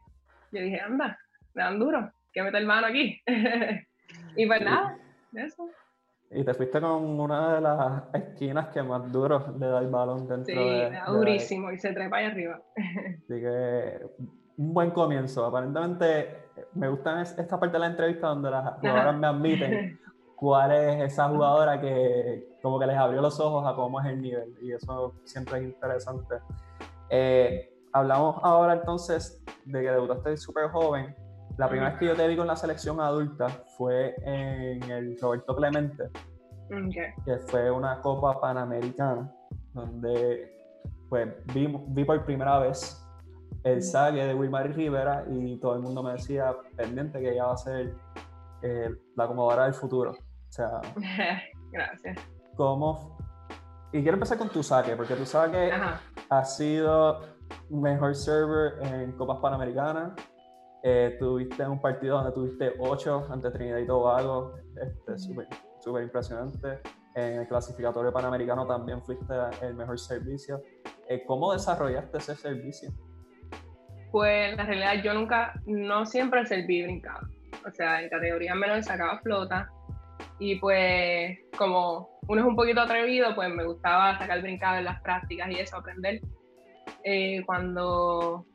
yo 0.52 0.60
dije, 0.60 0.80
anda, 0.80 1.18
le 1.54 1.62
dan 1.62 1.78
duro, 1.78 2.10
que 2.32 2.42
mete 2.42 2.58
el 2.58 2.66
mano 2.66 2.86
aquí. 2.86 3.20
y 4.36 4.46
pues 4.46 4.62
nada, 4.62 4.98
eso. 5.34 5.68
Y 6.30 6.44
te 6.44 6.52
fuiste 6.52 6.80
con 6.80 7.20
una 7.20 7.54
de 7.54 7.60
las 7.62 8.02
esquinas 8.14 8.68
que 8.68 8.82
más 8.82 9.10
duro 9.10 9.54
le 9.58 9.66
da 9.66 9.78
el 9.80 9.88
balón 9.88 10.28
dentro 10.28 10.44
sí, 10.44 10.54
de. 10.54 10.90
Sí, 10.90 11.12
durísimo 11.12 11.72
y 11.72 11.78
se 11.78 11.92
trepa 11.92 12.18
ahí 12.18 12.26
arriba. 12.26 12.60
Así 12.76 13.40
que 13.40 14.00
un 14.58 14.74
buen 14.74 14.90
comienzo. 14.90 15.46
Aparentemente 15.46 16.47
me 16.74 16.88
gusta 16.88 17.22
esta 17.22 17.58
parte 17.58 17.74
de 17.74 17.80
la 17.80 17.86
entrevista 17.86 18.28
donde 18.28 18.50
las 18.50 18.78
jugadoras 18.80 19.16
me 19.16 19.26
admiten 19.26 20.00
cuál 20.36 20.72
es 20.72 21.12
esa 21.12 21.28
jugadora 21.28 21.80
que 21.80 22.56
como 22.62 22.78
que 22.78 22.86
les 22.86 22.96
abrió 22.96 23.20
los 23.20 23.38
ojos 23.40 23.66
a 23.66 23.74
cómo 23.74 24.00
es 24.00 24.06
el 24.06 24.20
nivel 24.20 24.54
y 24.62 24.72
eso 24.72 25.14
siempre 25.24 25.58
es 25.58 25.64
interesante. 25.64 26.36
Eh, 27.10 27.72
hablamos 27.92 28.36
ahora 28.42 28.74
entonces 28.74 29.42
de 29.64 29.82
que 29.82 29.90
debutaste 29.90 30.36
súper 30.36 30.68
joven. 30.70 31.14
La 31.56 31.68
primera 31.68 31.90
vez 31.90 31.98
que 31.98 32.06
yo 32.06 32.14
te 32.14 32.28
vi 32.28 32.36
con 32.36 32.46
la 32.46 32.54
selección 32.54 33.00
adulta 33.00 33.48
fue 33.76 34.14
en 34.22 34.82
el 34.84 35.18
Roberto 35.20 35.56
Clemente, 35.56 36.04
que 37.24 37.38
fue 37.48 37.70
una 37.70 38.00
Copa 38.00 38.40
Panamericana, 38.40 39.32
donde 39.72 40.56
pues 41.08 41.28
vi, 41.52 41.66
vi 41.88 42.04
por 42.04 42.24
primera 42.24 42.60
vez 42.60 43.04
el 43.64 43.82
saque 43.82 44.24
de 44.24 44.34
Wilmary 44.34 44.72
Rivera 44.72 45.24
y 45.30 45.58
todo 45.58 45.74
el 45.74 45.80
mundo 45.80 46.02
me 46.02 46.12
decía 46.12 46.54
pendiente 46.76 47.20
que 47.20 47.32
ella 47.32 47.46
va 47.46 47.52
a 47.54 47.56
ser 47.56 47.94
eh, 48.62 48.90
la 49.16 49.24
acomodadora 49.24 49.64
del 49.64 49.74
futuro. 49.74 50.12
O 50.12 50.52
sea, 50.52 50.80
gracias. 51.72 52.18
¿Cómo? 52.56 53.16
Y 53.92 54.02
quiero 54.02 54.14
empezar 54.14 54.38
con 54.38 54.50
tu 54.50 54.62
saque, 54.62 54.96
porque 54.96 55.14
tu 55.14 55.24
saque 55.24 55.70
ha 56.28 56.44
sido 56.44 57.20
mejor 57.70 58.14
server 58.14 58.74
en 58.82 59.12
Copas 59.12 59.38
Panamericanas, 59.38 60.12
eh, 60.82 61.16
tuviste 61.18 61.66
un 61.66 61.80
partido 61.80 62.16
donde 62.16 62.32
tuviste 62.32 62.74
8 62.78 63.26
ante 63.30 63.50
Trinidad 63.50 63.78
y 63.78 63.86
Tobago, 63.86 64.54
este, 64.76 65.18
súper 65.80 66.02
impresionante. 66.02 66.80
En 67.14 67.40
el 67.40 67.48
clasificatorio 67.48 68.12
panamericano 68.12 68.66
también 68.66 69.02
fuiste 69.02 69.34
el 69.62 69.74
mejor 69.74 69.98
servicio. 69.98 70.62
Eh, 71.08 71.24
¿Cómo 71.26 71.52
desarrollaste 71.52 72.18
ese 72.18 72.36
servicio? 72.36 72.92
Pues 74.10 74.56
la 74.56 74.64
realidad 74.64 75.02
yo 75.02 75.14
nunca, 75.14 75.60
no 75.66 76.06
siempre 76.06 76.46
serví 76.46 76.82
brincado. 76.82 77.28
O 77.66 77.70
sea, 77.70 78.02
en 78.02 78.08
categoría 78.08 78.54
menor 78.54 78.82
sacaba 78.82 79.18
flota. 79.20 79.68
Y 80.38 80.56
pues 80.56 81.38
como 81.56 82.18
uno 82.28 82.40
es 82.40 82.46
un 82.46 82.56
poquito 82.56 82.80
atrevido, 82.80 83.34
pues 83.34 83.50
me 83.50 83.64
gustaba 83.64 84.18
sacar 84.18 84.40
brincado 84.42 84.78
en 84.78 84.84
las 84.84 85.00
prácticas 85.02 85.50
y 85.50 85.54
eso, 85.54 85.76
aprender. 85.76 86.20
Eh, 87.04 87.42
cuando 87.46 88.46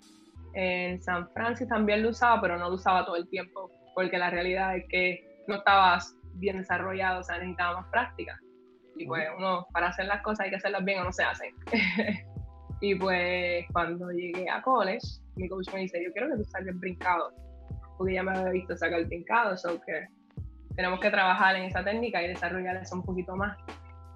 en 0.53 1.01
San 1.01 1.29
Francisco 1.33 1.73
también 1.73 2.03
lo 2.03 2.09
usaba, 2.09 2.39
pero 2.41 2.57
no 2.57 2.69
lo 2.69 2.75
usaba 2.75 3.05
todo 3.05 3.15
el 3.15 3.27
tiempo, 3.29 3.71
porque 3.95 4.17
la 4.17 4.29
realidad 4.29 4.77
es 4.77 4.85
que 4.89 5.43
no 5.47 5.55
estaba 5.55 5.99
bien 6.35 6.57
desarrollado, 6.57 7.19
o 7.19 7.23
sea, 7.23 7.37
necesitaba 7.37 7.81
más 7.81 7.89
práctica. 7.89 8.39
Y 8.95 9.07
pues 9.07 9.27
uno, 9.37 9.65
para 9.73 9.87
hacer 9.87 10.05
las 10.05 10.21
cosas 10.21 10.41
hay 10.45 10.49
que 10.51 10.57
hacerlas 10.57 10.85
bien 10.85 10.99
o 10.99 11.05
no 11.05 11.11
se 11.11 11.23
hacen. 11.23 11.53
y 12.81 12.95
pues 12.95 13.65
cuando 13.73 14.11
llegué 14.11 14.49
a 14.49 14.61
college, 14.61 15.07
mi 15.35 15.47
coach 15.49 15.67
me 15.73 15.81
dice, 15.81 16.03
yo 16.03 16.11
quiero 16.13 16.29
que 16.29 16.37
tú 16.37 16.43
saques 16.45 16.79
brincado, 16.79 17.31
porque 17.97 18.13
ya 18.13 18.23
me 18.23 18.31
había 18.31 18.51
visto 18.51 18.75
sacar 18.77 19.05
brincado, 19.05 19.57
so 19.57 19.79
que 19.81 20.07
tenemos 20.75 20.99
que 20.99 21.09
trabajar 21.09 21.55
en 21.55 21.63
esa 21.63 21.83
técnica 21.83 22.23
y 22.23 22.29
desarrollar 22.29 22.77
eso 22.77 22.95
un 22.95 23.03
poquito 23.03 23.35
más. 23.35 23.57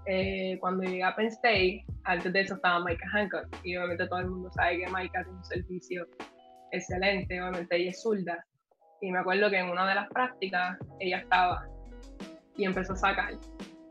Eh, 0.06 0.58
cuando 0.60 0.84
llegué 0.84 1.04
a 1.04 1.16
Penn 1.16 1.28
State, 1.28 1.86
antes 2.06 2.32
de 2.32 2.42
eso 2.42 2.56
estaba 2.56 2.84
Micah 2.84 3.10
Hancock, 3.12 3.48
y 3.64 3.76
obviamente 3.76 4.08
todo 4.08 4.20
el 4.20 4.28
mundo 4.28 4.50
sabe 4.52 4.78
que 4.78 4.88
Micah 4.88 5.24
tiene 5.24 5.38
un 5.38 5.46
servicio 5.46 6.08
excelente, 6.72 7.42
obviamente 7.42 7.76
ella 7.76 7.90
es 7.92 8.02
zurda, 8.02 8.46
y 9.02 9.12
me 9.12 9.20
acuerdo 9.20 9.50
que 9.50 9.58
en 9.58 9.70
una 9.70 9.88
de 9.88 9.96
las 9.96 10.10
prácticas 10.10 10.78
ella 11.00 11.20
estaba 11.20 11.68
y 12.56 12.64
empezó 12.64 12.94
a 12.94 12.98
sacar, 12.98 13.34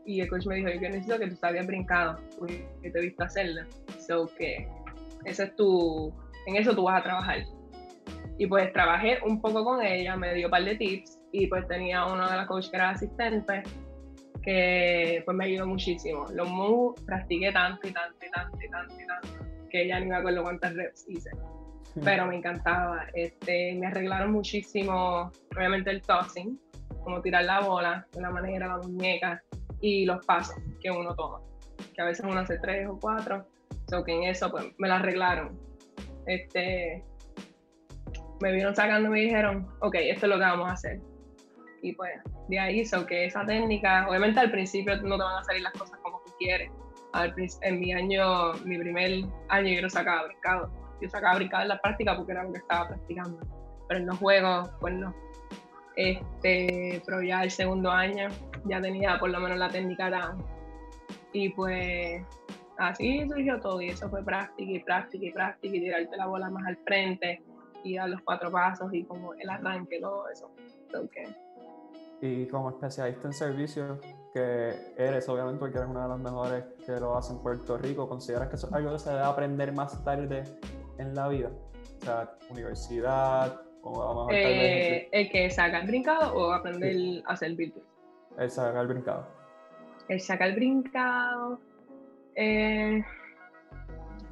y 0.05 0.21
el 0.21 0.29
coach 0.29 0.47
me 0.47 0.55
dijo, 0.55 0.69
yo 0.69 0.81
necesito 0.81 1.19
que 1.19 1.27
tú 1.27 1.35
salgas 1.35 1.67
brincado, 1.67 2.19
porque 2.39 2.67
te 2.81 2.97
he 2.97 3.01
visto 3.01 3.23
hacerla, 3.23 3.67
so 3.99 4.27
que 4.37 4.67
ese 5.25 5.43
es 5.43 5.55
tu, 5.55 6.13
en 6.47 6.55
eso 6.55 6.73
tú 6.73 6.83
vas 6.83 7.01
a 7.01 7.03
trabajar. 7.03 7.43
Y 8.39 8.47
pues 8.47 8.71
trabajé 8.73 9.19
un 9.25 9.41
poco 9.41 9.63
con 9.63 9.85
ella, 9.85 10.15
me 10.15 10.33
dio 10.33 10.47
un 10.47 10.51
par 10.51 10.63
de 10.63 10.75
tips, 10.75 11.19
y 11.31 11.47
pues 11.47 11.67
tenía 11.67 12.05
uno 12.05 12.27
de 12.27 12.35
las 12.35 12.47
coaches 12.47 12.69
que 12.69 12.77
era 12.77 12.89
asistente, 12.91 13.63
que 14.43 15.21
pues 15.25 15.37
me 15.37 15.45
ayudó 15.45 15.67
muchísimo. 15.67 16.25
Los 16.33 16.49
moves 16.49 17.03
practiqué 17.03 17.51
tanto 17.51 17.87
y 17.87 17.91
tanto 17.91 18.25
y 18.25 18.31
tanto 18.31 18.57
y 18.63 18.69
tanto 18.69 18.95
y 18.95 19.05
tanto 19.05 19.47
que 19.69 19.87
ya 19.87 19.99
ni 19.99 20.07
me 20.07 20.15
acuerdo 20.15 20.43
cuántas 20.43 20.73
reps 20.73 21.05
hice. 21.09 21.29
Pero 22.03 22.27
me 22.27 22.37
encantaba. 22.37 23.07
Este, 23.13 23.75
me 23.75 23.87
arreglaron 23.87 24.31
muchísimo, 24.31 25.31
obviamente 25.55 25.89
el 25.89 26.01
tossing, 26.01 26.59
como 27.03 27.21
tirar 27.21 27.43
la 27.45 27.59
bola, 27.61 28.07
de 28.13 28.21
la 28.21 28.29
manera, 28.29 28.67
la 28.67 28.77
muñeca 28.77 29.41
y 29.81 30.05
los 30.05 30.25
pasos 30.25 30.55
que 30.81 30.91
uno 30.91 31.15
toma. 31.15 31.41
Que 31.93 32.01
a 32.01 32.05
veces 32.05 32.25
uno 32.25 32.39
hace 32.39 32.57
tres 32.59 32.87
o 32.87 32.97
cuatro. 32.99 33.45
So 33.89 34.03
que 34.03 34.13
en 34.13 34.23
eso 34.23 34.49
pues 34.51 34.65
me 34.77 34.87
la 34.87 34.97
arreglaron. 34.97 35.59
Este, 36.27 37.03
me 38.41 38.51
vieron 38.51 38.75
sacando 38.75 39.09
y 39.09 39.11
me 39.11 39.19
dijeron, 39.21 39.67
ok, 39.79 39.95
esto 39.95 40.25
es 40.25 40.29
lo 40.29 40.35
que 40.35 40.45
vamos 40.45 40.69
a 40.69 40.73
hacer 40.73 40.99
y 41.81 41.93
pues 41.93 42.11
de 42.47 42.59
ahí 42.59 42.81
hizo 42.81 43.05
que 43.05 43.25
esa 43.25 43.45
técnica, 43.45 44.07
obviamente 44.09 44.39
al 44.39 44.51
principio 44.51 44.95
no 45.01 45.17
te 45.17 45.23
van 45.23 45.37
a 45.37 45.43
salir 45.43 45.61
las 45.61 45.73
cosas 45.73 45.99
como 46.01 46.21
tú 46.25 46.31
quieres. 46.39 46.71
en 47.61 47.79
mi 47.79 47.93
año, 47.93 48.53
mi 48.65 48.77
primer 48.77 49.25
año 49.49 49.73
yo 49.73 49.81
no 49.81 49.89
sacaba 49.89 50.25
brincado. 50.25 50.69
Yo 51.01 51.09
sacaba 51.09 51.35
brincado 51.35 51.63
en 51.63 51.69
la 51.69 51.81
práctica 51.81 52.15
porque 52.15 52.31
era 52.31 52.43
lo 52.43 52.51
que 52.51 52.59
estaba 52.59 52.89
practicando. 52.89 53.39
Pero 53.87 53.99
en 53.99 54.07
los 54.07 54.17
juegos, 54.17 54.69
pues 54.79 54.93
no. 54.95 55.15
Este, 55.95 57.01
pero 57.05 57.21
ya 57.21 57.43
el 57.43 57.51
segundo 57.51 57.91
año 57.91 58.27
ya 58.65 58.81
tenía 58.81 59.17
por 59.19 59.29
lo 59.29 59.39
menos 59.39 59.57
la 59.57 59.69
técnica 59.69 60.09
down. 60.09 60.45
Y 61.33 61.49
pues 61.49 62.23
así 62.77 63.27
surgió 63.27 63.59
todo 63.59 63.81
y 63.81 63.89
eso 63.89 64.09
fue 64.09 64.23
práctica 64.23 64.71
y 64.71 64.79
práctica 64.79 65.25
y 65.25 65.31
práctica 65.31 65.75
y 65.75 65.79
tirarte 65.79 66.17
la 66.17 66.27
bola 66.27 66.49
más 66.49 66.65
al 66.67 66.77
frente 66.77 67.41
y 67.83 67.95
dar 67.95 68.09
los 68.09 68.21
cuatro 68.21 68.51
pasos 68.51 68.93
y 68.93 69.03
como 69.03 69.33
el 69.33 69.49
arranque, 69.49 69.99
todo 69.99 70.29
eso. 70.29 70.51
Okay 70.93 71.35
y 72.21 72.47
como 72.47 72.69
especialista 72.69 73.27
en 73.27 73.33
servicios 73.33 73.99
que 74.33 74.73
eres, 74.97 75.27
obviamente, 75.29 75.59
porque 75.59 75.77
eres 75.77 75.89
una 75.89 76.03
de 76.03 76.09
las 76.09 76.19
mejores 76.19 76.63
que 76.85 76.99
lo 76.99 77.15
hace 77.15 77.33
en 77.33 77.39
Puerto 77.39 77.77
Rico, 77.77 78.07
¿consideras 78.09 78.49
que 78.49 78.55
eso 78.55 78.67
es 78.67 78.73
algo 78.73 78.91
que 78.93 78.99
se 78.99 79.09
debe 79.09 79.23
aprender 79.23 79.71
más 79.71 80.03
tarde 80.03 80.43
en 80.97 81.15
la 81.15 81.27
vida? 81.27 81.51
O 82.01 82.05
sea, 82.05 82.31
universidad, 82.49 83.61
o 83.83 84.27
a 84.27 84.33
eh, 84.33 85.07
¿El 85.11 85.29
que 85.29 85.49
saca 85.49 85.79
el 85.79 85.87
brincado 85.87 86.35
o 86.35 86.51
aprender 86.51 87.23
a 87.25 87.33
hacer 87.33 87.53
virtud? 87.55 87.81
El 88.37 88.49
sacar 88.49 88.81
el 88.81 88.87
brincado. 88.87 89.27
El 90.07 90.19
sacar 90.19 90.49
el 90.49 90.55
brincado. 90.55 91.59
Eh, 92.37 93.03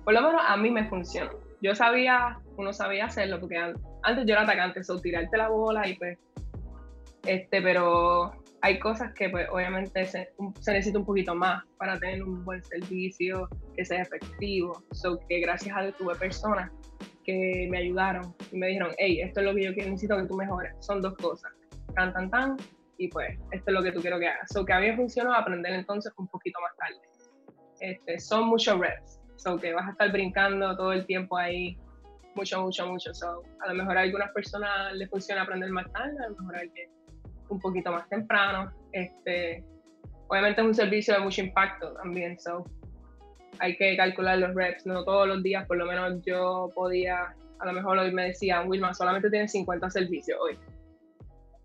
por 0.04 0.14
lo 0.14 0.22
menos 0.22 0.42
a 0.46 0.56
mí 0.56 0.72
me 0.72 0.88
funciona. 0.88 1.32
Yo 1.62 1.76
sabía, 1.76 2.40
uno 2.56 2.72
sabía 2.72 3.06
hacerlo, 3.06 3.40
porque 3.40 3.58
antes 3.58 4.26
yo 4.26 4.34
era 4.34 4.44
atacante, 4.44 4.84
so 4.84 5.02
tirarte 5.02 5.36
la 5.36 5.50
bola 5.50 5.88
y 5.88 5.96
pues 5.96 6.18
este, 7.26 7.62
pero 7.62 8.32
hay 8.62 8.80
cosas 8.80 9.14
que 9.14 9.30
pues 9.30 9.48
obviamente 9.52 10.06
se, 10.06 10.30
necesita 10.40 11.00
un 11.00 11.06
poquito 11.06 11.34
más 11.34 11.64
para 11.78 12.00
tener 12.00 12.24
un 12.24 12.46
buen 12.46 12.64
servicio 12.64 13.50
que 13.76 13.84
sea 13.84 14.04
efectivo. 14.04 14.84
So 14.92 15.20
que 15.28 15.40
gracias 15.40 15.76
a 15.76 15.82
Dios 15.82 15.98
tuve 15.98 16.16
personas 16.16 16.72
que 17.24 17.68
me 17.72 17.80
ayudaron 17.80 18.36
y 18.52 18.58
me 18.58 18.68
dijeron, 18.68 18.92
hey, 19.00 19.22
esto 19.22 19.40
es 19.40 19.46
lo 19.48 19.56
que 19.56 19.64
yo 19.64 19.72
necesito 19.72 20.18
que 20.18 20.28
tú 20.28 20.36
mejores. 20.36 20.74
Son 20.80 21.02
dos 21.02 21.16
cosas, 21.16 21.52
tan, 21.96 22.14
tan, 22.14 22.30
tan, 22.30 22.58
y 22.98 23.08
pues 23.08 23.38
esto 23.52 23.72
es 23.72 23.74
lo 23.74 23.82
que 23.82 23.92
tú 23.92 24.02
quiero 24.02 24.20
que 24.20 24.28
hagas. 24.28 24.48
So 24.54 24.64
que 24.64 24.74
a 24.74 24.80
mí 24.80 24.88
me 24.88 24.96
funcionó 24.96 25.34
aprender 25.34 25.74
entonces 25.74 26.14
un 26.18 26.28
poquito 26.28 26.60
más 26.62 26.76
tarde. 26.78 27.15
Este, 27.80 28.20
son 28.20 28.48
muchos 28.48 28.80
reps, 28.80 29.20
so 29.36 29.58
que 29.58 29.74
vas 29.74 29.88
a 29.88 29.92
estar 29.92 30.12
brincando 30.12 30.76
todo 30.76 30.94
el 30.94 31.06
tiempo 31.06 31.38
ahí, 31.38 31.78
mucho, 32.36 32.62
mucho, 32.62 32.88
mucho. 32.88 33.14
So, 33.14 33.44
a 33.62 33.70
lo 33.70 33.76
mejor 33.76 33.98
a 33.98 34.02
algunas 34.02 34.32
personas 34.32 34.94
les 34.94 35.10
funciona 35.10 35.44
aprender 35.44 35.70
más 35.72 35.92
tarde, 35.92 36.18
a 36.26 36.30
lo 36.30 36.36
mejor 36.38 36.56
a 36.58 36.60
alguien 36.60 36.90
un 37.50 37.60
poquito 37.60 37.92
más 37.92 38.08
temprano. 38.10 38.72
Este, 38.92 39.64
obviamente 40.28 40.62
es 40.62 40.68
un 40.68 40.76
servicio 40.76 41.14
de 41.14 41.20
mucho 41.20 41.42
impacto 41.42 41.94
también, 41.94 42.40
so 42.40 42.66
hay 43.60 43.76
que 43.78 43.96
calcular 43.96 44.38
los 44.38 44.54
reps, 44.54 44.86
no 44.86 45.04
todos 45.04 45.28
los 45.28 45.44
días, 45.44 45.66
por 45.66 45.78
lo 45.78 45.86
menos 45.86 46.22
yo 46.26 46.72
podía, 46.76 47.36
a 47.60 47.66
lo 47.66 47.74
mejor 47.74 47.98
hoy 47.98 48.12
me 48.12 48.28
decían, 48.28 48.68
Wilma, 48.68 48.94
solamente 48.94 49.30
tienes 49.30 49.52
50 49.52 49.90
servicios 49.90 50.38
hoy. 50.42 50.58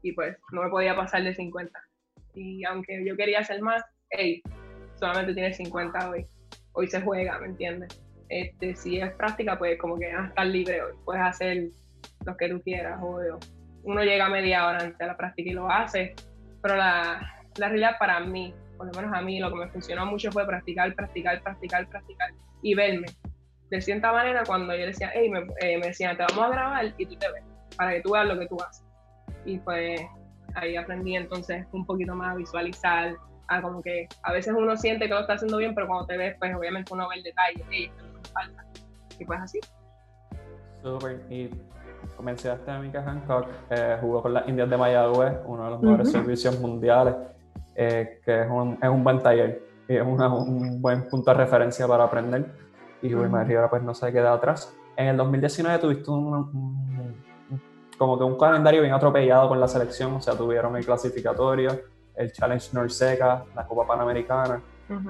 Y 0.02 0.12
pues 0.12 0.36
no 0.52 0.62
me 0.62 0.70
podía 0.70 0.96
pasar 0.96 1.22
de 1.22 1.34
50. 1.34 1.78
Y 2.34 2.64
aunque 2.64 3.04
yo 3.04 3.16
quería 3.16 3.40
hacer 3.40 3.60
más, 3.60 3.82
hey, 4.10 4.42
solamente 5.00 5.34
tienes 5.34 5.56
50 5.56 6.10
hoy. 6.10 6.26
hoy 6.72 6.86
se 6.88 7.00
juega, 7.00 7.38
¿me 7.38 7.46
entiendes? 7.46 8.00
Este, 8.28 8.76
si 8.76 9.00
es 9.00 9.12
práctica, 9.14 9.58
pues 9.58 9.78
como 9.78 9.98
que 9.98 10.14
vas 10.14 10.26
a 10.26 10.28
estar 10.28 10.46
libre 10.46 10.82
hoy, 10.82 10.92
puedes 11.04 11.22
hacer 11.22 11.68
lo 12.24 12.36
que 12.36 12.48
tú 12.48 12.60
quieras, 12.62 13.00
obvio. 13.02 13.38
Uno 13.82 14.04
llega 14.04 14.28
media 14.28 14.66
hora 14.66 14.78
antes 14.78 14.98
de 14.98 15.06
la 15.06 15.16
práctica 15.16 15.50
y 15.50 15.54
lo 15.54 15.68
hace, 15.68 16.14
pero 16.62 16.76
la, 16.76 17.44
la 17.56 17.68
realidad 17.68 17.96
para 17.98 18.20
mí, 18.20 18.54
por 18.76 18.86
lo 18.86 18.92
menos 18.92 19.16
a 19.16 19.22
mí, 19.22 19.40
lo 19.40 19.50
que 19.50 19.56
me 19.56 19.68
funcionó 19.68 20.06
mucho 20.06 20.30
fue 20.30 20.46
practicar, 20.46 20.94
practicar, 20.94 21.42
practicar, 21.42 21.88
practicar 21.88 22.30
y 22.62 22.74
verme. 22.74 23.06
De 23.70 23.80
cierta 23.80 24.12
manera, 24.12 24.42
cuando 24.44 24.74
yo 24.76 24.86
decía, 24.86 25.10
hey, 25.14 25.30
me, 25.30 25.40
eh, 25.60 25.78
me 25.78 25.88
decían, 25.88 26.16
te 26.16 26.24
vamos 26.24 26.44
a 26.44 26.50
grabar 26.50 26.94
y 26.96 27.06
tú 27.06 27.16
te 27.16 27.30
ves, 27.32 27.42
para 27.76 27.92
que 27.92 28.00
tú 28.02 28.12
veas 28.12 28.26
lo 28.26 28.38
que 28.38 28.46
tú 28.46 28.56
haces. 28.60 28.84
Y 29.44 29.58
pues 29.58 30.00
ahí 30.54 30.76
aprendí 30.76 31.16
entonces 31.16 31.66
un 31.72 31.86
poquito 31.86 32.14
más 32.14 32.34
a 32.34 32.36
visualizar, 32.36 33.14
a 33.50 33.60
como 33.60 33.82
que 33.82 34.08
a 34.22 34.32
veces 34.32 34.54
uno 34.56 34.76
siente 34.76 35.06
que 35.06 35.14
lo 35.14 35.20
está 35.20 35.34
haciendo 35.34 35.58
bien, 35.58 35.74
pero 35.74 35.88
cuando 35.88 36.06
te 36.06 36.16
ves, 36.16 36.36
pues 36.38 36.54
obviamente 36.54 36.94
uno 36.94 37.08
ve 37.08 37.16
el 37.16 37.22
detalle, 37.24 37.84
esto 37.84 38.04
que 38.22 38.28
falta. 38.28 38.64
Y 39.18 39.24
pues 39.24 39.40
así. 39.40 39.58
Súper. 40.82 41.20
Y 41.28 41.50
mencionaste 42.22 42.70
a 42.70 42.78
Mika 42.78 43.02
Hancock, 43.02 43.48
eh, 43.70 43.98
jugó 44.00 44.22
con 44.22 44.34
las 44.34 44.48
Indias 44.48 44.70
de 44.70 44.76
Mayagüez, 44.76 45.38
uno 45.46 45.64
de 45.64 45.70
los 45.70 45.82
mejores 45.82 46.12
servicios 46.12 46.60
mundiales, 46.60 47.14
eh, 47.74 48.20
que 48.24 48.42
es 48.42 48.48
un, 48.48 48.78
es 48.80 48.88
un, 48.88 49.02
buen 49.02 49.20
taller 49.20 49.62
y 49.88 49.96
es 49.96 50.02
un 50.02 50.80
buen 50.80 51.08
punto 51.08 51.32
de 51.32 51.36
referencia 51.36 51.88
para 51.88 52.04
aprender. 52.04 52.54
Y 53.02 53.12
Wilmer 53.14 53.46
Rivera 53.46 53.68
pues 53.68 53.82
no 53.82 53.94
se 53.94 54.12
queda 54.12 54.32
atrás. 54.32 54.76
En 54.96 55.08
el 55.08 55.16
2019 55.16 55.78
tuviste 55.78 56.10
un, 56.10 57.24
como 57.98 58.16
que 58.16 58.24
un 58.24 58.38
calendario 58.38 58.82
bien 58.82 58.94
atropellado 58.94 59.48
con 59.48 59.58
la 59.58 59.66
selección, 59.66 60.12
o 60.12 60.20
sea, 60.20 60.34
tuvieron 60.34 60.76
el 60.76 60.84
clasificatorio, 60.84 61.80
el 62.16 62.32
Challenge 62.32 62.68
Norseca, 62.72 63.44
la 63.54 63.66
Copa 63.66 63.86
Panamericana. 63.86 64.60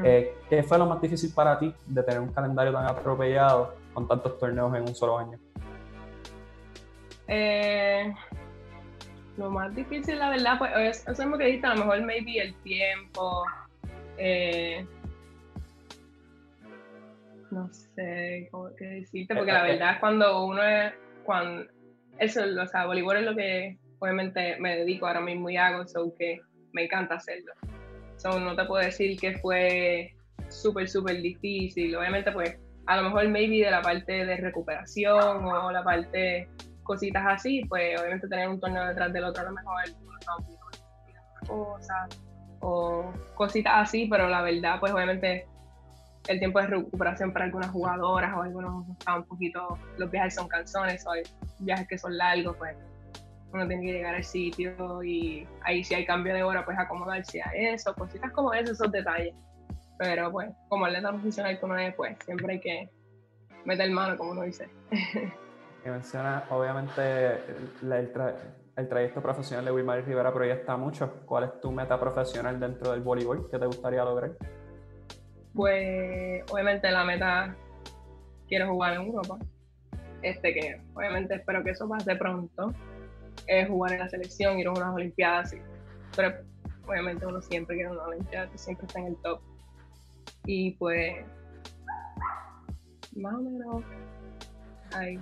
Eh, 0.04 0.34
¿Qué 0.48 0.62
fue 0.62 0.78
lo 0.78 0.86
más 0.86 1.00
difícil 1.00 1.32
para 1.32 1.58
ti 1.58 1.74
de 1.86 2.02
tener 2.02 2.20
un 2.20 2.32
calendario 2.32 2.72
tan 2.72 2.84
atropellado 2.84 3.74
con 3.94 4.06
tantos 4.06 4.38
torneos 4.38 4.74
en 4.74 4.82
un 4.82 4.94
solo 4.94 5.18
año? 5.18 5.38
Eh, 7.28 8.12
lo 9.38 9.50
más 9.50 9.74
difícil, 9.74 10.18
la 10.18 10.30
verdad, 10.30 10.58
pues 10.58 10.98
eso 11.08 11.22
es 11.22 11.28
lo 11.28 11.38
que 11.38 11.44
dijiste, 11.44 11.66
a 11.66 11.74
lo 11.74 11.84
mejor 11.84 12.02
maybe 12.02 12.40
el 12.40 12.54
tiempo. 12.56 13.44
Eh, 14.18 14.86
no 17.50 17.68
sé 17.72 18.48
cómo 18.50 18.68
qué 18.76 18.84
decirte, 18.84 19.34
porque 19.34 19.52
la 19.52 19.62
verdad 19.62 19.94
es 19.94 20.00
cuando 20.00 20.44
uno 20.44 20.62
es, 20.62 20.92
cuando, 21.24 21.64
eso, 22.18 22.42
o 22.60 22.66
sea, 22.66 22.86
voleibol 22.86 23.16
es 23.16 23.24
lo 23.24 23.34
que 23.34 23.78
obviamente 23.98 24.56
me 24.58 24.76
dedico 24.76 25.06
ahora 25.06 25.20
mismo 25.20 25.48
y 25.50 25.56
hago, 25.56 25.86
so 25.86 26.12
que 26.18 26.40
me 26.72 26.84
encanta 26.84 27.16
hacerlo. 27.16 27.52
So, 28.16 28.38
no 28.38 28.54
te 28.54 28.64
puedo 28.64 28.84
decir 28.84 29.18
que 29.18 29.38
fue 29.38 30.14
súper, 30.48 30.88
súper 30.88 31.20
difícil. 31.22 31.96
Obviamente, 31.96 32.32
pues, 32.32 32.58
a 32.86 32.96
lo 32.96 33.04
mejor 33.04 33.28
maybe 33.28 33.64
de 33.64 33.70
la 33.70 33.82
parte 33.82 34.24
de 34.24 34.36
recuperación 34.36 35.44
o 35.44 35.70
la 35.70 35.82
parte 35.82 36.48
cositas 36.82 37.24
así, 37.24 37.64
pues 37.68 38.00
obviamente 38.00 38.26
tener 38.26 38.48
un 38.48 38.58
torneo 38.58 38.84
detrás 38.88 39.12
del 39.12 39.22
otro 39.22 39.42
a 39.42 39.46
lo 39.46 39.52
mejor 39.52 39.84
cosas 41.46 42.20
o 42.60 43.12
cositas 43.34 43.72
así, 43.76 44.06
pero 44.10 44.28
la 44.28 44.42
verdad, 44.42 44.80
pues 44.80 44.92
obviamente 44.92 45.46
el 46.26 46.38
tiempo 46.38 46.60
de 46.60 46.66
recuperación 46.66 47.32
para 47.32 47.46
algunas 47.46 47.70
jugadoras 47.70 48.36
o 48.36 48.42
algunos 48.42 48.88
está 48.88 49.16
un 49.16 49.24
poquito, 49.24 49.78
los 49.98 50.10
viajes 50.10 50.34
son 50.34 50.48
canzones 50.48 51.06
o 51.06 51.12
hay 51.12 51.22
viajes 51.60 51.88
que 51.88 51.96
son 51.96 52.16
largos, 52.16 52.56
pues 52.56 52.76
uno 53.52 53.66
tiene 53.66 53.84
que 53.84 53.92
llegar 53.92 54.14
al 54.14 54.24
sitio 54.24 55.02
y 55.02 55.46
ahí 55.62 55.82
si 55.82 55.94
hay 55.94 56.06
cambio 56.06 56.34
de 56.34 56.42
hora, 56.42 56.64
pues 56.64 56.78
acomodarse 56.78 57.42
a 57.42 57.50
eso, 57.54 57.94
cositas 57.94 58.30
como 58.32 58.52
eso, 58.52 58.72
esos 58.72 58.92
detalles. 58.92 59.34
Pero 59.98 60.30
pues, 60.30 60.50
como 60.68 60.86
atleta 60.86 61.10
profesional 61.10 61.58
que 61.58 61.64
uno 61.64 61.76
es, 61.76 61.94
pues 61.94 62.16
siempre 62.24 62.54
hay 62.54 62.60
que 62.60 62.90
meter 63.64 63.90
mano, 63.90 64.16
como 64.16 64.32
uno 64.32 64.42
dice. 64.42 64.68
que 65.82 65.90
menciona, 65.90 66.44
obviamente, 66.50 67.34
el, 67.82 68.10
el, 68.76 68.88
trayecto 68.88 69.20
profesional 69.20 69.64
de 69.64 69.72
Wilmar 69.72 70.04
Rivera 70.04 70.32
proyecta 70.32 70.76
mucho. 70.76 71.22
¿Cuál 71.26 71.44
es 71.44 71.60
tu 71.60 71.72
meta 71.72 71.98
profesional 71.98 72.58
dentro 72.58 72.92
del 72.92 73.00
voleibol 73.00 73.50
que 73.50 73.58
te 73.58 73.66
gustaría 73.66 74.04
lograr? 74.04 74.32
Pues, 75.54 76.44
obviamente, 76.50 76.90
la 76.90 77.04
meta, 77.04 77.54
quiero 78.48 78.68
jugar 78.68 78.94
en 78.94 79.02
Europa. 79.02 79.38
Este 80.22 80.52
que, 80.52 80.80
obviamente, 80.94 81.34
espero 81.34 81.62
que 81.64 81.70
eso 81.70 81.88
pase 81.88 82.14
pronto. 82.16 82.72
Es 83.46 83.68
jugar 83.68 83.92
en 83.92 83.98
la 84.00 84.08
selección, 84.08 84.58
ir 84.58 84.66
a 84.66 84.72
unas 84.72 84.94
Olimpiadas. 84.94 85.54
Pero, 86.16 86.34
obviamente, 86.86 87.26
uno 87.26 87.40
siempre 87.40 87.76
quiere 87.76 87.90
una 87.90 88.02
Olimpiada, 88.02 88.48
siempre 88.56 88.86
está 88.86 89.00
en 89.00 89.06
el 89.06 89.16
top. 89.16 89.40
Y 90.44 90.72
pues, 90.72 91.16
más 93.16 93.34
o 93.34 93.38
menos 93.38 93.84
Ay, 94.92 95.20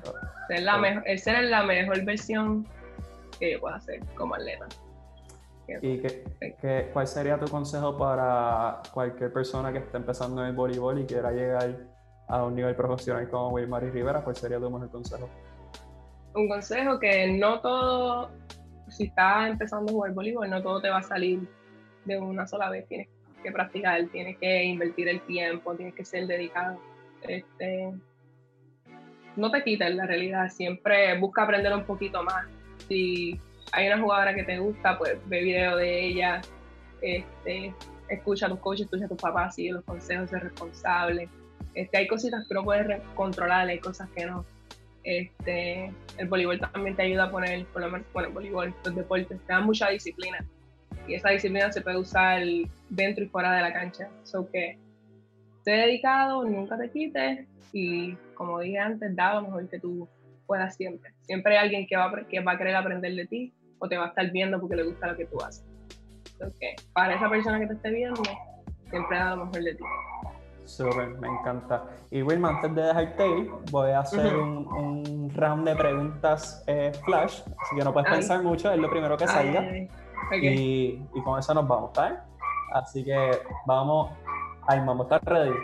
ser 0.48 0.62
la 0.62 0.78
mejor, 0.78 1.18
ser 1.18 1.44
la 1.44 1.62
mejor 1.62 2.04
versión 2.04 2.66
que 3.38 3.52
yo 3.52 3.60
pueda 3.60 3.76
hacer 3.76 4.00
como 4.14 4.34
atleta. 4.34 4.66
¿Y 5.82 5.98
qué, 5.98 6.90
cuál 6.92 7.06
sería 7.06 7.38
tu 7.38 7.46
consejo 7.46 7.96
para 7.98 8.80
cualquier 8.92 9.30
persona 9.32 9.70
que 9.70 9.78
esté 9.78 9.98
empezando 9.98 10.40
en 10.42 10.48
el 10.48 10.54
voleibol 10.54 10.98
y 10.98 11.04
quiera 11.04 11.30
llegar 11.30 11.76
a 12.26 12.44
un 12.44 12.54
nivel 12.54 12.74
profesional 12.74 13.28
como 13.28 13.50
Wilmary 13.50 13.90
Rivera? 13.90 14.24
¿Cuál 14.24 14.36
sería 14.36 14.58
tu 14.58 14.70
mejor 14.70 14.90
consejo? 14.90 15.28
Un 16.34 16.48
consejo 16.48 16.98
que 16.98 17.32
no 17.32 17.60
todo, 17.60 18.30
si 18.88 19.04
estás 19.04 19.50
empezando 19.50 19.90
a 19.90 19.94
jugar 19.94 20.12
voleibol, 20.12 20.50
no 20.50 20.62
todo 20.62 20.80
te 20.80 20.90
va 20.90 20.98
a 20.98 21.02
salir 21.02 21.40
de 22.04 22.18
una 22.18 22.46
sola 22.46 22.70
vez. 22.70 22.86
Tienes 22.88 23.08
que 23.42 23.52
practicar, 23.52 24.06
tienes 24.08 24.36
que 24.38 24.64
invertir 24.64 25.08
el 25.08 25.20
tiempo, 25.22 25.74
tienes 25.74 25.94
que 25.94 26.04
ser 26.04 26.26
dedicado. 26.26 26.80
Este, 27.22 27.92
no 29.36 29.50
te 29.50 29.62
quites 29.62 29.94
la 29.94 30.06
realidad, 30.06 30.48
siempre 30.50 31.18
busca 31.18 31.42
aprender 31.42 31.72
un 31.74 31.84
poquito 31.84 32.22
más. 32.22 32.46
Si 32.88 33.40
hay 33.72 33.86
una 33.86 34.00
jugadora 34.00 34.34
que 34.34 34.44
te 34.44 34.58
gusta, 34.58 34.98
pues 34.98 35.16
ve 35.26 35.42
video 35.42 35.76
de 35.76 36.06
ella, 36.06 36.40
este, 37.00 37.74
escucha 38.08 38.46
a 38.46 38.48
tus 38.48 38.60
coaches, 38.60 38.86
escucha 38.86 39.04
a 39.06 39.08
tus 39.08 39.18
papás, 39.20 39.54
sigue 39.54 39.72
los 39.72 39.84
consejos, 39.84 40.30
ser 40.30 40.42
responsable. 40.42 41.28
Este, 41.74 41.98
hay 41.98 42.06
cositas 42.06 42.46
que 42.48 42.54
no 42.54 42.64
puedes 42.64 43.00
controlar, 43.14 43.68
hay 43.68 43.78
cosas 43.78 44.08
que 44.10 44.26
no. 44.26 44.44
Este, 45.08 45.90
el 46.18 46.28
voleibol 46.28 46.60
también 46.60 46.94
te 46.94 47.00
ayuda 47.00 47.24
a 47.24 47.30
poner, 47.30 47.64
por 47.68 47.80
lo 47.80 47.90
menos, 47.90 48.06
bueno, 48.12 48.28
el 48.28 48.34
voleibol, 48.34 48.74
los 48.84 48.94
deportes, 48.94 49.40
te 49.46 49.52
dan 49.54 49.64
mucha 49.64 49.88
disciplina. 49.88 50.44
Y 51.06 51.14
esa 51.14 51.30
disciplina 51.30 51.72
se 51.72 51.80
puede 51.80 51.96
usar 51.96 52.42
dentro 52.90 53.24
y 53.24 53.28
fuera 53.28 53.54
de 53.54 53.62
la 53.62 53.72
cancha. 53.72 54.10
So 54.24 54.50
que 54.50 54.76
esté 55.56 55.70
dedicado, 55.70 56.44
nunca 56.44 56.76
te 56.76 56.90
quites 56.90 57.46
y 57.72 58.16
como 58.34 58.60
dije 58.60 58.78
antes, 58.78 59.16
da 59.16 59.34
lo 59.34 59.42
mejor 59.42 59.66
que 59.70 59.80
tú 59.80 60.06
puedas 60.46 60.76
siempre. 60.76 61.10
Siempre 61.22 61.56
hay 61.56 61.64
alguien 61.64 61.86
que 61.86 61.96
va, 61.96 62.12
que 62.28 62.40
va 62.40 62.52
a 62.52 62.58
querer 62.58 62.76
aprender 62.76 63.14
de 63.14 63.26
ti 63.26 63.54
o 63.78 63.88
te 63.88 63.96
va 63.96 64.04
a 64.04 64.08
estar 64.08 64.30
viendo 64.30 64.60
porque 64.60 64.76
le 64.76 64.82
gusta 64.82 65.06
lo 65.06 65.16
que 65.16 65.24
tú 65.24 65.40
haces. 65.42 65.64
Entonces, 66.32 66.86
para 66.92 67.14
esa 67.14 67.30
persona 67.30 67.58
que 67.60 67.68
te 67.68 67.72
esté 67.72 67.90
viendo, 67.92 68.22
siempre 68.90 69.16
da 69.16 69.36
lo 69.36 69.46
mejor 69.46 69.62
de 69.62 69.74
ti. 69.74 69.84
Súper, 70.68 71.18
me 71.18 71.28
encanta. 71.28 71.84
Y 72.10 72.20
Wilma, 72.20 72.50
antes 72.50 72.74
de 72.74 72.82
dejarte 72.82 73.26
ir, 73.26 73.50
voy 73.70 73.90
a 73.90 74.00
hacer 74.00 74.36
un, 74.36 75.30
round 75.34 75.66
de 75.66 75.74
preguntas 75.74 76.62
eh, 76.66 76.92
flash, 77.06 77.40
así 77.40 77.76
que 77.76 77.84
no 77.84 77.92
puedes 77.92 78.10
pensar 78.10 78.42
mucho, 78.42 78.70
es 78.70 78.78
lo 78.78 78.90
primero 78.90 79.16
que 79.16 79.26
salga. 79.26 79.66
y, 80.42 81.02
y, 81.14 81.22
con 81.24 81.38
eso 81.38 81.54
nos 81.54 81.66
vamos, 81.66 81.90
¿está? 81.90 82.26
Así 82.74 83.02
que 83.02 83.38
vamos, 83.66 84.12
ahí 84.66 84.78
vamos, 84.80 85.06
¿estás 85.06 85.22
ready? 85.24 85.56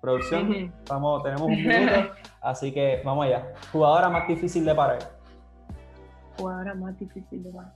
Producción, 0.00 0.72
vamos, 0.88 1.22
tenemos 1.22 1.42
un 1.42 1.50
minuto, 1.66 2.10
así 2.40 2.72
que 2.72 3.02
vamos 3.04 3.26
allá. 3.26 3.52
Jugadora 3.70 4.08
más 4.08 4.26
difícil 4.26 4.64
de 4.64 4.74
parar. 4.74 4.98
Jugadora 6.38 6.74
más 6.74 6.98
difícil 6.98 7.42
de 7.42 7.50
parar. 7.50 7.72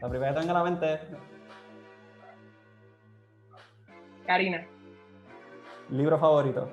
La 0.00 0.08
primera 0.08 0.32
que 0.32 0.40
tenga 0.40 0.52
en 0.52 0.58
la 0.58 0.64
mente 0.64 1.00
Karina. 4.28 4.62
¿Libro 5.88 6.18
favorito? 6.18 6.68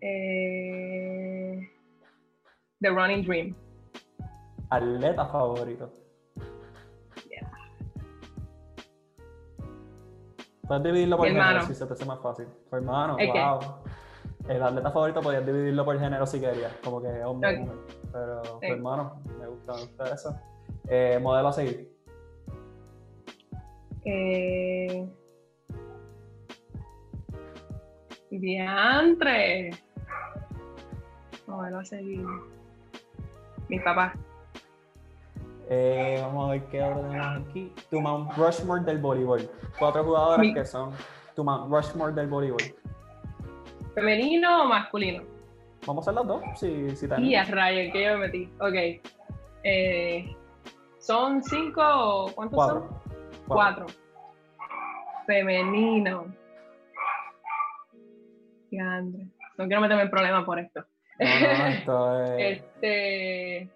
Eh, 0.00 1.68
The 2.80 2.88
Running 2.88 3.22
Dream. 3.22 3.54
¿Atleta 4.70 5.26
favorito? 5.26 5.92
Puedes 10.66 10.82
dividirlo 10.84 11.18
por 11.18 11.28
género 11.28 11.60
si 11.66 11.74
se 11.74 11.86
te 11.86 11.92
hace 11.92 12.06
más 12.06 12.22
fácil. 12.22 12.46
Tu 12.70 12.76
hermano, 12.76 13.18
wow. 13.18 13.60
El 14.48 14.62
atleta 14.62 14.90
favorito 14.90 15.20
podías 15.20 15.44
dividirlo 15.44 15.84
por 15.84 16.00
género 16.00 16.24
si 16.24 16.40
querías, 16.40 16.72
como 16.82 17.02
que 17.02 17.22
hombre 17.24 17.58
mujer. 17.58 17.76
Pero 18.10 18.40
tu 18.40 18.66
hermano, 18.66 19.22
me 19.38 19.46
gusta, 19.48 19.74
me 19.74 20.10
eso. 20.14 20.34
Eh, 20.88 21.18
modelo 21.20 21.48
a 21.48 21.52
seguir. 21.52 21.92
Eh... 24.06 25.12
Diantre. 28.38 29.70
Modelo 31.46 31.78
a 31.80 31.84
seguir. 31.84 32.24
Mi 33.68 33.78
papá. 33.80 34.14
Eh, 35.68 36.18
vamos 36.20 36.48
a 36.48 36.52
ver 36.52 36.64
qué 36.64 36.82
otro 36.82 37.02
tenemos 37.08 37.48
aquí. 37.48 37.72
Tu 37.90 38.00
Mount 38.00 38.32
Rushmore 38.36 38.82
del 38.84 38.98
voleibol. 38.98 39.48
Cuatro 39.78 40.04
jugadoras 40.04 40.46
que 40.54 40.64
son 40.64 40.92
tu 41.34 41.44
Mount 41.44 41.72
Rushmore 41.72 42.12
del 42.12 42.26
voleibol. 42.26 42.62
¿Femenino 43.94 44.62
o 44.62 44.66
masculino? 44.66 45.22
Vamos 45.86 46.06
a 46.06 46.10
hacer 46.10 46.14
las 46.20 46.26
dos, 46.28 46.42
si, 46.58 46.96
si. 46.96 47.06
Y 47.18 47.34
a 47.34 47.44
Ryan, 47.44 47.92
que 47.92 48.04
yo 48.04 48.12
me 48.12 48.18
metí. 48.26 48.48
Ok. 48.60 49.00
Eh, 49.64 50.36
¿Son 50.98 51.42
cinco 51.42 51.82
o 51.82 52.32
cuántos 52.32 52.56
Cuatro. 52.56 52.80
son? 52.88 53.46
Cuatro. 53.48 53.86
Femenino. 55.26 56.26
No 58.78 59.66
quiero 59.66 59.80
meterme 59.80 60.02
en 60.02 60.10
problemas 60.10 60.44
por 60.44 60.58
esto. 60.58 60.84
No, 61.18 61.26
no, 61.26 61.66
esto 61.66 62.24
es... 62.38 62.58
Este. 62.58 63.68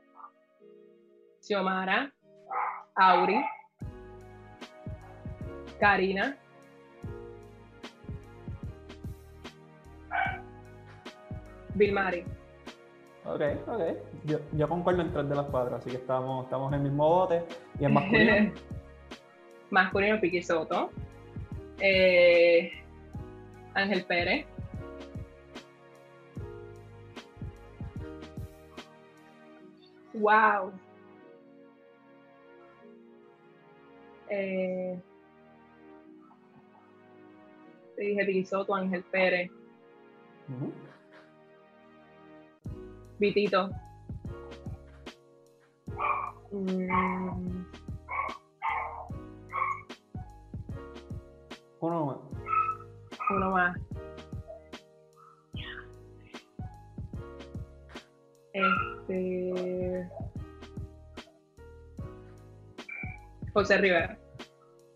Xiomara. 1.40 2.12
Auri. 2.94 3.44
Karina. 5.78 6.36
Vilmari. 11.74 12.24
Ok, 13.26 13.42
ok. 13.66 13.80
Yo, 14.24 14.38
yo 14.52 14.68
concuerdo 14.68 15.02
en 15.02 15.12
tres 15.12 15.28
de 15.28 15.34
las 15.34 15.46
cuatro, 15.46 15.76
así 15.76 15.90
que 15.90 15.96
estamos, 15.96 16.44
estamos 16.44 16.72
en 16.72 16.78
el 16.78 16.84
mismo 16.84 17.08
bote. 17.08 17.44
Y 17.78 17.84
en 17.84 17.92
masculino, 17.92 18.52
Masculino 19.70 20.20
Piqui 20.20 20.42
Soto. 20.42 20.90
Eh, 21.80 22.72
Ángel 23.74 24.04
Pérez. 24.04 24.46
Wow. 30.16 30.72
Eh, 34.28 34.98
te 37.94 38.02
dije 38.02 38.24
Piqui 38.24 38.44
Soto, 38.44 38.74
Ángel 38.74 39.04
Pérez, 39.04 39.50
Ujú. 40.48 40.72
Vitito. 43.18 43.70
Mm, 46.52 47.64
uno 51.80 52.06
más. 52.06 52.18
uno 53.30 53.50
más. 53.50 53.76
Este. 59.08 60.08
José 63.52 63.78
Rivera. 63.78 64.18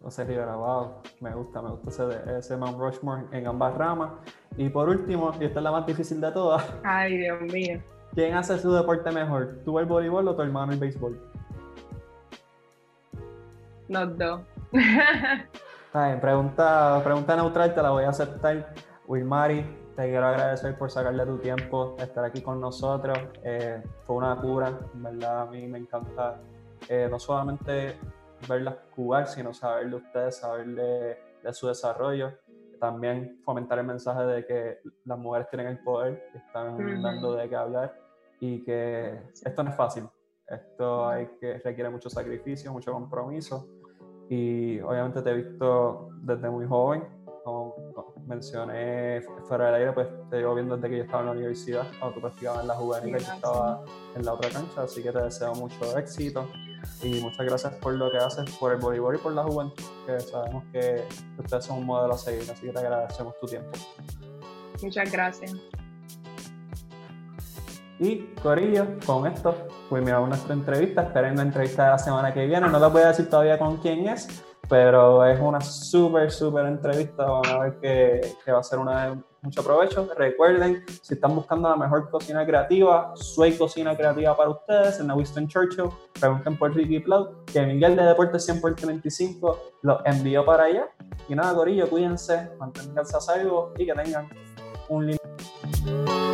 José 0.02 0.24
Rivera, 0.24 0.56
wow, 0.56 0.94
me 1.20 1.34
gusta, 1.34 1.62
me 1.62 1.70
gusta 1.70 1.90
ese, 1.90 2.38
ese 2.38 2.56
Mount 2.56 2.78
Rushmore 2.78 3.24
en 3.32 3.46
ambas 3.46 3.76
ramas. 3.76 4.12
Y 4.56 4.68
por 4.68 4.88
último, 4.88 5.32
y 5.40 5.44
esta 5.44 5.60
es 5.60 5.62
la 5.62 5.70
más 5.70 5.86
difícil 5.86 6.20
de 6.20 6.32
todas, 6.32 6.64
Ay, 6.84 7.18
Dios 7.18 7.40
mío. 7.42 7.80
¿quién 8.14 8.34
hace 8.34 8.58
su 8.58 8.72
deporte 8.72 9.10
mejor? 9.12 9.60
¿Tú 9.64 9.78
el 9.78 9.86
voleibol 9.86 10.26
o 10.26 10.34
tu 10.34 10.42
hermano 10.42 10.72
el 10.72 10.78
béisbol? 10.78 11.20
Los 13.88 14.18
dos. 14.18 14.40
Está 14.72 16.06
bien, 16.06 16.20
pregunta, 16.20 17.00
pregunta 17.04 17.36
neutral, 17.36 17.74
te 17.74 17.82
la 17.82 17.90
voy 17.90 18.04
a 18.04 18.10
aceptar. 18.10 18.74
Wilmari, 19.06 19.64
te 20.00 20.08
quiero 20.08 20.26
agradecer 20.26 20.78
por 20.78 20.90
sacarle 20.90 21.26
tu 21.26 21.36
tiempo, 21.38 21.94
estar 21.98 22.24
aquí 22.24 22.40
con 22.40 22.58
nosotros. 22.58 23.18
Eh, 23.44 23.82
fue 24.06 24.16
una 24.16 24.34
cura, 24.40 24.80
en 24.94 25.02
verdad 25.02 25.42
a 25.42 25.46
mí 25.46 25.66
me 25.66 25.78
encanta 25.78 26.40
eh, 26.88 27.06
no 27.10 27.18
solamente 27.18 27.98
verlas 28.48 28.76
jugar, 28.96 29.28
sino 29.28 29.52
saber 29.52 29.90
de 29.90 29.96
ustedes, 29.96 30.38
saber 30.38 30.68
de, 30.68 31.18
de 31.42 31.52
su 31.52 31.68
desarrollo. 31.68 32.32
También 32.80 33.40
fomentar 33.44 33.78
el 33.78 33.84
mensaje 33.84 34.22
de 34.22 34.46
que 34.46 34.78
las 35.04 35.18
mujeres 35.18 35.50
tienen 35.50 35.66
el 35.66 35.78
poder, 35.80 36.30
están 36.34 36.74
Ujú. 36.74 37.02
dando 37.02 37.34
de 37.34 37.48
qué 37.50 37.56
hablar 37.56 37.94
y 38.40 38.64
que 38.64 39.20
esto 39.44 39.62
no 39.62 39.68
es 39.68 39.76
fácil. 39.76 40.08
Esto 40.48 41.08
hay 41.08 41.26
que, 41.38 41.58
requiere 41.58 41.90
mucho 41.90 42.08
sacrificio, 42.08 42.72
mucho 42.72 42.90
compromiso 42.90 43.68
y 44.30 44.80
obviamente 44.80 45.20
te 45.20 45.30
he 45.30 45.34
visto 45.34 46.08
desde 46.22 46.48
muy 46.48 46.64
joven, 46.64 47.02
mencioné 48.30 49.22
fuera 49.46 49.66
del 49.66 49.74
aire, 49.74 49.92
pues 49.92 50.08
te 50.30 50.36
llevo 50.36 50.54
viendo 50.54 50.76
desde 50.76 50.88
que 50.88 50.96
yo 50.98 51.02
estaba 51.02 51.20
en 51.20 51.26
la 51.26 51.32
universidad, 51.32 51.86
cuando 51.98 52.14
tú 52.14 52.20
practicabas 52.20 52.62
en 52.62 52.68
la 52.68 52.74
juvenil, 52.74 53.06
yo 53.06 53.12
Gracias. 53.12 53.36
estaba 53.36 53.84
en 54.14 54.24
la 54.24 54.32
otra 54.32 54.50
cancha, 54.50 54.82
así 54.82 55.02
que 55.02 55.12
te 55.12 55.20
deseo 55.20 55.54
mucho 55.54 55.98
éxito 55.98 56.48
y 57.02 57.20
muchas 57.20 57.44
gracias 57.44 57.74
por 57.74 57.94
lo 57.94 58.10
que 58.10 58.18
haces 58.18 58.50
por 58.56 58.72
el 58.72 58.78
voleibol 58.78 59.16
y 59.16 59.18
por 59.18 59.32
la 59.32 59.42
juventud, 59.42 59.84
que 60.06 60.20
sabemos 60.20 60.64
que 60.72 61.04
ustedes 61.38 61.64
son 61.64 61.78
un 61.78 61.86
modelo 61.86 62.14
a 62.14 62.18
seguir, 62.18 62.48
así 62.50 62.66
que 62.66 62.72
te 62.72 62.78
agradecemos 62.78 63.34
tu 63.40 63.46
tiempo. 63.46 63.70
Muchas 64.82 65.12
gracias. 65.12 65.52
Y 67.98 68.20
Corillo, 68.42 68.86
con 69.04 69.26
esto 69.26 69.54
culminamos 69.90 70.30
nuestra 70.30 70.54
entrevista. 70.54 71.02
Esperen 71.02 71.36
la 71.36 71.42
entrevista 71.42 71.84
de 71.84 71.90
la 71.90 71.98
semana 71.98 72.32
que 72.32 72.46
viene. 72.46 72.66
No 72.66 72.80
les 72.80 72.90
voy 72.90 73.02
a 73.02 73.08
decir 73.08 73.28
todavía 73.28 73.58
con 73.58 73.76
quién 73.76 74.08
es, 74.08 74.42
pero 74.70 75.26
es 75.26 75.38
una 75.40 75.60
súper, 75.60 76.30
súper 76.30 76.64
entrevista. 76.64 77.24
Van 77.24 77.46
a 77.46 77.58
ver 77.58 77.78
que, 77.80 78.20
que 78.44 78.52
va 78.52 78.60
a 78.60 78.62
ser 78.62 78.78
una 78.78 79.08
de 79.08 79.16
mucho 79.42 79.64
provecho. 79.64 80.08
Recuerden, 80.16 80.84
si 81.02 81.14
están 81.14 81.34
buscando 81.34 81.68
la 81.68 81.76
mejor 81.76 82.08
cocina 82.08 82.46
creativa, 82.46 83.12
Sway 83.16 83.58
Cocina 83.58 83.96
Creativa 83.96 84.36
para 84.36 84.50
ustedes 84.50 85.00
en 85.00 85.08
la 85.08 85.14
Winston 85.14 85.48
Churchill. 85.48 85.90
Pregunten 86.18 86.56
por 86.56 86.72
Ricky 86.72 87.00
Plow, 87.00 87.44
que 87.46 87.66
Miguel 87.66 87.96
de 87.96 88.04
Deportes 88.04 88.44
100 88.44 88.60
por 88.60 88.76
35 88.76 89.58
los 89.82 90.00
envió 90.04 90.44
para 90.44 90.64
allá. 90.64 90.88
Y 91.28 91.34
nada, 91.34 91.52
Corillo, 91.52 91.90
cuídense, 91.90 92.50
manténganse 92.58 93.16
a 93.16 93.20
salvo 93.20 93.72
y 93.76 93.86
que 93.86 93.92
tengan 93.92 94.28
un 94.88 95.06
lindo 95.06 96.29